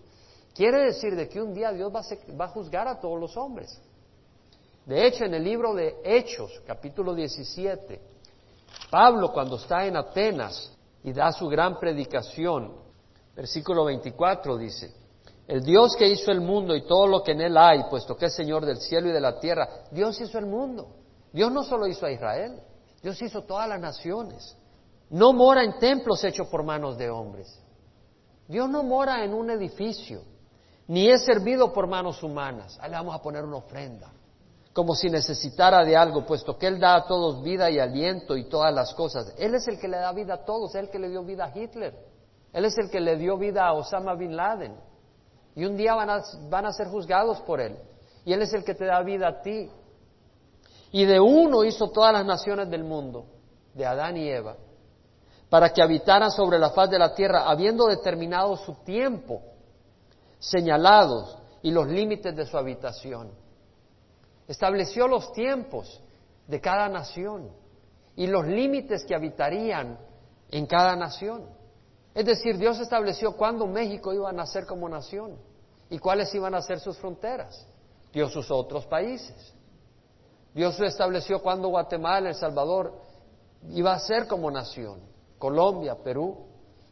Quiere 0.56 0.86
decir 0.86 1.16
de 1.16 1.30
que 1.30 1.40
un 1.40 1.54
día 1.54 1.72
Dios 1.74 1.94
va 1.94 2.46
a, 2.46 2.48
juzgar 2.48 2.88
a 2.88 3.00
todos 3.00 3.20
los 3.20 3.38
hombres. 3.38 3.80
De 4.86 5.06
hecho, 5.06 5.26
en 5.26 5.36
el 5.36 5.44
libro 5.44 5.76
de 5.76 5.98
Hechos, 6.04 6.60
capítulo 6.66 7.14
17, 7.14 8.02
Pablo 8.90 9.32
cuando 9.32 9.58
está 9.58 9.86
en 9.86 9.98
Atenas 9.98 10.76
y 11.04 11.14
da 11.14 11.32
su 11.32 11.48
gran 11.48 11.78
predicación, 11.78 12.74
versículo 13.36 13.86
24 13.86 14.58
dice, 14.58 15.05
el 15.48 15.64
Dios 15.64 15.96
que 15.96 16.08
hizo 16.08 16.32
el 16.32 16.42
mundo 16.42 16.76
y 16.76 16.86
todo 16.86 17.08
lo 17.08 17.24
que 17.24 17.34
en 17.34 17.42
él 17.42 17.58
hay, 17.58 17.84
puesto 17.90 18.16
que 18.16 18.26
es 18.26 18.36
Señor 18.36 18.66
del 18.66 18.78
cielo 18.78 19.10
y 19.10 19.12
de 19.12 19.22
la 19.22 19.40
tierra, 19.40 19.68
Dios 19.92 20.20
hizo 20.20 20.38
el 20.40 20.48
mundo. 20.48 20.88
Dios 21.32 21.52
no 21.52 21.64
solo 21.64 21.88
hizo 21.88 22.06
a 22.06 22.12
Israel, 22.12 22.60
Dios 23.04 23.22
hizo 23.22 23.44
todas 23.44 23.68
las 23.68 23.80
naciones. 23.80 24.58
No 25.10 25.34
mora 25.34 25.64
en 25.64 25.78
templos 25.78 26.24
hechos 26.24 26.48
por 26.48 26.64
manos 26.64 26.98
de 26.98 27.10
hombres. 27.10 27.60
Dios 28.48 28.70
no 28.70 28.84
mora 28.84 29.24
en 29.24 29.34
un 29.34 29.50
edificio 29.52 30.22
ni 30.88 31.10
es 31.10 31.24
servido 31.26 31.74
por 31.74 31.88
manos 31.88 32.22
humanas. 32.22 32.78
Ahí 32.82 32.92
le 32.92 32.98
vamos 32.98 33.16
a 33.16 33.22
poner 33.22 33.44
una 33.44 33.58
ofrenda, 33.58 34.12
como 34.74 34.94
si 34.96 35.10
necesitara 35.10 35.84
de 35.84 35.96
algo, 35.96 36.26
puesto 36.26 36.58
que 36.58 36.68
Él 36.68 36.80
da 36.80 36.96
a 36.96 37.08
todos 37.08 37.42
vida 37.42 37.70
y 37.70 37.80
aliento 37.80 38.38
y 38.38 38.48
todas 38.48 38.74
las 38.74 38.94
cosas. 38.94 39.34
Él 39.38 39.56
es 39.56 39.68
el 39.68 39.80
que 39.80 39.88
le 39.88 39.98
da 39.98 40.12
vida 40.12 40.36
a 40.36 40.46
todos, 40.46 40.76
Él 40.76 40.86
el 40.86 40.92
que 40.92 41.00
le 41.00 41.10
dio 41.10 41.24
vida 41.24 41.46
a 41.46 41.58
Hitler, 41.58 41.96
Él 42.54 42.66
es 42.66 42.78
el 42.78 42.90
que 42.90 43.00
le 43.00 43.18
dio 43.18 43.38
vida 43.38 43.66
a 43.66 43.74
Osama 43.74 44.16
Bin 44.16 44.36
Laden. 44.36 44.76
Y 45.56 45.66
un 45.66 45.78
día 45.78 45.96
van 45.96 46.10
a, 46.10 46.22
van 46.50 46.66
a 46.66 46.74
ser 46.74 46.88
juzgados 46.88 47.40
por 47.42 47.62
Él. 47.62 47.78
Y 48.26 48.34
Él 48.34 48.42
es 48.42 48.54
el 48.54 48.64
que 48.64 48.76
te 48.76 48.86
da 48.86 49.02
vida 49.02 49.28
a 49.28 49.42
ti. 49.42 49.70
Y 50.92 51.06
de 51.06 51.20
uno 51.20 51.64
hizo 51.64 51.90
todas 51.90 52.14
las 52.14 52.26
naciones 52.26 52.70
del 52.70 52.84
mundo, 52.84 53.26
de 53.74 53.86
Adán 53.86 54.18
y 54.18 54.30
Eva, 54.30 54.56
para 55.50 55.72
que 55.72 55.82
habitaran 55.82 56.32
sobre 56.32 56.60
la 56.60 56.72
faz 56.72 56.90
de 56.90 57.00
la 57.00 57.14
tierra, 57.14 57.50
habiendo 57.50 57.86
determinado 57.88 58.56
su 58.58 58.74
tiempo 58.84 59.42
señalados 60.40 61.38
y 61.62 61.72
los 61.72 61.88
límites 61.88 62.36
de 62.36 62.46
su 62.46 62.58
habitación. 62.58 63.32
Estableció 64.48 65.08
los 65.08 65.32
tiempos 65.34 66.02
de 66.48 66.62
cada 66.62 66.88
nación 66.88 67.50
y 68.16 68.28
los 68.28 68.46
límites 68.46 69.04
que 69.06 69.16
habitarían 69.16 69.98
en 70.52 70.66
cada 70.68 70.96
nación. 70.96 71.46
Es 72.16 72.26
decir, 72.26 72.58
Dios 72.58 72.80
estableció 72.80 73.36
cuándo 73.36 73.68
México 73.68 74.14
iba 74.14 74.30
a 74.30 74.34
nacer 74.34 74.66
como 74.66 74.88
nación 74.88 75.36
y 75.90 76.00
cuáles 76.00 76.34
iban 76.34 76.56
a 76.56 76.62
ser 76.62 76.80
sus 76.80 76.98
fronteras. 76.98 77.68
Dios 78.14 78.34
usó 78.36 78.56
otros 78.56 78.86
países. 78.86 79.54
Dios 80.54 80.80
estableció 80.80 81.42
cuándo 81.42 81.68
Guatemala, 81.68 82.30
El 82.30 82.36
Salvador 82.36 82.94
iba 83.72 83.92
a 83.92 84.00
ser 84.00 84.28
como 84.28 84.50
nación, 84.50 85.02
Colombia, 85.38 85.98
Perú, 86.02 86.38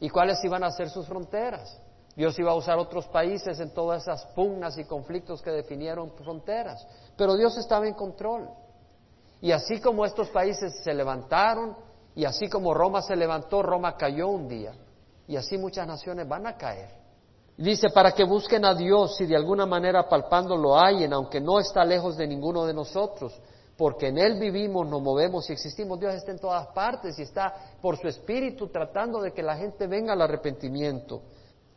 y 0.01 0.09
cuáles 0.09 0.43
iban 0.43 0.65
a 0.65 0.71
ser 0.71 0.89
sus 0.89 1.07
fronteras. 1.07 1.79
Dios 2.13 2.37
iba 2.37 2.51
a 2.51 2.55
usar 2.55 2.77
otros 2.77 3.07
países 3.07 3.57
en 3.61 3.73
todas 3.73 4.03
esas 4.03 4.25
pugnas 4.35 4.77
y 4.77 4.83
conflictos 4.83 5.41
que 5.41 5.51
definieron 5.51 6.11
fronteras, 6.11 6.85
pero 7.15 7.35
Dios 7.37 7.57
estaba 7.57 7.87
en 7.87 7.93
control. 7.93 8.49
Y 9.39 9.53
así 9.53 9.79
como 9.79 10.05
estos 10.05 10.29
países 10.29 10.83
se 10.83 10.93
levantaron, 10.93 11.77
y 12.15 12.25
así 12.25 12.49
como 12.49 12.73
Roma 12.73 13.01
se 13.01 13.15
levantó, 13.15 13.63
Roma 13.63 13.95
cayó 13.95 14.27
un 14.27 14.49
día, 14.49 14.73
y 15.27 15.35
así 15.35 15.57
muchas 15.57 15.87
naciones 15.87 16.27
van 16.27 16.47
a 16.47 16.57
caer. 16.57 16.89
Dice, 17.57 17.89
para 17.89 18.11
que 18.11 18.23
busquen 18.23 18.65
a 18.65 18.73
Dios 18.73 19.15
si 19.15 19.25
de 19.25 19.35
alguna 19.35 19.65
manera 19.65 20.09
palpando 20.09 20.57
lo 20.57 20.79
hayen, 20.79 21.13
aunque 21.13 21.39
no 21.39 21.59
está 21.59 21.85
lejos 21.85 22.17
de 22.17 22.27
ninguno 22.27 22.65
de 22.65 22.73
nosotros, 22.73 23.39
porque 23.77 24.07
en 24.07 24.17
Él 24.17 24.39
vivimos, 24.39 24.87
nos 24.87 25.01
movemos 25.01 25.49
y 25.49 25.53
existimos. 25.53 25.99
Dios 25.99 26.15
está 26.15 26.31
en 26.31 26.39
todas 26.39 26.67
partes 26.67 27.17
y 27.19 27.23
está 27.23 27.53
por 27.81 27.97
su 27.97 28.07
espíritu 28.07 28.67
tratando 28.69 29.21
de 29.21 29.31
que 29.31 29.43
la 29.43 29.55
gente 29.55 29.87
venga 29.87 30.13
al 30.13 30.21
arrepentimiento. 30.21 31.21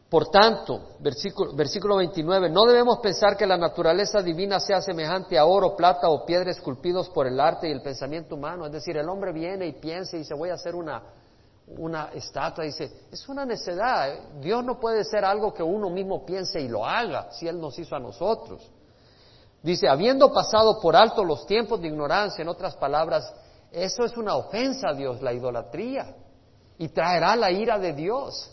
Por 0.08 0.28
tanto, 0.28 0.96
versículo, 1.00 1.54
versículo 1.54 1.96
29, 1.96 2.48
no 2.48 2.64
debemos 2.64 2.98
pensar 3.00 3.36
que 3.36 3.46
la 3.46 3.56
naturaleza 3.56 4.22
divina 4.22 4.60
sea 4.60 4.80
semejante 4.80 5.36
a 5.36 5.44
oro, 5.44 5.74
plata 5.74 6.08
o 6.08 6.24
piedra 6.24 6.50
esculpidos 6.50 7.08
por 7.10 7.26
el 7.26 7.40
arte 7.40 7.68
y 7.68 7.72
el 7.72 7.82
pensamiento 7.82 8.36
humano. 8.36 8.66
Es 8.66 8.72
decir, 8.72 8.96
el 8.96 9.08
hombre 9.08 9.32
viene 9.32 9.66
y 9.66 9.72
piensa 9.72 10.16
y 10.16 10.20
dice, 10.20 10.34
voy 10.34 10.50
a 10.50 10.54
hacer 10.54 10.76
una, 10.76 11.02
una 11.66 12.10
estatua. 12.14 12.64
Dice, 12.64 13.06
es 13.10 13.28
una 13.28 13.44
necedad. 13.44 14.40
Dios 14.40 14.64
no 14.64 14.78
puede 14.78 15.04
ser 15.04 15.24
algo 15.24 15.52
que 15.52 15.62
uno 15.62 15.90
mismo 15.90 16.24
piense 16.24 16.60
y 16.60 16.68
lo 16.68 16.84
haga 16.84 17.30
si 17.32 17.48
Él 17.48 17.60
nos 17.60 17.78
hizo 17.78 17.96
a 17.96 18.00
nosotros. 18.00 18.70
Dice, 19.62 19.88
habiendo 19.88 20.32
pasado 20.32 20.80
por 20.80 20.94
alto 20.94 21.24
los 21.24 21.46
tiempos 21.46 21.80
de 21.80 21.88
ignorancia, 21.88 22.42
en 22.42 22.48
otras 22.48 22.76
palabras, 22.76 23.34
eso 23.72 24.04
es 24.04 24.16
una 24.16 24.36
ofensa 24.36 24.90
a 24.90 24.94
Dios, 24.94 25.20
la 25.22 25.32
idolatría, 25.32 26.14
y 26.78 26.88
traerá 26.88 27.34
la 27.34 27.50
ira 27.50 27.78
de 27.78 27.92
Dios. 27.92 28.52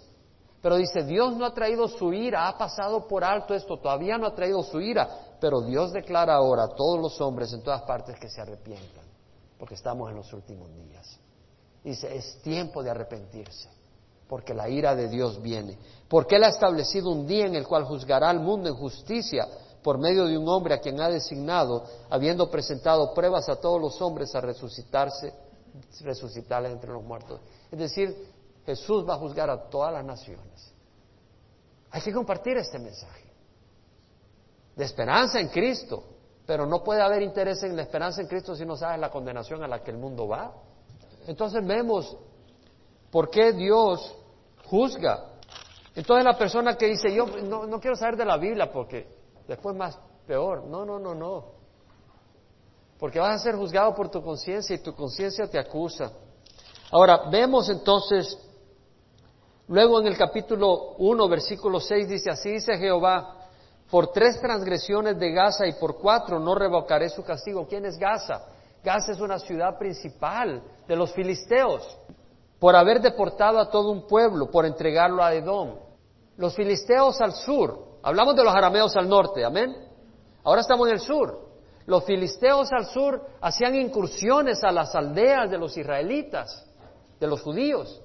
Pero 0.61 0.77
dice, 0.77 1.03
Dios 1.03 1.35
no 1.35 1.45
ha 1.45 1.53
traído 1.53 1.87
su 1.87 2.13
ira, 2.13 2.47
ha 2.47 2.57
pasado 2.57 3.07
por 3.07 3.23
alto 3.23 3.53
esto, 3.53 3.77
todavía 3.77 4.17
no 4.17 4.27
ha 4.27 4.33
traído 4.33 4.63
su 4.63 4.79
ira, 4.79 5.07
pero 5.39 5.61
Dios 5.61 5.91
declara 5.91 6.35
ahora 6.35 6.63
a 6.63 6.69
todos 6.69 6.99
los 6.99 7.19
hombres 7.21 7.53
en 7.53 7.61
todas 7.61 7.81
partes 7.81 8.17
que 8.19 8.29
se 8.29 8.41
arrepientan, 8.41 9.03
porque 9.59 9.75
estamos 9.75 10.09
en 10.09 10.15
los 10.15 10.31
últimos 10.33 10.73
días. 10.73 11.19
Dice, 11.83 12.15
es 12.15 12.41
tiempo 12.41 12.81
de 12.81 12.89
arrepentirse, 12.89 13.69
porque 14.27 14.53
la 14.53 14.69
ira 14.69 14.95
de 14.95 15.09
Dios 15.09 15.41
viene. 15.41 15.77
Porque 16.07 16.37
Él 16.37 16.43
ha 16.43 16.49
establecido 16.49 17.11
un 17.11 17.27
día 17.27 17.45
en 17.45 17.55
el 17.55 17.67
cual 17.67 17.83
juzgará 17.83 18.29
al 18.29 18.39
mundo 18.39 18.69
en 18.69 18.75
justicia 18.75 19.47
por 19.83 19.97
medio 19.97 20.25
de 20.25 20.37
un 20.37 20.47
hombre 20.47 20.73
a 20.73 20.79
quien 20.79 20.99
ha 21.01 21.09
designado, 21.09 21.83
habiendo 22.09 22.49
presentado 22.49 23.13
pruebas 23.13 23.49
a 23.49 23.57
todos 23.57 23.81
los 23.81 24.01
hombres 24.01 24.33
a 24.33 24.39
resucitarse, 24.39 25.33
resucitarles 26.01 26.71
entre 26.71 26.91
los 26.91 27.03
muertos. 27.03 27.41
Es 27.69 27.77
decir, 27.77 28.15
Jesús 28.65 29.07
va 29.07 29.15
a 29.15 29.17
juzgar 29.17 29.49
a 29.49 29.69
todas 29.69 29.91
las 29.91 30.05
naciones. 30.05 30.71
Hay 31.91 32.01
que 32.01 32.13
compartir 32.13 32.57
este 32.57 32.79
mensaje 32.79 33.23
de 34.75 34.85
esperanza 34.85 35.39
en 35.39 35.49
Cristo, 35.49 36.03
pero 36.45 36.65
no 36.65 36.83
puede 36.83 37.01
haber 37.01 37.21
interés 37.21 37.61
en 37.63 37.75
la 37.75 37.83
esperanza 37.83 38.21
en 38.21 38.27
Cristo 38.27 38.55
si 38.55 38.65
no 38.65 38.75
sabes 38.75 38.99
la 38.99 39.11
condenación 39.11 39.63
a 39.63 39.67
la 39.67 39.83
que 39.83 39.91
el 39.91 39.97
mundo 39.97 40.27
va. 40.27 40.53
Entonces 41.27 41.65
vemos 41.65 42.17
por 43.11 43.29
qué 43.29 43.53
Dios 43.53 44.15
juzga. 44.65 45.25
Entonces 45.95 46.23
la 46.25 46.37
persona 46.37 46.75
que 46.75 46.87
dice, 46.87 47.13
yo 47.13 47.25
no, 47.25 47.65
no 47.65 47.79
quiero 47.79 47.95
saber 47.95 48.17
de 48.17 48.25
la 48.25 48.37
Biblia 48.37 48.71
porque 48.71 49.07
después 49.47 49.75
más 49.75 49.97
peor. 50.25 50.65
No, 50.65 50.85
no, 50.85 50.99
no, 50.99 51.13
no. 51.13 51.45
Porque 52.99 53.19
vas 53.19 53.41
a 53.41 53.43
ser 53.43 53.55
juzgado 53.55 53.93
por 53.93 54.09
tu 54.09 54.21
conciencia 54.21 54.75
y 54.75 54.79
tu 54.79 54.93
conciencia 54.95 55.45
te 55.47 55.59
acusa. 55.59 56.11
Ahora, 56.91 57.29
vemos 57.29 57.69
entonces 57.69 58.37
Luego 59.67 60.01
en 60.01 60.07
el 60.07 60.17
capítulo 60.17 60.95
1, 60.97 61.29
versículo 61.29 61.79
6 61.79 62.09
dice, 62.09 62.29
así 62.29 62.51
dice 62.51 62.77
Jehová, 62.77 63.47
por 63.89 64.11
tres 64.11 64.39
transgresiones 64.41 65.17
de 65.17 65.31
Gaza 65.31 65.65
y 65.65 65.73
por 65.73 65.97
cuatro 65.97 66.39
no 66.39 66.53
revocaré 66.53 67.09
su 67.09 67.23
castigo. 67.23 67.65
¿Quién 67.67 67.85
es 67.85 67.97
Gaza? 67.97 68.41
Gaza 68.83 69.13
es 69.13 69.19
una 69.19 69.39
ciudad 69.39 69.77
principal 69.77 70.61
de 70.87 70.95
los 70.95 71.13
filisteos, 71.13 71.97
por 72.59 72.75
haber 72.75 73.01
deportado 73.01 73.59
a 73.59 73.69
todo 73.69 73.91
un 73.91 74.07
pueblo, 74.07 74.49
por 74.51 74.65
entregarlo 74.65 75.23
a 75.23 75.33
Edom. 75.33 75.75
Los 76.37 76.55
filisteos 76.55 77.19
al 77.21 77.33
sur, 77.33 77.99
hablamos 78.03 78.35
de 78.35 78.43
los 78.43 78.53
arameos 78.53 78.95
al 78.95 79.07
norte, 79.07 79.43
amén. 79.43 79.75
Ahora 80.43 80.61
estamos 80.61 80.87
en 80.87 80.93
el 80.93 80.99
sur. 80.99 81.39
Los 81.85 82.05
filisteos 82.05 82.71
al 82.71 82.85
sur 82.85 83.21
hacían 83.41 83.75
incursiones 83.75 84.63
a 84.63 84.71
las 84.71 84.95
aldeas 84.95 85.49
de 85.49 85.57
los 85.57 85.75
israelitas, 85.77 86.65
de 87.19 87.27
los 87.27 87.41
judíos 87.41 88.01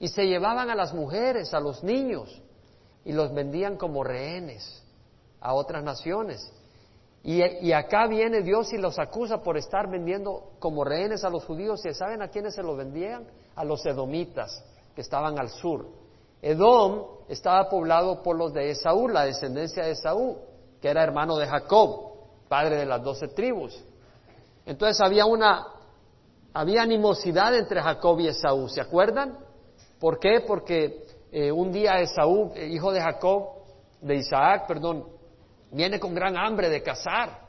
y 0.00 0.08
se 0.08 0.26
llevaban 0.26 0.70
a 0.70 0.74
las 0.74 0.94
mujeres, 0.94 1.52
a 1.52 1.60
los 1.60 1.84
niños, 1.84 2.42
y 3.04 3.12
los 3.12 3.32
vendían 3.32 3.76
como 3.76 4.02
rehenes 4.02 4.82
a 5.40 5.52
otras 5.54 5.84
naciones. 5.84 6.52
Y, 7.22 7.72
acá 7.72 8.06
viene 8.06 8.40
Dios 8.40 8.72
y 8.72 8.78
los 8.78 8.98
acusa 8.98 9.42
por 9.42 9.58
estar 9.58 9.90
vendiendo 9.90 10.52
como 10.58 10.84
rehenes 10.84 11.22
a 11.22 11.28
los 11.28 11.44
judíos. 11.44 11.84
¿Y 11.84 11.92
saben 11.92 12.22
a 12.22 12.28
quiénes 12.28 12.54
se 12.54 12.62
los 12.62 12.76
vendían? 12.76 13.26
A 13.56 13.64
los 13.64 13.84
edomitas, 13.84 14.64
que 14.94 15.02
estaban 15.02 15.38
al 15.38 15.50
sur. 15.50 15.86
Edom 16.40 17.04
estaba 17.28 17.68
poblado 17.68 18.22
por 18.22 18.36
los 18.36 18.54
de 18.54 18.70
Esaú, 18.70 19.08
la 19.08 19.26
descendencia 19.26 19.84
de 19.84 19.90
Esaú, 19.90 20.38
que 20.80 20.88
era 20.88 21.02
hermano 21.02 21.36
de 21.36 21.46
Jacob, 21.46 22.12
padre 22.48 22.76
de 22.76 22.86
las 22.86 23.02
doce 23.02 23.28
tribus. 23.28 23.78
Entonces 24.64 24.98
había 25.02 25.26
una, 25.26 25.66
había 26.54 26.82
animosidad 26.82 27.54
entre 27.54 27.82
Jacob 27.82 28.18
y 28.20 28.28
Esaú, 28.28 28.68
¿se 28.70 28.80
acuerdan? 28.80 29.36
¿Por 29.98 30.18
qué? 30.18 30.40
Porque 30.46 31.04
eh, 31.30 31.52
un 31.52 31.70
día 31.70 32.00
Esaú, 32.00 32.52
eh, 32.54 32.68
hijo 32.68 32.90
de 32.92 33.02
Jacob, 33.02 33.60
de 34.00 34.16
Isaac, 34.16 34.66
perdón, 34.66 35.19
viene 35.72 35.98
con 35.98 36.14
gran 36.14 36.36
hambre 36.36 36.68
de 36.68 36.82
cazar 36.82 37.48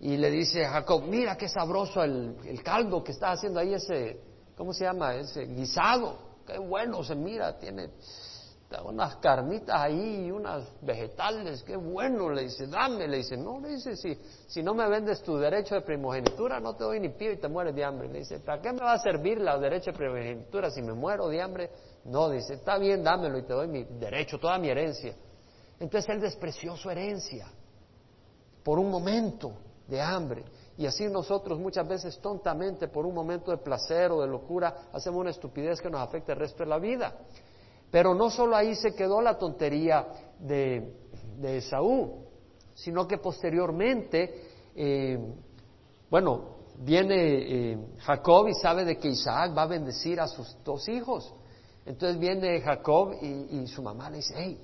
y 0.00 0.16
le 0.16 0.30
dice 0.30 0.64
a 0.64 0.70
Jacob, 0.70 1.02
mira 1.06 1.36
qué 1.36 1.48
sabroso 1.48 2.02
el, 2.02 2.62
caldo 2.64 3.04
que 3.04 3.12
está 3.12 3.32
haciendo 3.32 3.60
ahí 3.60 3.74
ese, 3.74 4.20
¿cómo 4.56 4.72
se 4.72 4.84
llama? 4.84 5.14
Ese 5.14 5.44
guisado, 5.44 6.18
qué 6.46 6.58
bueno 6.58 7.04
se 7.04 7.14
mira, 7.14 7.58
tiene 7.58 7.90
unas 8.84 9.16
carnitas 9.16 9.76
ahí 9.80 10.26
y 10.26 10.30
unas 10.30 10.64
vegetales, 10.80 11.62
qué 11.64 11.76
bueno, 11.76 12.30
le 12.30 12.42
dice, 12.42 12.66
dame, 12.68 13.08
le 13.08 13.18
dice, 13.18 13.36
no, 13.36 13.60
le 13.60 13.70
dice, 13.70 13.96
si, 13.96 14.16
si 14.46 14.62
no 14.62 14.74
me 14.74 14.88
vendes 14.88 15.22
tu 15.22 15.36
derecho 15.36 15.74
de 15.74 15.80
primogenitura, 15.80 16.60
no 16.60 16.74
te 16.76 16.84
doy 16.84 17.00
ni 17.00 17.08
pío 17.08 17.32
y 17.32 17.36
te 17.38 17.48
mueres 17.48 17.74
de 17.74 17.84
hambre. 17.84 18.08
Le 18.08 18.20
dice, 18.20 18.38
¿para 18.38 18.62
qué 18.62 18.72
me 18.72 18.78
va 18.78 18.92
a 18.92 18.98
servir 18.98 19.40
la 19.40 19.58
derecho 19.58 19.90
de 19.90 19.98
primogenitura 19.98 20.70
si 20.70 20.82
me 20.82 20.92
muero 20.92 21.28
de 21.28 21.42
hambre? 21.42 21.70
No, 22.04 22.30
dice, 22.30 22.54
está 22.54 22.78
bien, 22.78 23.02
dámelo 23.02 23.38
y 23.38 23.42
te 23.42 23.52
doy 23.52 23.66
mi 23.66 23.84
derecho, 23.84 24.38
toda 24.38 24.56
mi 24.58 24.68
herencia. 24.68 25.14
Entonces 25.80 26.08
él 26.10 26.20
despreció 26.20 26.76
su 26.76 26.90
herencia 26.90 27.48
por 28.62 28.78
un 28.78 28.90
momento 28.90 29.52
de 29.88 30.00
hambre. 30.00 30.44
Y 30.76 30.86
así 30.86 31.06
nosotros 31.08 31.58
muchas 31.58 31.86
veces 31.88 32.18
tontamente, 32.20 32.88
por 32.88 33.04
un 33.04 33.14
momento 33.14 33.50
de 33.50 33.58
placer 33.58 34.12
o 34.12 34.20
de 34.20 34.28
locura, 34.28 34.88
hacemos 34.92 35.20
una 35.20 35.30
estupidez 35.30 35.80
que 35.80 35.90
nos 35.90 36.00
afecta 36.00 36.32
el 36.32 36.38
resto 36.38 36.62
de 36.62 36.70
la 36.70 36.78
vida. 36.78 37.14
Pero 37.90 38.14
no 38.14 38.30
solo 38.30 38.54
ahí 38.54 38.74
se 38.76 38.94
quedó 38.94 39.20
la 39.20 39.36
tontería 39.36 40.06
de, 40.38 40.94
de 41.38 41.58
Esaú, 41.58 42.24
sino 42.74 43.06
que 43.06 43.18
posteriormente, 43.18 44.48
eh, 44.74 45.18
bueno, 46.08 46.60
viene 46.78 47.72
eh, 47.72 47.78
Jacob 47.98 48.48
y 48.48 48.54
sabe 48.54 48.84
de 48.84 48.96
que 48.96 49.08
Isaac 49.08 49.56
va 49.56 49.62
a 49.62 49.66
bendecir 49.66 50.20
a 50.20 50.28
sus 50.28 50.56
dos 50.64 50.88
hijos. 50.88 51.34
Entonces 51.84 52.18
viene 52.18 52.60
Jacob 52.60 53.14
y, 53.20 53.66
su 53.66 53.82
mamá 53.82 54.10
le 54.10 54.18
dice, 54.18 54.34
hey, 54.36 54.60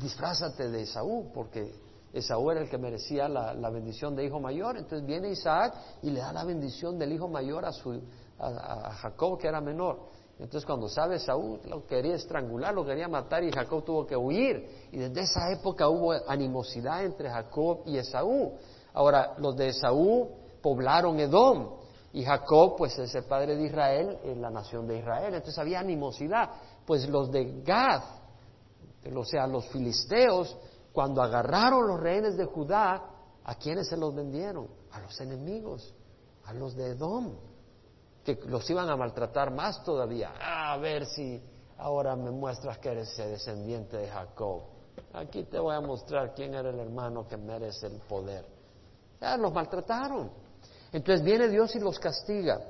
disfrázate 0.00 0.68
de 0.68 0.82
Esaú, 0.82 1.30
porque 1.32 1.72
Esaú 2.12 2.50
era 2.50 2.60
el 2.60 2.68
que 2.68 2.78
merecía 2.78 3.28
la, 3.28 3.70
bendición 3.70 4.14
de 4.14 4.24
hijo 4.24 4.40
mayor. 4.40 4.76
Entonces 4.76 5.06
viene 5.06 5.30
Isaac 5.30 5.74
y 6.02 6.10
le 6.10 6.20
da 6.20 6.32
la 6.32 6.44
bendición 6.44 6.98
del 6.98 7.12
hijo 7.12 7.28
mayor 7.28 7.64
a, 7.64 7.72
su, 7.72 8.00
a 8.38 8.90
Jacob, 8.94 9.38
que 9.38 9.48
era 9.48 9.60
menor. 9.60 10.00
Entonces 10.38 10.66
cuando 10.66 10.88
sabe 10.88 11.18
Saúl 11.18 11.60
lo 11.68 11.86
quería 11.86 12.16
estrangular, 12.16 12.74
lo 12.74 12.84
quería 12.84 13.06
matar 13.06 13.44
y 13.44 13.52
Jacob 13.52 13.84
tuvo 13.84 14.06
que 14.06 14.16
huir. 14.16 14.88
Y 14.90 14.98
desde 14.98 15.20
esa 15.20 15.52
época 15.52 15.88
hubo 15.88 16.12
animosidad 16.26 17.04
entre 17.04 17.30
Jacob 17.30 17.82
y 17.86 17.96
Esaú. 17.96 18.52
Ahora, 18.94 19.34
los 19.38 19.56
de 19.56 19.68
Esaú 19.68 20.30
poblaron 20.60 21.18
Edom 21.20 21.76
y 22.12 22.24
Jacob, 22.24 22.74
pues 22.76 22.98
es 22.98 23.14
el 23.14 23.24
padre 23.24 23.56
de 23.56 23.64
Israel, 23.64 24.18
en 24.24 24.42
la 24.42 24.50
nación 24.50 24.86
de 24.86 24.98
Israel. 24.98 25.32
Entonces 25.32 25.58
había 25.58 25.80
animosidad. 25.80 26.50
Pues 26.84 27.08
los 27.08 27.30
de 27.30 27.62
Gad, 27.62 28.02
o 29.14 29.24
sea, 29.24 29.46
los 29.46 29.66
filisteos, 29.68 30.56
cuando 30.92 31.22
agarraron 31.22 31.88
los 31.88 32.00
rehenes 32.00 32.36
de 32.36 32.44
Judá, 32.44 33.02
¿a 33.44 33.54
quiénes 33.56 33.88
se 33.88 33.96
los 33.96 34.14
vendieron? 34.14 34.68
A 34.92 35.00
los 35.00 35.20
enemigos, 35.20 35.94
a 36.44 36.52
los 36.52 36.74
de 36.76 36.90
Edom 36.90 37.34
que 38.24 38.38
los 38.46 38.68
iban 38.70 38.88
a 38.88 38.96
maltratar 38.96 39.52
más 39.52 39.82
todavía. 39.82 40.32
a 40.40 40.76
ver 40.78 41.06
si 41.06 41.42
ahora 41.78 42.14
me 42.16 42.30
muestras 42.30 42.78
que 42.78 42.90
eres 42.90 43.16
descendiente 43.16 43.96
de 43.96 44.08
Jacob. 44.08 44.62
Aquí 45.12 45.44
te 45.44 45.58
voy 45.58 45.74
a 45.74 45.80
mostrar 45.80 46.34
quién 46.34 46.54
era 46.54 46.70
el 46.70 46.78
hermano 46.78 47.26
que 47.26 47.36
merece 47.36 47.86
el 47.86 47.98
poder. 48.08 48.44
Ya 49.20 49.36
los 49.36 49.52
maltrataron. 49.52 50.30
Entonces 50.92 51.24
viene 51.24 51.48
Dios 51.48 51.74
y 51.74 51.80
los 51.80 51.98
castiga. 51.98 52.60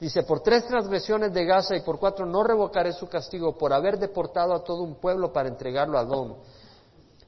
Dice, 0.00 0.22
por 0.22 0.40
tres 0.40 0.66
transgresiones 0.66 1.32
de 1.32 1.44
Gaza 1.44 1.76
y 1.76 1.82
por 1.82 1.98
cuatro 1.98 2.24
no 2.24 2.42
revocaré 2.42 2.92
su 2.92 3.06
castigo 3.06 3.56
por 3.56 3.72
haber 3.72 3.98
deportado 3.98 4.54
a 4.54 4.64
todo 4.64 4.82
un 4.82 4.94
pueblo 4.94 5.32
para 5.32 5.48
entregarlo 5.48 5.98
a 5.98 6.00
Adón. 6.00 6.36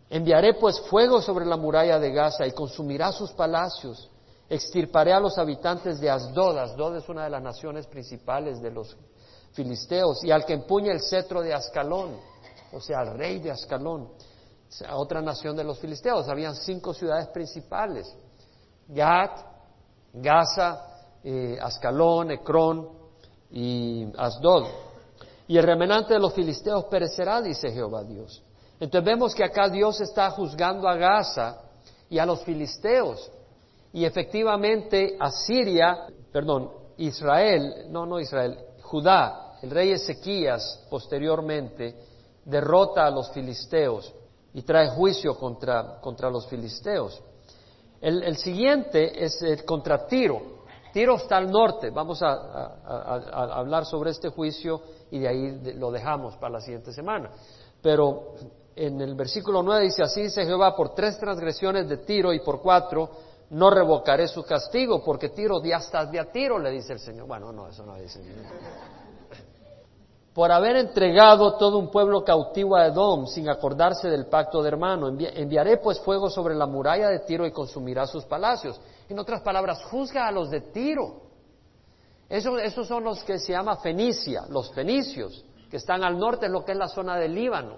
Enviaré 0.08 0.54
pues 0.54 0.80
fuego 0.80 1.20
sobre 1.20 1.44
la 1.44 1.56
muralla 1.56 1.98
de 1.98 2.12
Gaza 2.12 2.46
y 2.46 2.52
consumirá 2.52 3.12
sus 3.12 3.32
palacios 3.32 4.10
extirparé 4.52 5.14
a 5.14 5.20
los 5.20 5.38
habitantes 5.38 5.98
de 5.98 6.10
Asdod. 6.10 6.58
Asdod 6.58 6.96
es 6.96 7.08
una 7.08 7.24
de 7.24 7.30
las 7.30 7.42
naciones 7.42 7.86
principales 7.86 8.60
de 8.60 8.70
los 8.70 8.94
filisteos. 9.54 10.22
Y 10.24 10.30
al 10.30 10.44
que 10.44 10.52
empuñe 10.52 10.90
el 10.90 11.00
cetro 11.00 11.40
de 11.40 11.54
Ascalón, 11.54 12.16
o 12.70 12.80
sea, 12.80 13.00
al 13.00 13.16
rey 13.16 13.38
de 13.38 13.50
Ascalón, 13.50 14.10
a 14.86 14.96
otra 14.96 15.22
nación 15.22 15.56
de 15.56 15.64
los 15.64 15.78
filisteos. 15.78 16.28
Habían 16.28 16.54
cinco 16.54 16.92
ciudades 16.92 17.28
principales. 17.28 18.14
Gat, 18.88 19.38
Gaza, 20.12 20.91
eh, 21.24 21.58
Ascalón, 21.60 22.30
Ecrón 22.30 22.88
y 23.50 24.06
Asdod. 24.16 24.66
Y 25.48 25.58
el 25.58 25.64
remanente 25.64 26.14
de 26.14 26.20
los 26.20 26.32
filisteos 26.32 26.84
perecerá, 26.84 27.42
dice 27.42 27.70
Jehová 27.70 28.04
Dios. 28.04 28.42
Entonces 28.80 29.04
vemos 29.04 29.34
que 29.34 29.44
acá 29.44 29.68
Dios 29.68 30.00
está 30.00 30.30
juzgando 30.30 30.88
a 30.88 30.96
Gaza 30.96 31.60
y 32.08 32.18
a 32.18 32.26
los 32.26 32.42
filisteos. 32.42 33.30
Y 33.92 34.04
efectivamente 34.04 35.16
Asiria, 35.20 36.06
perdón, 36.32 36.70
Israel, 36.96 37.86
no, 37.90 38.06
no 38.06 38.18
Israel, 38.18 38.58
Judá, 38.82 39.58
el 39.62 39.70
rey 39.70 39.92
Ezequías 39.92 40.84
posteriormente 40.90 41.94
derrota 42.44 43.06
a 43.06 43.10
los 43.10 43.30
filisteos 43.30 44.12
y 44.54 44.62
trae 44.62 44.88
juicio 44.88 45.36
contra, 45.36 46.00
contra 46.00 46.28
los 46.30 46.46
filisteos. 46.46 47.22
El, 48.00 48.36
siguiente 48.36 49.24
es 49.24 49.40
el 49.42 49.64
contra 49.64 50.06
Tiro. 50.06 50.61
Tiro 50.92 51.16
está 51.16 51.38
al 51.38 51.50
norte. 51.50 51.90
Vamos 51.90 52.22
a, 52.22 52.32
hablar 53.56 53.86
sobre 53.86 54.10
este 54.10 54.28
juicio 54.28 54.80
y 55.10 55.18
de 55.18 55.28
ahí 55.28 55.74
lo 55.74 55.90
dejamos 55.90 56.36
para 56.36 56.54
la 56.54 56.60
siguiente 56.60 56.92
semana. 56.92 57.30
Pero 57.80 58.34
en 58.76 59.00
el 59.00 59.14
versículo 59.14 59.62
9 59.62 59.84
dice, 59.84 60.02
así 60.02 60.22
dice 60.22 60.44
Jehová, 60.44 60.76
por 60.76 60.94
tres 60.94 61.18
transgresiones 61.18 61.88
de 61.88 61.98
Tiro 61.98 62.32
y 62.32 62.40
por 62.40 62.60
cuatro 62.60 63.10
no 63.50 63.70
revocaré 63.70 64.28
su 64.28 64.44
castigo, 64.44 65.02
porque 65.04 65.28
Tiro 65.30 65.62
ya 65.62 65.78
de 66.06 66.18
a 66.18 66.30
Tiro, 66.30 66.58
le 66.58 66.70
dice 66.70 66.94
el 66.94 66.98
Señor. 66.98 67.26
Bueno, 67.26 67.52
no, 67.52 67.68
eso 67.68 67.84
no 67.84 67.96
dice 67.96 68.20
por 70.34 70.50
haber 70.50 70.76
entregado 70.76 71.56
todo 71.56 71.78
un 71.78 71.90
pueblo 71.90 72.24
cautivo 72.24 72.76
a 72.76 72.86
Edom 72.86 73.26
sin 73.26 73.48
acordarse 73.48 74.08
del 74.08 74.26
pacto 74.26 74.62
de 74.62 74.68
hermano. 74.68 75.08
enviaré 75.08 75.76
pues 75.76 76.00
fuego 76.00 76.30
sobre 76.30 76.54
la 76.54 76.66
muralla 76.66 77.08
de 77.08 77.20
Tiro 77.20 77.46
y 77.46 77.52
consumirá 77.52 78.06
sus 78.06 78.24
palacios. 78.24 78.80
En 79.08 79.18
otras 79.18 79.42
palabras, 79.42 79.82
juzga 79.84 80.26
a 80.26 80.32
los 80.32 80.50
de 80.50 80.60
Tiro. 80.60 81.22
esos 82.28 82.86
son 82.86 83.04
los 83.04 83.22
que 83.24 83.38
se 83.38 83.52
llama 83.52 83.76
Fenicia, 83.76 84.42
los 84.48 84.72
fenicios, 84.72 85.44
que 85.70 85.76
están 85.76 86.02
al 86.04 86.18
norte, 86.18 86.46
es 86.46 86.52
lo 86.52 86.64
que 86.64 86.72
es 86.72 86.78
la 86.78 86.88
zona 86.88 87.16
del 87.16 87.34
Líbano. 87.34 87.76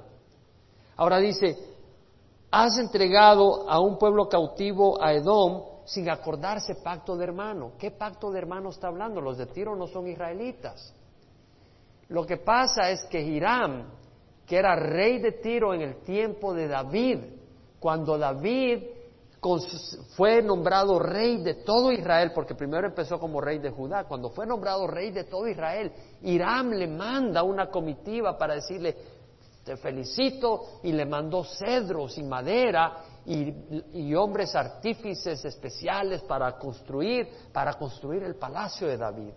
Ahora 0.97 1.19
dice, 1.19 1.57
has 2.51 2.79
entregado 2.79 3.69
a 3.69 3.81
un 3.81 3.99
pueblo 3.99 4.29
cautivo 4.29 5.03
a 5.03 5.13
Edom 5.13 5.63
sin 5.85 6.09
acordarse 6.09 6.77
pacto 6.77 7.17
de 7.17 7.25
hermano. 7.25 7.73
¿Qué 7.79 7.91
pacto 7.91 8.31
de 8.31 8.39
hermano 8.39 8.71
está 8.71 8.89
hablando? 8.89 9.21
Los 9.21 9.39
de 9.39 9.47
Tiro 9.47 9.75
no 9.77 9.87
son 9.87 10.07
israelitas. 10.09 10.95
Lo 12.09 12.25
que 12.25 12.37
pasa 12.37 12.91
es 12.91 13.05
que 13.07 13.21
Hiram, 13.21 13.91
que 14.47 14.57
era 14.57 14.77
rey 14.77 15.19
de 15.19 15.33
Tiro 15.33 15.75
en 15.75 15.83
el 15.83 16.03
tiempo 16.03 16.55
de 16.55 16.69
David, 16.69 17.19
cuando 17.81 18.17
David 18.17 18.83
fue 20.17 20.43
nombrado 20.43 20.99
rey 20.99 21.43
de 21.43 21.55
todo 21.55 21.93
Israel, 21.93 22.33
porque 22.35 22.55
primero 22.55 22.87
empezó 22.87 23.19
como 23.19 23.41
rey 23.41 23.59
de 23.59 23.71
Judá, 23.71 24.05
cuando 24.05 24.31
fue 24.31 24.47
nombrado 24.47 24.87
rey 24.87 25.11
de 25.11 25.25
todo 25.25 25.47
Israel, 25.47 25.93
Hiram 26.23 26.71
le 26.71 26.87
manda 26.87 27.43
una 27.43 27.69
comitiva 27.69 28.39
para 28.39 28.55
decirle, 28.55 28.97
te 29.65 29.77
felicito, 29.77 30.81
y 30.83 30.93
le 30.93 31.05
mandó 31.05 31.45
cedros 31.45 32.17
y 32.19 32.23
madera 32.23 32.97
y, 33.27 34.15
hombres 34.15 34.55
artífices 34.55 35.45
especiales 35.45 36.23
para 36.23 36.59
construir, 36.59 37.29
para 37.53 37.75
construir 37.75 38.23
el 38.23 38.37
palacio 38.37 38.87
de 38.87 38.97
David. 38.97 39.33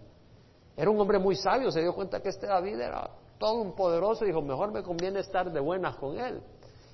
Era 0.75 0.89
un 0.89 0.99
hombre 0.99 1.19
muy 1.19 1.35
sabio, 1.35 1.71
se 1.71 1.81
dio 1.81 1.93
cuenta 1.93 2.21
que 2.21 2.29
este 2.29 2.47
David 2.47 2.79
era 2.79 3.09
todo 3.37 3.61
un 3.61 3.75
poderoso 3.75 4.23
y 4.23 4.27
dijo, 4.27 4.41
mejor 4.41 4.71
me 4.71 4.83
conviene 4.83 5.19
estar 5.19 5.51
de 5.51 5.59
buenas 5.59 5.95
con 5.97 6.17
él. 6.19 6.41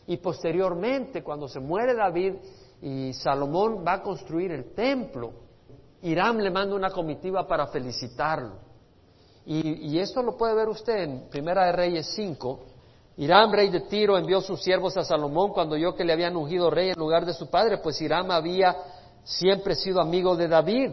Y 0.05 0.18
posteriormente, 0.18 1.24
cuando 1.24 1.47
se 1.47 1.59
muere 1.59 1.95
David 1.95 2.36
y 2.84 3.13
Salomón 3.13 3.81
va 3.88 3.93
a 3.93 4.01
construir 4.01 4.51
el 4.51 4.73
templo, 4.73 5.31
Hiram 6.01 6.39
le 6.39 6.51
manda 6.51 6.75
una 6.75 6.89
comitiva 6.89 7.47
para 7.47 7.67
felicitarlo. 7.67 8.57
Y, 9.45 9.97
esto 9.99 10.21
lo 10.21 10.36
puede 10.36 10.53
ver 10.53 10.67
usted 10.67 11.03
en 11.03 11.29
Primera 11.29 11.65
de 11.65 11.71
Reyes 11.71 12.13
5. 12.13 12.59
Hiram, 13.17 13.51
rey 13.53 13.69
de 13.69 13.81
Tiro, 13.81 14.17
envió 14.17 14.41
sus 14.41 14.61
siervos 14.61 14.97
a 14.97 15.03
Salomón 15.05 15.53
cuando 15.53 15.75
oyó 15.75 15.95
que 15.95 16.03
le 16.03 16.11
habían 16.11 16.36
ungido 16.36 16.69
rey 16.69 16.89
en 16.89 16.99
lugar 16.99 17.25
de 17.25 17.34
su 17.34 17.49
padre, 17.49 17.77
pues 17.77 18.01
Hiram 18.01 18.31
había 18.31 18.75
siempre 19.23 19.75
sido 19.75 20.01
amigo 20.01 20.36
de 20.36 20.49
David. 20.49 20.91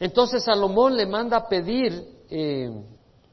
Entonces 0.00 0.42
Salomón 0.42 0.96
le 0.96 1.06
manda 1.06 1.36
a 1.36 1.48
pedir, 1.48 2.24
eh, 2.30 2.68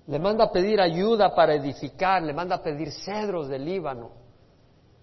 le 0.05 0.19
manda 0.19 0.45
a 0.45 0.51
pedir 0.51 0.79
ayuda 0.79 1.33
para 1.33 1.55
edificar, 1.55 2.21
le 2.21 2.33
manda 2.33 2.57
a 2.57 2.61
pedir 2.61 2.91
cedros 2.91 3.47
del 3.47 3.65
Líbano. 3.65 4.20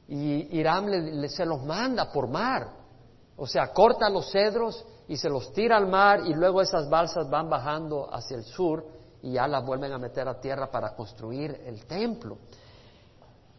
Y 0.09 0.59
Hiram 0.59 0.87
le, 0.87 1.29
se 1.29 1.45
los 1.45 1.63
manda 1.65 2.11
por 2.11 2.29
mar. 2.29 2.69
O 3.37 3.47
sea, 3.47 3.73
corta 3.73 4.09
los 4.09 4.31
cedros 4.33 4.85
y 5.07 5.17
se 5.17 5.29
los 5.29 5.53
tira 5.53 5.77
al 5.77 5.87
mar 5.87 6.21
y 6.27 6.35
luego 6.35 6.61
esas 6.61 6.89
balsas 6.89 7.29
van 7.31 7.49
bajando 7.49 8.09
hacia 8.13 8.37
el 8.37 8.45
sur 8.45 8.85
y 9.23 9.33
ya 9.33 9.47
las 9.47 9.65
vuelven 9.65 9.93
a 9.93 9.99
meter 9.99 10.27
a 10.29 10.41
tierra 10.41 10.71
para 10.71 10.95
construir 10.95 11.61
el 11.67 11.85
templo. 11.87 12.39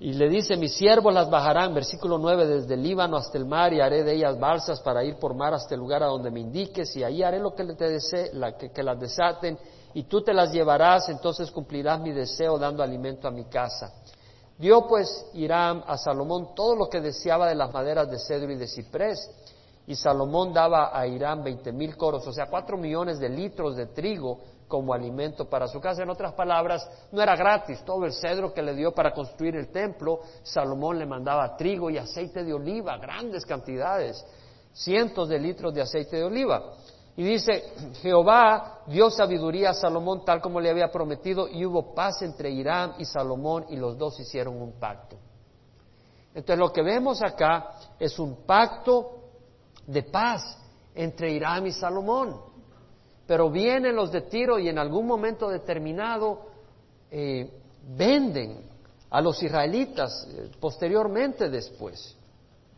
Y 0.02 0.14
le 0.14 0.30
dice, 0.30 0.56
mis 0.56 0.76
siervos 0.76 1.14
las 1.14 1.30
bajarán, 1.30 1.74
versículo 1.74 2.18
9, 2.18 2.48
desde 2.48 2.74
el 2.74 2.84
Líbano 2.84 3.18
hasta 3.18 3.38
el 3.38 3.46
mar 3.46 3.74
y 3.74 3.82
haré 3.82 4.04
de 4.04 4.14
ellas 4.14 4.40
balsas 4.40 4.80
para 4.80 5.04
ir 5.04 5.18
por 5.18 5.36
mar 5.36 5.54
hasta 5.54 5.76
el 5.76 5.82
lugar 5.82 6.04
a 6.04 6.08
donde 6.08 6.32
me 6.32 6.40
indiques 6.40 6.96
y 6.96 7.04
ahí 7.04 7.22
haré 7.22 7.40
lo 7.40 7.54
que 7.54 7.66
te 7.66 7.90
desee, 7.90 8.34
la, 8.34 8.58
que, 8.58 8.72
que 8.72 8.82
las 8.82 8.98
desaten 8.98 9.60
y 9.94 10.04
tú 10.04 10.22
te 10.22 10.34
las 10.34 10.54
llevarás, 10.54 11.10
entonces 11.10 11.52
cumplirás 11.52 12.00
mi 12.00 12.14
deseo 12.14 12.58
dando 12.58 12.82
alimento 12.82 13.28
a 13.28 13.32
mi 13.32 13.46
casa. 13.46 13.92
Dio 14.60 14.86
pues 14.88 15.26
Hiram 15.34 15.84
a 15.88 15.98
Salomón 15.98 16.54
todo 16.54 16.76
lo 16.76 16.90
que 16.90 17.00
deseaba 17.00 17.48
de 17.48 17.56
las 17.56 17.74
maderas 17.74 18.12
de 18.12 18.20
cedro 18.20 18.52
y 18.52 18.58
de 18.58 18.68
ciprés 18.68 19.32
y 19.88 19.96
Salomón 19.96 20.54
daba 20.54 20.92
a 20.94 21.08
Hiram 21.08 21.42
veinte 21.42 21.72
mil 21.72 21.96
coros, 21.96 22.28
o 22.28 22.34
sea, 22.34 22.48
cuatro 22.48 22.78
millones 22.78 23.20
de 23.20 23.30
litros 23.30 23.78
de 23.78 23.88
trigo 23.88 24.38
como 24.68 24.94
alimento 24.94 25.50
para 25.50 25.68
su 25.68 25.80
casa. 25.80 26.04
En 26.04 26.10
otras 26.10 26.34
palabras, 26.34 26.88
no 27.12 27.22
era 27.22 27.36
gratis. 27.36 27.84
Todo 27.84 28.06
el 28.06 28.14
cedro 28.14 28.54
que 28.54 28.62
le 28.62 28.76
dio 28.76 28.94
para 28.94 29.14
construir 29.14 29.56
el 29.56 29.72
templo, 29.72 30.20
Salomón 30.44 31.00
le 31.00 31.06
mandaba 31.06 31.56
trigo 31.58 31.90
y 31.90 31.98
aceite 31.98 32.44
de 32.44 32.54
oliva, 32.54 32.98
grandes 32.98 33.46
cantidades, 33.46 34.24
cientos 34.74 35.30
de 35.30 35.40
litros 35.40 35.74
de 35.74 35.82
aceite 35.82 36.18
de 36.18 36.26
oliva. 36.26 36.74
Y 37.20 37.24
dice, 37.24 37.74
Jehová 38.02 38.80
dio 38.88 39.10
sabiduría 39.10 39.72
a 39.72 39.74
Salomón 39.74 40.24
tal 40.24 40.40
como 40.40 40.62
le 40.62 40.70
había 40.70 40.90
prometido 40.90 41.50
y 41.50 41.66
hubo 41.66 41.94
paz 41.94 42.22
entre 42.22 42.50
Irán 42.50 42.94
y 42.98 43.04
Salomón 43.04 43.66
y 43.68 43.76
los 43.76 43.98
dos 43.98 44.18
hicieron 44.22 44.62
un 44.62 44.80
pacto. 44.80 45.18
Entonces 46.34 46.58
lo 46.58 46.72
que 46.72 46.82
vemos 46.82 47.22
acá 47.22 47.72
es 48.00 48.18
un 48.20 48.46
pacto 48.46 49.20
de 49.86 50.04
paz 50.04 50.60
entre 50.96 51.34
Irán 51.34 51.68
y 51.68 51.74
Salomón. 51.74 52.40
Pero 53.28 53.50
vienen 53.52 53.98
los 53.98 54.14
de 54.14 54.22
Tiro 54.22 54.58
y 54.58 54.70
en 54.70 54.80
algún 54.80 55.06
momento 55.06 55.50
determinado 55.50 56.46
eh, 57.12 57.52
venden 57.98 58.64
a 59.10 59.20
los 59.20 59.44
israelitas, 59.44 60.26
eh, 60.30 60.52
posteriormente 60.58 61.50
después, 61.50 62.16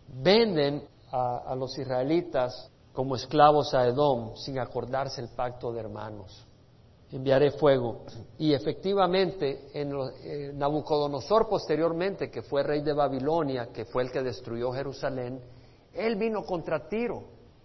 venden 0.07 0.83
a, 1.11 1.53
los 1.55 1.77
israelitas 1.77 2.71
como 3.01 3.15
esclavos 3.15 3.73
a 3.73 3.87
Edom 3.87 4.35
sin 4.35 4.59
acordarse 4.59 5.21
el 5.21 5.29
pacto 5.29 5.73
de 5.73 5.79
hermanos. 5.79 6.45
Enviaré 7.11 7.49
fuego. 7.49 8.03
Y 8.37 8.53
efectivamente, 8.53 9.69
en 9.73 9.91
eh, 10.23 10.51
Nabucodonosor 10.53 11.49
posteriormente, 11.49 12.29
que 12.29 12.43
fue 12.43 12.61
rey 12.61 12.81
de 12.83 12.93
Babilonia, 12.93 13.69
que 13.73 13.85
fue 13.85 14.03
el 14.03 14.11
que 14.11 14.21
destruyó 14.21 14.71
Jerusalén, 14.71 15.41
él 15.95 16.15
vino 16.15 16.43
contra 16.43 16.87
Tiro 16.87 17.23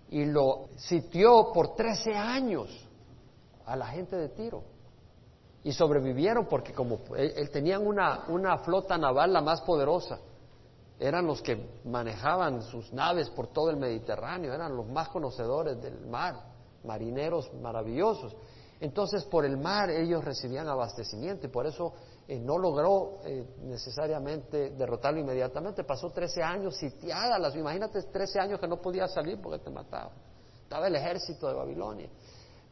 y 0.09 0.25
lo 0.25 0.71
sitió 0.77 1.53
por 1.53 1.75
13 1.75 2.15
años 2.15 2.71
a 3.67 3.77
la 3.77 3.89
gente 3.89 4.17
de 4.17 4.31
Tiro. 4.31 4.63
Y 5.65 5.73
sobrevivieron 5.73 6.47
porque 6.47 6.73
como 6.73 7.01
él, 7.15 7.51
tenían 7.51 7.87
una, 7.87 8.25
una 8.29 8.57
flota 8.57 8.97
naval 8.97 9.35
la 9.35 9.43
más 9.43 9.61
poderosa, 9.61 10.19
eran 10.99 11.27
los 11.27 11.43
que 11.43 11.81
manejaban 11.85 12.63
sus 12.63 12.93
naves 12.93 13.29
por 13.31 13.49
todo 13.49 13.71
el 13.71 13.77
Mediterráneo, 13.77 14.53
eran 14.53 14.77
los 14.77 14.87
más 14.89 15.09
conocedores 15.09 15.81
del 15.81 16.07
mar, 16.07 16.37
marineros 16.85 17.53
maravillosos. 17.55 18.35
Entonces 18.81 19.25
por 19.25 19.45
el 19.45 19.57
mar 19.57 19.91
ellos 19.91 20.25
recibían 20.25 20.69
abastecimiento 20.69 21.47
y 21.47 21.51
por 21.51 21.67
eso 21.67 21.95
eh, 22.29 22.39
no 22.39 22.59
logró 22.59 23.21
eh, 23.25 23.45
necesariamente 23.63 24.71
derrotarlo 24.71 25.21
inmediatamente. 25.21 25.85
Pasó 25.85 26.11
13 26.11 26.43
años 26.43 26.77
sitiada. 26.77 27.39
Las, 27.39 27.55
imagínate 27.57 28.03
13 28.03 28.41
años 28.41 28.61
que 28.61 28.69
no 28.69 28.81
podía 28.81 29.09
salir 29.09 29.41
porque 29.41 29.65
te 29.65 29.71
mataba. 29.71 30.13
Estaba 30.63 30.89
el 30.89 30.97
ejército 30.97 31.49
de 31.49 31.55
Babilonia. 31.55 32.11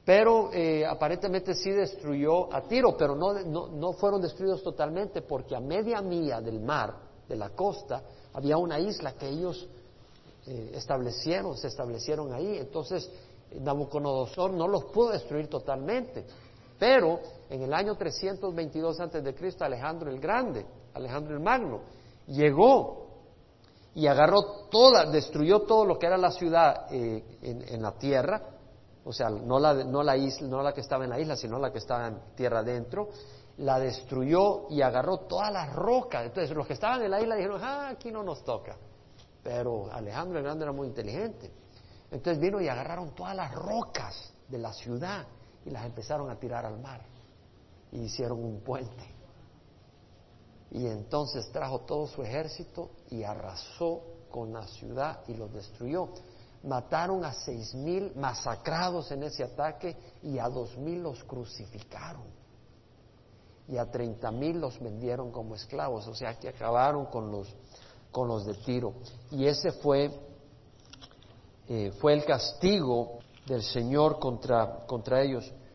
Pero 0.05 0.53
eh, 0.53 0.85
aparentemente 0.85 1.55
sí 1.55 1.70
destruyó 1.70 2.53
a 2.53 2.62
Tiro, 2.62 2.95
pero 2.97 3.16
no, 3.16 3.33
no, 3.45 3.68
no, 3.68 3.93
fueron 3.95 4.20
destruidos 4.20 4.62
totalmente 4.62 5.22
porque 5.22 5.57
a 5.57 5.61
media 5.61 6.03
milla 6.03 6.43
del 6.43 6.61
mar, 6.61 6.95
de 7.29 7.37
la 7.37 7.51
costa, 7.51 8.03
había 8.33 8.57
una 8.57 8.79
isla 8.79 9.12
que 9.12 9.29
ellos 9.29 9.68
establecieron, 10.47 11.57
se 11.57 11.68
establecieron 11.68 12.33
ahí. 12.35 12.59
Entonces 12.59 13.11
Nabucodonosor 13.61 14.53
no 14.53 14.68
los 14.68 14.85
pudo 14.85 15.11
destruir 15.11 15.49
totalmente. 15.49 16.25
Pero 16.79 17.20
en 17.49 17.62
el 17.62 17.72
año 17.72 17.95
322 17.95 19.01
antes 19.01 19.22
de 19.22 19.35
Cristo, 19.35 19.64
Alejandro 19.64 20.11
el 20.11 20.18
Grande, 20.18 20.66
Alejandro 20.95 21.35
el 21.35 21.41
Magno, 21.41 21.81
llegó 22.27 23.05
y 23.95 24.07
agarró 24.07 24.66
toda, 24.70 25.07
destruyó 25.07 25.61
todo 25.61 25.85
lo 25.85 25.99
que 25.99 26.07
era 26.07 26.16
la 26.16 26.33
ciudad 26.33 26.87
eh, 26.91 27.22
en, 27.43 27.81
la 27.81 27.93
tierra, 27.93 28.43
o 29.05 29.12
sea, 29.12 29.31
no 29.31 29.61
la, 29.61 29.85
no 29.85 30.03
la 30.03 30.16
isla, 30.16 30.49
no 30.49 30.62
la 30.62 30.72
que 30.72 30.81
estaba 30.81 31.05
en 31.05 31.11
la 31.11 31.20
isla, 31.20 31.37
sino 31.37 31.59
la 31.59 31.70
que 31.70 31.79
estaba 31.79 32.09
en 32.09 32.18
tierra 32.35 32.61
adentro, 32.61 33.09
la 33.59 33.78
destruyó 33.78 34.68
y 34.70 34.82
agarró 34.82 35.18
todas 35.18 35.52
las 35.52 35.72
rocas. 35.74 36.26
Entonces, 36.26 36.55
los 36.57 36.66
que 36.66 36.72
estaban 36.72 37.02
en 37.02 37.11
la 37.11 37.20
isla 37.20 37.36
dijeron, 37.36 37.61
ah, 37.62 37.88
aquí 37.88 38.11
no 38.11 38.22
nos 38.22 38.44
toca. 38.44 38.76
Pero 39.42 39.92
Alejandro 39.92 40.38
el 40.38 40.44
Grande 40.44 40.64
era 40.64 40.72
muy 40.72 40.88
inteligente. 40.88 41.52
Entonces 42.11 42.40
vino 42.40 42.61
y 42.61 42.68
agarraron 42.68 43.14
todas 43.14 43.34
las 43.34 43.52
rocas 43.55 44.32
de 44.48 44.59
la 44.59 44.72
ciudad 44.72 45.26
y 45.64 45.70
las 45.70 45.84
empezaron 45.84 46.30
a 46.30 46.38
tirar 46.38 46.64
al 46.64 46.78
mar 46.80 47.02
y 47.92 48.02
hicieron 48.02 48.42
un 48.42 48.61
puente. 48.61 49.14
Y 50.70 50.86
entonces 50.86 51.50
trajo 51.52 51.80
todo 51.80 52.07
su 52.07 52.22
ejército 52.22 52.90
y 53.11 53.22
arrasó 53.22 54.02
con 54.30 54.52
la 54.52 54.66
ciudad 54.66 55.20
y 55.28 55.34
los 55.34 55.52
destruyó. 55.52 56.09
mataron 56.64 57.24
a 57.24 57.32
seis 57.32 57.74
mil 57.74 58.12
masacrados 58.16 59.12
en 59.12 59.22
ese 59.24 59.44
ataque 59.44 59.96
y 60.22 60.38
a 60.38 60.48
dos 60.48 60.76
mil 60.78 61.02
los 61.02 61.22
crucificaron. 61.24 62.34
Y 63.68 63.78
a 63.78 63.90
treinta 63.90 64.30
mil 64.30 64.60
los 64.60 64.78
vendieron 64.78 65.30
como 65.30 65.54
esclavos, 65.54 66.06
o 66.06 66.14
sea 66.14 66.38
que 66.38 66.48
acabaron 66.48 67.06
con 67.06 67.30
los, 67.30 67.48
con 68.10 68.28
los 68.28 68.44
de 68.44 68.54
tiro. 68.54 68.94
Y 69.30 69.46
ese 69.46 69.72
fue, 69.72 70.10
eh, 71.68 71.92
fue 71.98 72.12
el 72.12 72.24
castigo 72.24 73.18
del 73.46 73.62
Señor 73.62 74.18
contra, 74.18 74.84
contra 74.86 75.22
ellos. 75.22 75.50